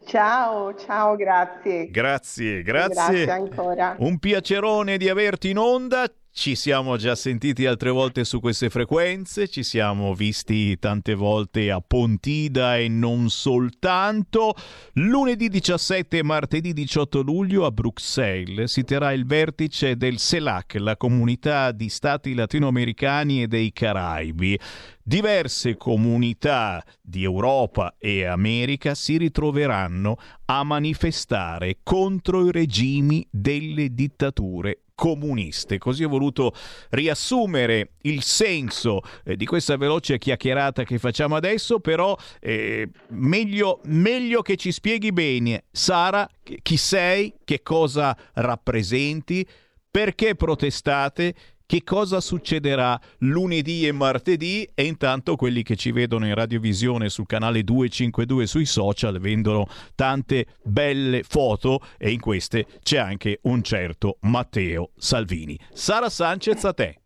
[0.05, 1.91] Ciao, ciao, grazie.
[1.91, 3.25] Grazie, grazie.
[3.25, 3.95] Grazie ancora.
[3.99, 6.11] Un piacerone di averti in onda.
[6.31, 11.81] Ci siamo già sentiti altre volte su queste frequenze, ci siamo visti tante volte a
[11.81, 14.53] Pontida e non soltanto.
[14.93, 20.95] Lunedì 17 e martedì 18 luglio a Bruxelles si terrà il vertice del CELAC, la
[20.95, 24.57] comunità di stati latinoamericani e dei Caraibi.
[25.03, 34.83] Diverse comunità di Europa e America si ritroveranno a manifestare contro i regimi delle dittature
[34.99, 35.77] comuniste.
[35.77, 36.53] Così ho voluto
[36.89, 44.41] riassumere il senso eh, di questa veloce chiacchierata che facciamo adesso, però eh, meglio, meglio
[44.41, 46.29] che ci spieghi bene, Sara,
[46.61, 49.47] chi sei, che cosa rappresenti,
[49.89, 51.33] perché protestate
[51.69, 57.27] che cosa succederà lunedì e martedì e intanto quelli che ci vedono in radiovisione sul
[57.27, 64.17] canale 252 sui social vendono tante belle foto e in queste c'è anche un certo
[64.21, 65.59] Matteo Salvini.
[65.71, 67.01] Sara Sanchez a te.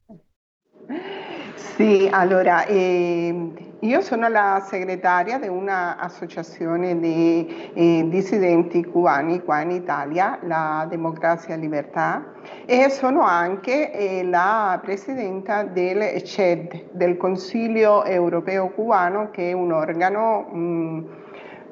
[1.75, 9.71] Sì, allora eh, io sono la segretaria di un'associazione di eh, dissidenti cubani qua in
[9.71, 12.33] Italia, la Democrazia e Libertà,
[12.67, 19.71] e sono anche eh, la presidenta del CED, del Consiglio Europeo Cubano, che è un
[19.71, 20.41] organo...
[20.51, 21.05] Mh,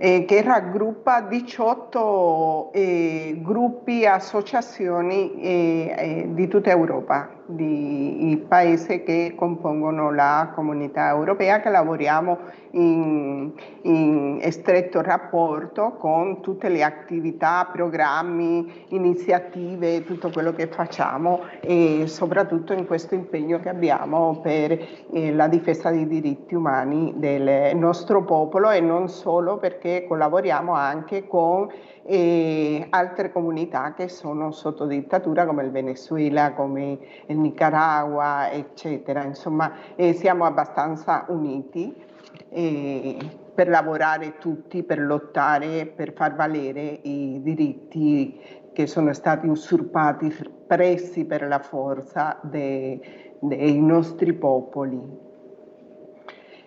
[0.04, 9.34] eh, che raggruppa 18 eh, gruppi e associazioni eh, di tutta Europa, di paesi che
[9.36, 12.38] compongono la comunità europea, che lavoriamo
[12.72, 13.52] in,
[13.84, 22.74] in stretto rapporto con tutte le attività, programmi, iniziative, tutto quello che facciamo e soprattutto
[22.74, 24.72] in questo impegno che abbiamo per
[25.12, 31.28] eh, la difesa dei diritti umani del nostro popolo e non solo perché collaboriamo anche
[31.28, 31.70] con
[32.04, 39.24] eh, altre comunità che sono sotto dittatura come il Venezuela, come il Nicaragua, eccetera.
[39.24, 41.94] Insomma, eh, siamo abbastanza uniti
[42.50, 43.18] eh,
[43.54, 48.40] per lavorare tutti, per lottare, per far valere i diritti
[48.74, 50.34] che sono stati usurpati,
[50.66, 53.00] presi per la forza dei,
[53.40, 55.30] dei nostri popoli.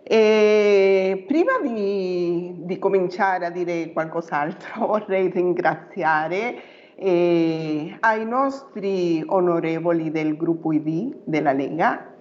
[0.06, 6.56] E prima di, di, cominciare a dire qualcos'altro vorrei ringraziare
[6.94, 12.12] eh, ai nostri onorevoli del gruppo ID della Lega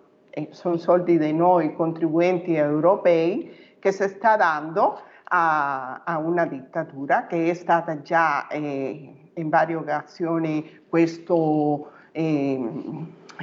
[0.52, 7.50] sono soldi dei noi contribuenti europei che si sta dando a, a una dittatura che
[7.50, 12.60] è stata già eh, in varie occasioni questo eh,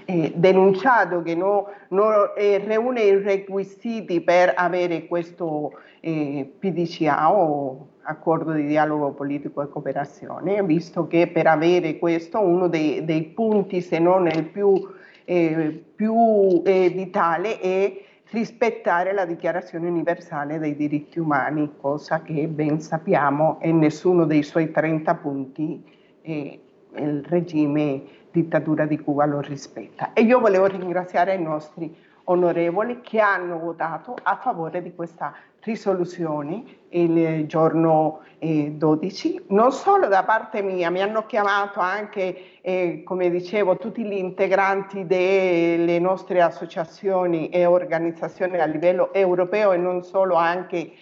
[0.06, 7.88] eh, denunciato che non no, eh, riúne i requisiti per avere questo eh, PDCA o
[8.02, 13.80] accordo di dialogo politico e cooperazione, visto che per avere questo uno dei, dei punti,
[13.80, 14.74] se non il più,
[15.24, 22.80] eh, più eh, vitale, è rispettare la Dichiarazione universale dei diritti umani, cosa che ben
[22.80, 25.82] sappiamo è nessuno dei suoi 30 punti
[26.22, 26.60] eh,
[26.96, 30.12] il regime dittatura di Cuba lo rispetta.
[30.12, 31.94] E io volevo ringraziare i nostri
[32.24, 36.64] onorevoli che hanno votato a favore di questa risoluzione
[36.94, 43.30] il giorno eh, 12, non solo da parte mia, mi hanno chiamato anche, eh, come
[43.30, 50.34] dicevo, tutti gli integranti delle nostre associazioni e organizzazioni a livello europeo e non solo
[50.34, 50.92] anche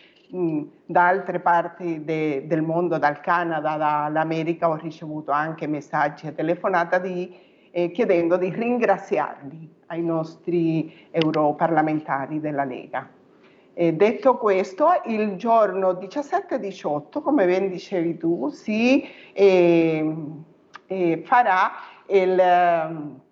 [0.87, 7.01] da altre parti de, del mondo, dal Canada, dall'America, ho ricevuto anche messaggi e telefonate
[7.03, 7.37] di,
[7.71, 13.07] eh, chiedendo di ringraziarli ai nostri europarlamentari della Lega.
[13.75, 20.15] E detto questo, il giorno 17-18, come ben dicevi tu, si eh,
[20.87, 21.73] eh, farà
[22.09, 23.23] il,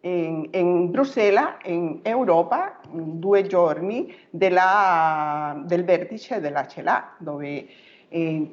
[0.00, 7.66] in, in, Bruxelles, in Europa, in due giorni della, del vertice della CELA, dove
[8.08, 8.50] eh,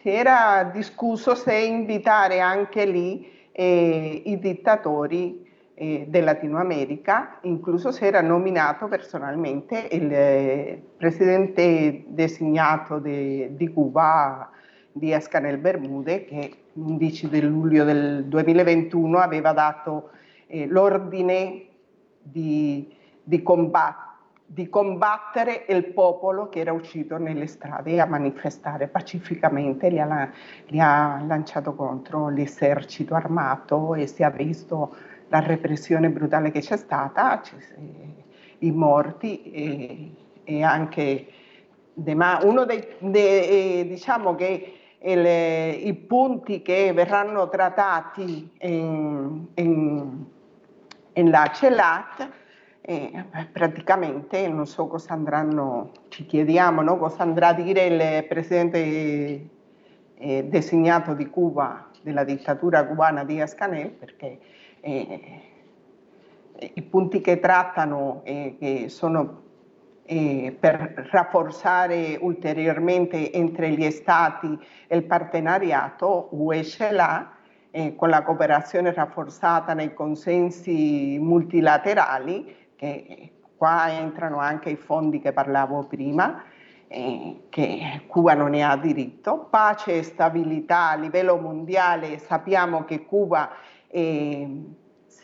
[0.00, 5.45] si era discusso se invitare anche lì eh, i dittatori
[5.78, 13.70] eh, del Latino America, incluso se era nominato personalmente il eh, presidente designato de, di
[13.70, 14.50] Cuba,
[14.90, 20.10] Díaz Canel Bermude, che l'11 luglio del 2021 aveva dato
[20.46, 21.66] eh, l'ordine
[22.22, 22.90] di,
[23.22, 24.14] di, combat-
[24.46, 30.30] di, combattere il popolo che era uscito nelle strade a manifestare pacificamente, li ha,
[30.68, 34.94] li ha lanciato contro l'esercito armato e si è visto
[35.28, 37.40] la repressione brutale che c'è stata,
[38.58, 40.10] i morti e,
[40.44, 41.26] e anche
[42.14, 50.24] ma uno dei, dei diciamo che il, i punti che verranno trattati in, in,
[51.12, 52.28] in la CELAT
[52.82, 56.98] eh, praticamente non so cosa andranno, ci chiediamo no?
[56.98, 59.48] cosa andrà a dire il presidente
[60.18, 64.38] eh, designato di Cuba, della dittatura cubana Díaz Canel, perché
[64.86, 69.42] eh, i punti che trattano eh, che sono
[70.04, 74.56] eh, per rafforzare ulteriormente entre gli stati
[74.88, 77.32] il partenariato UE-CELA
[77.96, 85.84] con la cooperazione rafforzata nei consensi multilaterali, che qua entrano anche i fondi che parlavo
[85.84, 86.42] prima,
[86.88, 93.50] che Cuba non ne ha diritto, pace e stabilità a livello mondiale, sappiamo che Cuba
[93.88, 94.64] eh,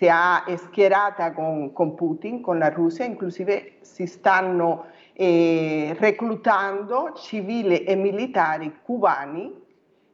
[0.02, 7.84] si è schierata con, con, Putin, con la Russia, inclusive si stanno eh, reclutando civili
[7.84, 9.54] e militari cubani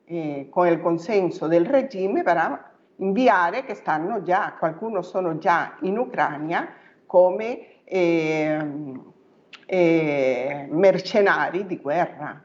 [0.04, 2.66] eh, con il consenso del regime per
[2.96, 6.68] inviare che stanno già, qualcuno sono già in Ucraina
[7.06, 8.58] come eh,
[9.64, 12.42] eh, mercenari di guerra,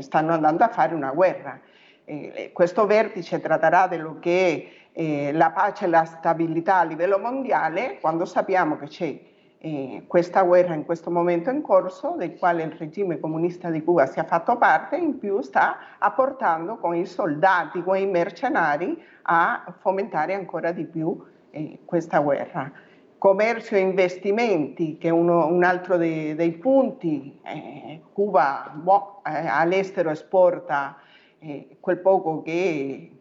[0.00, 1.58] stanno andando a fare una guerra.
[2.52, 8.24] questo vertice tratterà dello che eh, la pace e la stabilità a livello mondiale quando
[8.24, 9.20] sappiamo che c'è
[9.62, 14.06] eh, questa guerra in questo momento in corso, del quale il regime comunista di Cuba
[14.06, 19.74] si è fatto parte, in più sta apportando con i soldati, con i mercenari a
[19.80, 22.72] fomentare ancora di più eh, questa guerra.
[23.18, 30.08] Commercio e investimenti, che è uno, un altro dei, dei punti, eh, Cuba boh, all'estero
[30.08, 30.96] esporta
[31.38, 33.19] eh, quel poco che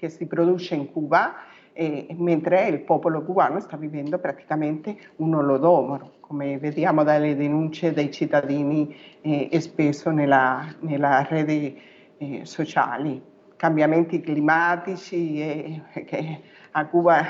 [0.00, 1.34] che si produce in Cuba,
[1.74, 8.10] eh, mentre il popolo cubano sta vivendo praticamente un olodomoro, come vediamo dalle denunce dei
[8.10, 11.76] cittadini eh, e spesso nella, nella rete
[12.16, 13.22] eh, sociali.
[13.56, 16.40] Cambiamenti climatici che
[16.70, 17.22] a Cuba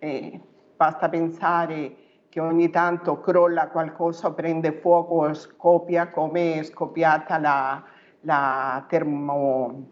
[0.00, 0.40] eh,
[0.76, 1.94] basta pensare
[2.28, 7.84] che ogni tanto crolla qualcosa, prende fuoco, scoppia come è scoppiata la,
[8.22, 9.91] la termo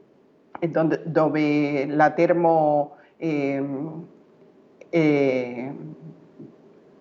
[0.68, 3.62] donde, dove la termo eh,
[4.90, 5.72] eh,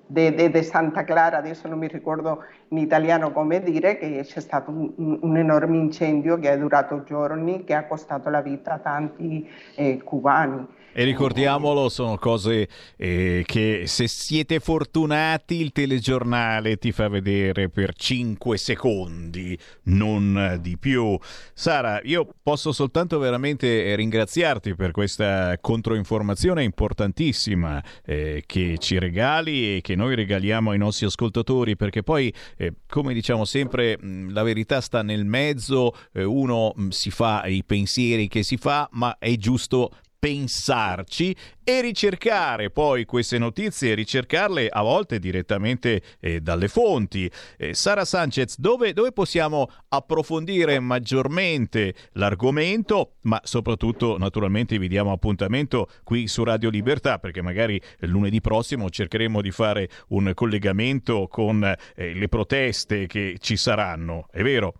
[0.08, 4.40] de, de, de, Santa Clara, adesso non mi ricordo in italiano come dire che c'è
[4.40, 8.80] stato un, un, enorme incendio che è durato giorni, che ha costato la vita a
[8.80, 10.66] tanti eh, cubani.
[10.92, 12.68] E ricordiamolo, sono cose
[12.98, 20.80] eh, che se siete fortunati il telegiornale ti fa vedere per 5 secondi, non di
[20.80, 21.16] più.
[21.54, 29.82] Sara, io posso soltanto veramente ringraziarti per questa controinformazione importantissima eh, che ci regali e
[29.82, 33.96] che noi regaliamo ai nostri ascoltatori, perché poi, eh, come diciamo sempre,
[34.30, 39.18] la verità sta nel mezzo, eh, uno si fa i pensieri che si fa, ma
[39.20, 41.34] è giusto pensarci
[41.64, 47.32] e ricercare poi queste notizie, ricercarle a volte direttamente eh, dalle fonti.
[47.58, 55.88] Eh, Sara Sanchez, dove, dove, possiamo approfondire maggiormente l'argomento, ma soprattutto naturalmente vi diamo appuntamento
[56.04, 62.14] qui su Radio Libertà perché magari lunedì prossimo cercheremo di fare un collegamento con eh,
[62.14, 64.74] le proteste che ci saranno, è vero?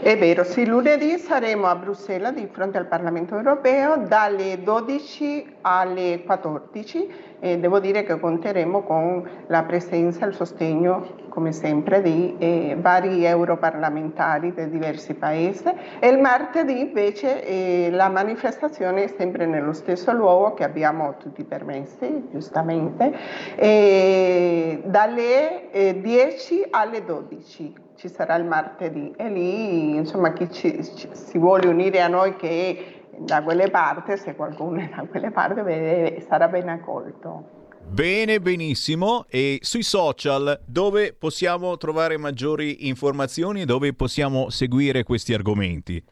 [0.00, 6.22] È vero, sì, lunedì saremo a Bruxelles di fronte al Parlamento europeo dalle 12 alle
[6.24, 7.08] 14
[7.40, 12.76] e devo dire che conteremo con la presenza e il sostegno, come sempre, di eh,
[12.78, 15.64] vari europarlamentari di diversi paesi.
[15.98, 21.42] E il martedì invece eh, la manifestazione è sempre nello stesso luogo che abbiamo tutti
[21.42, 23.12] permessi, giustamente,
[23.56, 31.08] eh, dalle 10 alle 12 ci sarà il martedì e lì insomma chi ci, ci,
[31.12, 35.62] si vuole unire a noi che da quelle parti, se qualcuno è da quelle parti,
[35.62, 37.64] beh, sarà ben accolto.
[37.88, 39.24] Bene, benissimo.
[39.28, 46.02] E sui social dove possiamo trovare maggiori informazioni e dove possiamo seguire questi argomenti?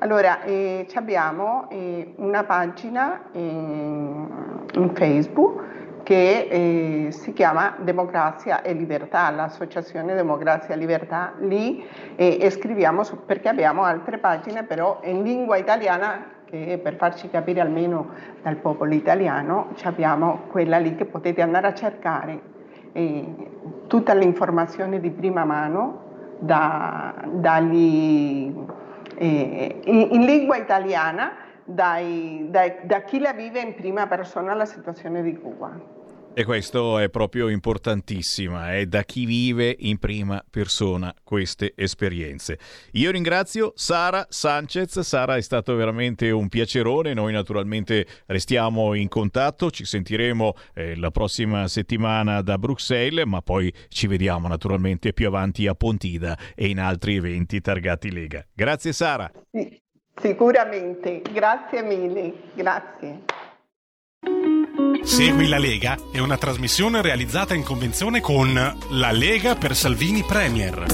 [0.00, 5.73] Allora, eh, abbiamo eh, una pagina in, in Facebook
[6.04, 13.24] che eh, si chiama Democrazia e Libertà, l'associazione Democrazia e Libertà, lì eh, scriviamo su,
[13.24, 18.10] perché abbiamo altre pagine però in lingua italiana che per farci capire almeno
[18.42, 22.52] dal popolo italiano abbiamo quella lì che potete andare a cercare
[23.88, 28.54] tutta l'informazione di prima mano da, dagli,
[29.16, 31.32] eh, in, in lingua italiana
[31.64, 35.93] dai, dai, da chi la vive in prima persona la situazione di Cuba.
[36.36, 42.58] E questo è proprio importantissimo, è da chi vive in prima persona queste esperienze.
[42.94, 49.70] Io ringrazio Sara Sanchez, Sara è stato veramente un piacerone, noi naturalmente restiamo in contatto,
[49.70, 55.68] ci sentiremo eh, la prossima settimana da Bruxelles, ma poi ci vediamo naturalmente più avanti
[55.68, 58.44] a Pontida e in altri eventi targati Lega.
[58.52, 59.30] Grazie Sara.
[59.52, 59.80] Sì,
[60.20, 63.22] sicuramente, grazie mille, grazie.
[65.04, 68.52] Segui la Lega è una trasmissione realizzata in convenzione con
[68.90, 70.86] La Lega per Salvini Premier.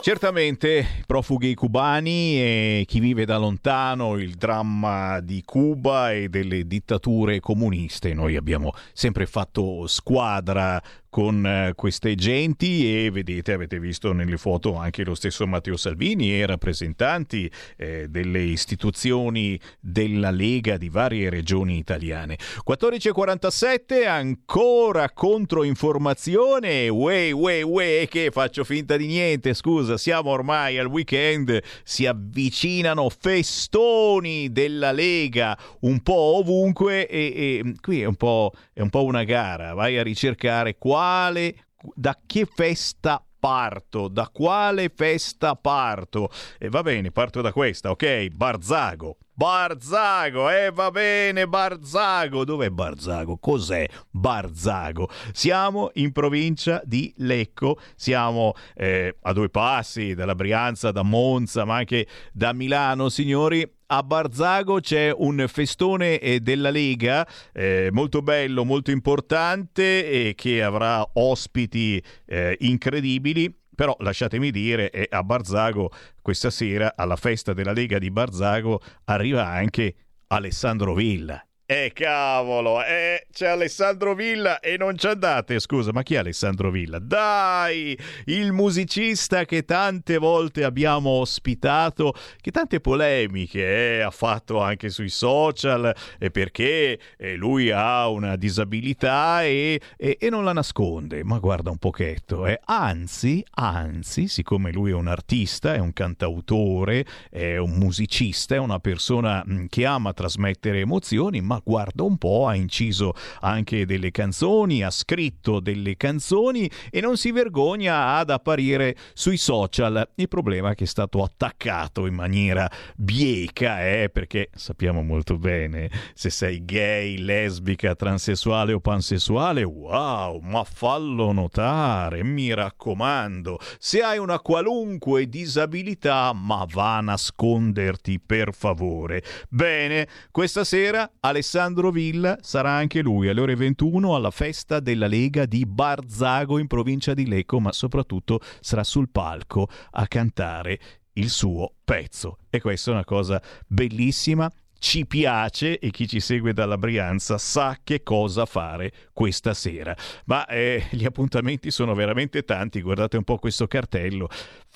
[0.00, 7.40] Certamente profughi cubani e chi vive da lontano il dramma di Cuba e delle dittature
[7.40, 8.14] comuniste.
[8.14, 10.80] Noi abbiamo sempre fatto squadra
[11.16, 16.38] con eh, queste genti e vedete, avete visto nelle foto anche lo stesso Matteo Salvini
[16.38, 22.36] e rappresentanti eh, delle istituzioni della Lega di varie regioni italiane.
[22.36, 30.84] 14.47 ancora controinformazione, wey wey wey che faccio finta di niente, scusa, siamo ormai al
[30.84, 37.32] weekend, si avvicinano festoni della Lega un po' ovunque e,
[37.64, 41.66] e qui è un po', è un po' una gara, vai a ricercare qua quale,
[41.94, 44.08] da che festa parto?
[44.08, 46.30] Da quale festa parto?
[46.58, 48.28] E va bene, parto da questa, ok?
[48.28, 49.18] Barzago.
[49.38, 52.42] Barzago, eh va bene, Barzago.
[52.42, 53.36] Dov'è Barzago?
[53.36, 55.10] Cos'è Barzago?
[55.32, 61.76] Siamo in provincia di Lecco, siamo eh, a due passi dalla Brianza, da Monza, ma
[61.76, 68.64] anche da Milano, signori a Barzago c'è un festone eh, della Lega eh, molto bello,
[68.64, 73.54] molto importante e che avrà ospiti eh, incredibili.
[73.76, 79.46] Però lasciatemi dire, eh, a Barzago questa sera, alla festa della Lega di Barzago, arriva
[79.46, 79.94] anche
[80.28, 81.45] Alessandro Villa.
[81.68, 86.70] Eh cavolo, eh, c'è Alessandro Villa e non ci andate, scusa, ma chi è Alessandro
[86.70, 87.00] Villa?
[87.00, 94.90] Dai, il musicista che tante volte abbiamo ospitato, che tante polemiche eh, ha fatto anche
[94.90, 101.24] sui social, eh, perché eh, lui ha una disabilità e, e, e, non la nasconde,
[101.24, 102.60] ma guarda un pochetto, eh.
[102.66, 108.78] anzi, anzi, siccome lui è un artista, è un cantautore, è un musicista, è una
[108.78, 114.82] persona che ama trasmettere emozioni, ma ma guarda un po', ha inciso anche delle canzoni,
[114.82, 120.06] ha scritto delle canzoni e non si vergogna ad apparire sui social.
[120.16, 125.90] Il problema è che è stato attaccato in maniera bieca, eh, perché sappiamo molto bene
[126.14, 133.58] se sei gay, lesbica, transessuale o pansessuale, wow, ma fallo notare, mi raccomando.
[133.78, 139.22] Se hai una qualunque disabilità, ma va a nasconderti per favore.
[139.48, 141.10] Bene, questa sera
[141.46, 146.66] Alessandro Villa sarà anche lui alle ore 21 alla festa della Lega di Barzago in
[146.66, 150.80] provincia di Lecco, ma soprattutto sarà sul palco a cantare
[151.12, 152.38] il suo pezzo.
[152.50, 157.78] E questa è una cosa bellissima ci piace e chi ci segue dalla Brianza sa
[157.82, 159.96] che cosa fare questa sera.
[160.26, 164.28] Ma eh, gli appuntamenti sono veramente tanti, guardate un po' questo cartello.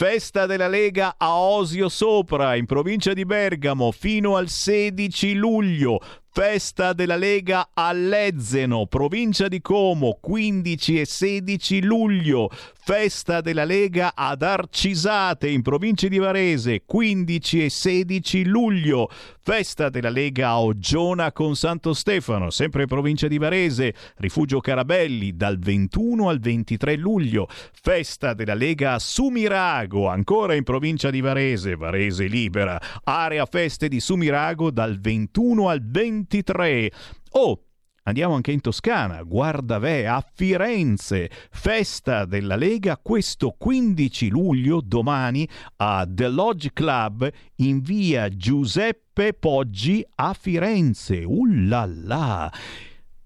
[0.02, 6.00] Festa della Lega a Osio Sopra, in provincia di Bergamo, fino al 16 luglio.
[6.32, 12.48] Festa della Lega a Lezzeno, provincia di Como, 15 e 16 luglio.
[12.82, 19.08] Festa della Lega ad Arcisate, in provincia di Varese, 15 e 16 luglio.
[19.42, 25.36] Festa della Lega a Oggiona con Santo Stefano, sempre in provincia di Varese, Rifugio Carabelli,
[25.36, 27.48] dal 21 al 23 luglio.
[27.50, 32.80] Festa della Lega a Sumirago, ancora in provincia di Varese, Varese Libera.
[33.04, 36.90] Area feste di Sumirago dal 21 al 23.
[37.32, 37.64] Oh,
[38.02, 45.46] Andiamo anche in Toscana, Guardavè, a Firenze, festa della Lega questo 15 luglio, domani,
[45.76, 51.22] a The Lodge Club in via Giuseppe Poggi a Firenze.
[51.24, 52.50] Ullala!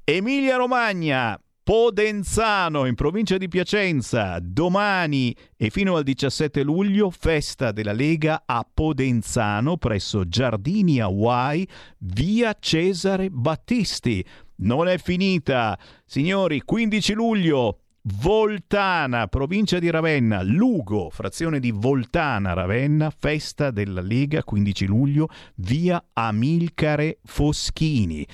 [0.02, 7.94] Emilia Romagna, Podenzano in provincia di Piacenza, domani e fino al 17 luglio festa della
[7.94, 11.66] Lega a Podenzano presso Giardini Hawaii,
[12.00, 14.22] via Cesare Battisti.
[14.56, 23.08] Non è finita, signori, 15 luglio Voltana, provincia di Ravenna, Lugo, frazione di Voltana, Ravenna,
[23.08, 28.26] festa della Lega 15 luglio, via Amilcare Foschini.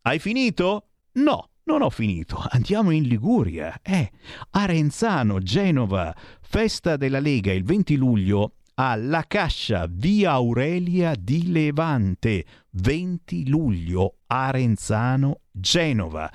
[0.00, 0.88] Hai finito?
[1.12, 1.50] No.
[1.64, 3.78] Non ho finito, andiamo in Liguria.
[3.82, 4.10] Eh,
[4.50, 13.48] Arenzano, Genova, festa della Lega il 20 luglio alla Cascia, via Aurelia di Levante, 20
[13.48, 16.30] luglio, Arenzano, Genova.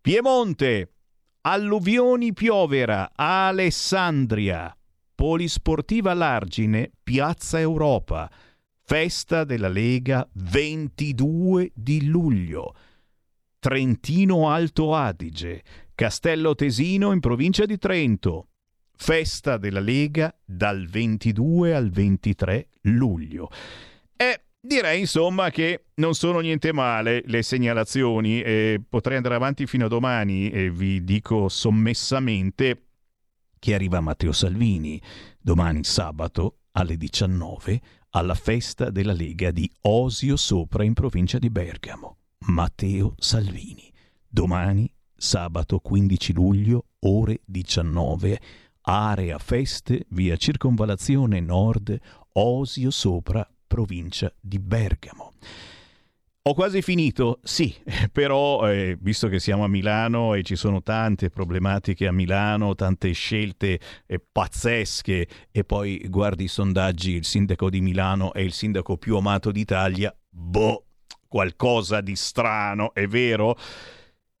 [0.00, 0.92] Piemonte,
[1.42, 4.76] Alluvioni Piovera, Alessandria,
[5.14, 8.30] Polisportiva Largine, Piazza Europa,
[8.82, 12.74] festa della Lega 22 di luglio.
[13.60, 15.62] Trentino Alto Adige,
[15.94, 18.48] Castello Tesino in provincia di Trento.
[18.96, 23.50] Festa della Lega dal 22 al 23 luglio.
[24.16, 29.84] E direi insomma che non sono niente male le segnalazioni e potrei andare avanti fino
[29.84, 32.84] a domani e vi dico sommessamente
[33.58, 35.00] che arriva Matteo Salvini
[35.38, 37.80] domani sabato alle 19
[38.10, 42.19] alla festa della Lega di Osio Sopra in provincia di Bergamo.
[42.46, 43.92] Matteo Salvini.
[44.28, 48.40] Domani, sabato 15 luglio, ore 19,
[48.82, 51.98] area feste, via Circonvalazione Nord,
[52.32, 55.32] Osio Sopra, provincia di Bergamo.
[56.44, 57.74] Ho quasi finito, sì,
[58.10, 63.12] però eh, visto che siamo a Milano e ci sono tante problematiche a Milano, tante
[63.12, 68.96] scelte eh, pazzesche e poi guardi i sondaggi, il sindaco di Milano è il sindaco
[68.96, 70.86] più amato d'Italia, boh,
[71.30, 73.56] qualcosa di strano, è vero?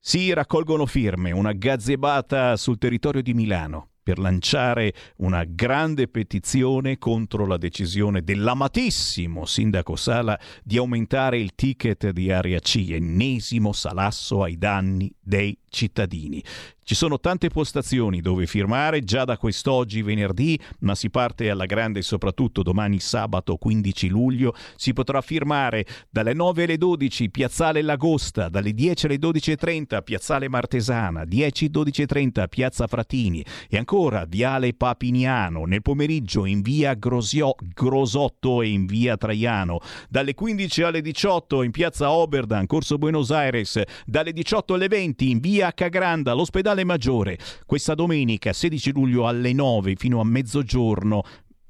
[0.00, 7.46] Si raccolgono firme, una gazzebata sul territorio di Milano per lanciare una grande petizione contro
[7.46, 14.58] la decisione dell'amatissimo sindaco Sala di aumentare il ticket di area C, ennesimo salasso ai
[14.58, 16.42] danni dei cittadini.
[16.90, 22.02] Ci sono tante postazioni dove firmare già da quest'oggi venerdì, ma si parte alla grande
[22.02, 24.56] soprattutto domani sabato 15 luglio.
[24.74, 31.22] Si potrà firmare dalle 9 alle 12 Piazzale Lagosta, dalle 10 alle 12.30 Piazzale Martesana,
[31.22, 38.86] 10-12.30 Piazza Fratini e ancora Viale Papiniano, nel pomeriggio in via Grosio- Grosotto e in
[38.86, 39.78] via Traiano,
[40.08, 45.38] dalle 15 alle 18 in Piazza Oberdan, Corso Buenos Aires, dalle 18 alle 20 in
[45.38, 47.38] via Cagranda, l'ospedale Maggiore.
[47.66, 51.22] Questa domenica 16 luglio alle 9 fino a mezzogiorno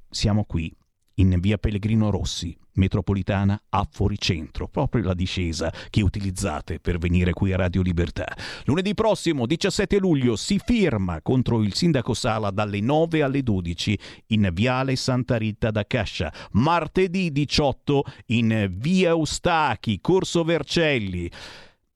[0.08, 0.74] siamo qui
[1.14, 7.52] in via Pellegrino Rossi, metropolitana a Fuoricentro, proprio la discesa che utilizzate per venire qui
[7.52, 8.26] a Radio Libertà.
[8.64, 13.98] Lunedì prossimo, 17 luglio, si firma contro il sindaco Sala dalle 9 alle 12
[14.28, 16.32] in viale Santa Rita da Cascia.
[16.52, 21.30] Martedì 18 in via Eustachi, Corso Vercelli.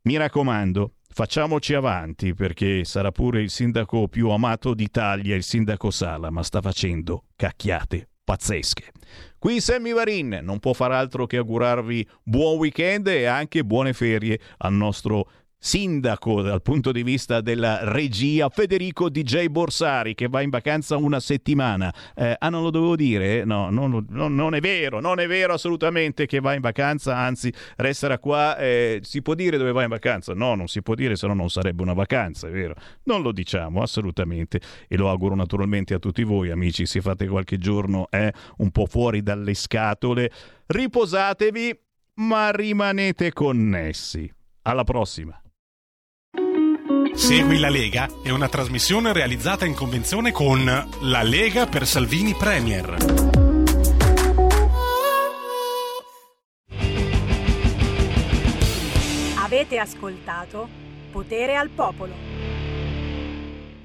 [0.03, 6.29] Mi raccomando, facciamoci avanti perché sarà pure il sindaco più amato d'Italia, il sindaco Sala,
[6.31, 8.91] ma sta facendo cacchiate pazzesche.
[9.39, 14.41] Qui Sammy Varin non può far altro che augurarvi buon weekend e anche buone ferie
[14.59, 15.29] al nostro
[15.65, 21.21] sindaco dal punto di vista della regia Federico DJ Borsari che va in vacanza una
[21.21, 21.93] settimana.
[22.15, 23.47] Eh, ah, non lo dovevo dire?
[23.47, 27.51] No, non, non, non, è vero, non è vero assolutamente che va in vacanza, anzi
[27.77, 28.59] resterà qua.
[28.59, 30.35] Eh, si può dire dove va in vacanza?
[30.35, 32.75] No, non si può dire, se no non sarebbe una vacanza, è vero?
[33.05, 37.57] Non lo diciamo assolutamente e lo auguro naturalmente a tutti voi amici, se fate qualche
[37.57, 40.31] giorno eh, un po' fuori dalle scatole,
[40.67, 41.81] riposatevi
[42.17, 44.31] ma rimanete connessi.
[44.67, 45.39] Alla prossima!
[47.15, 50.65] Segui la Lega è una trasmissione realizzata in convenzione con
[51.01, 52.97] La Lega per Salvini Premier.
[59.39, 60.69] Avete ascoltato
[61.13, 62.34] Potere al Popolo.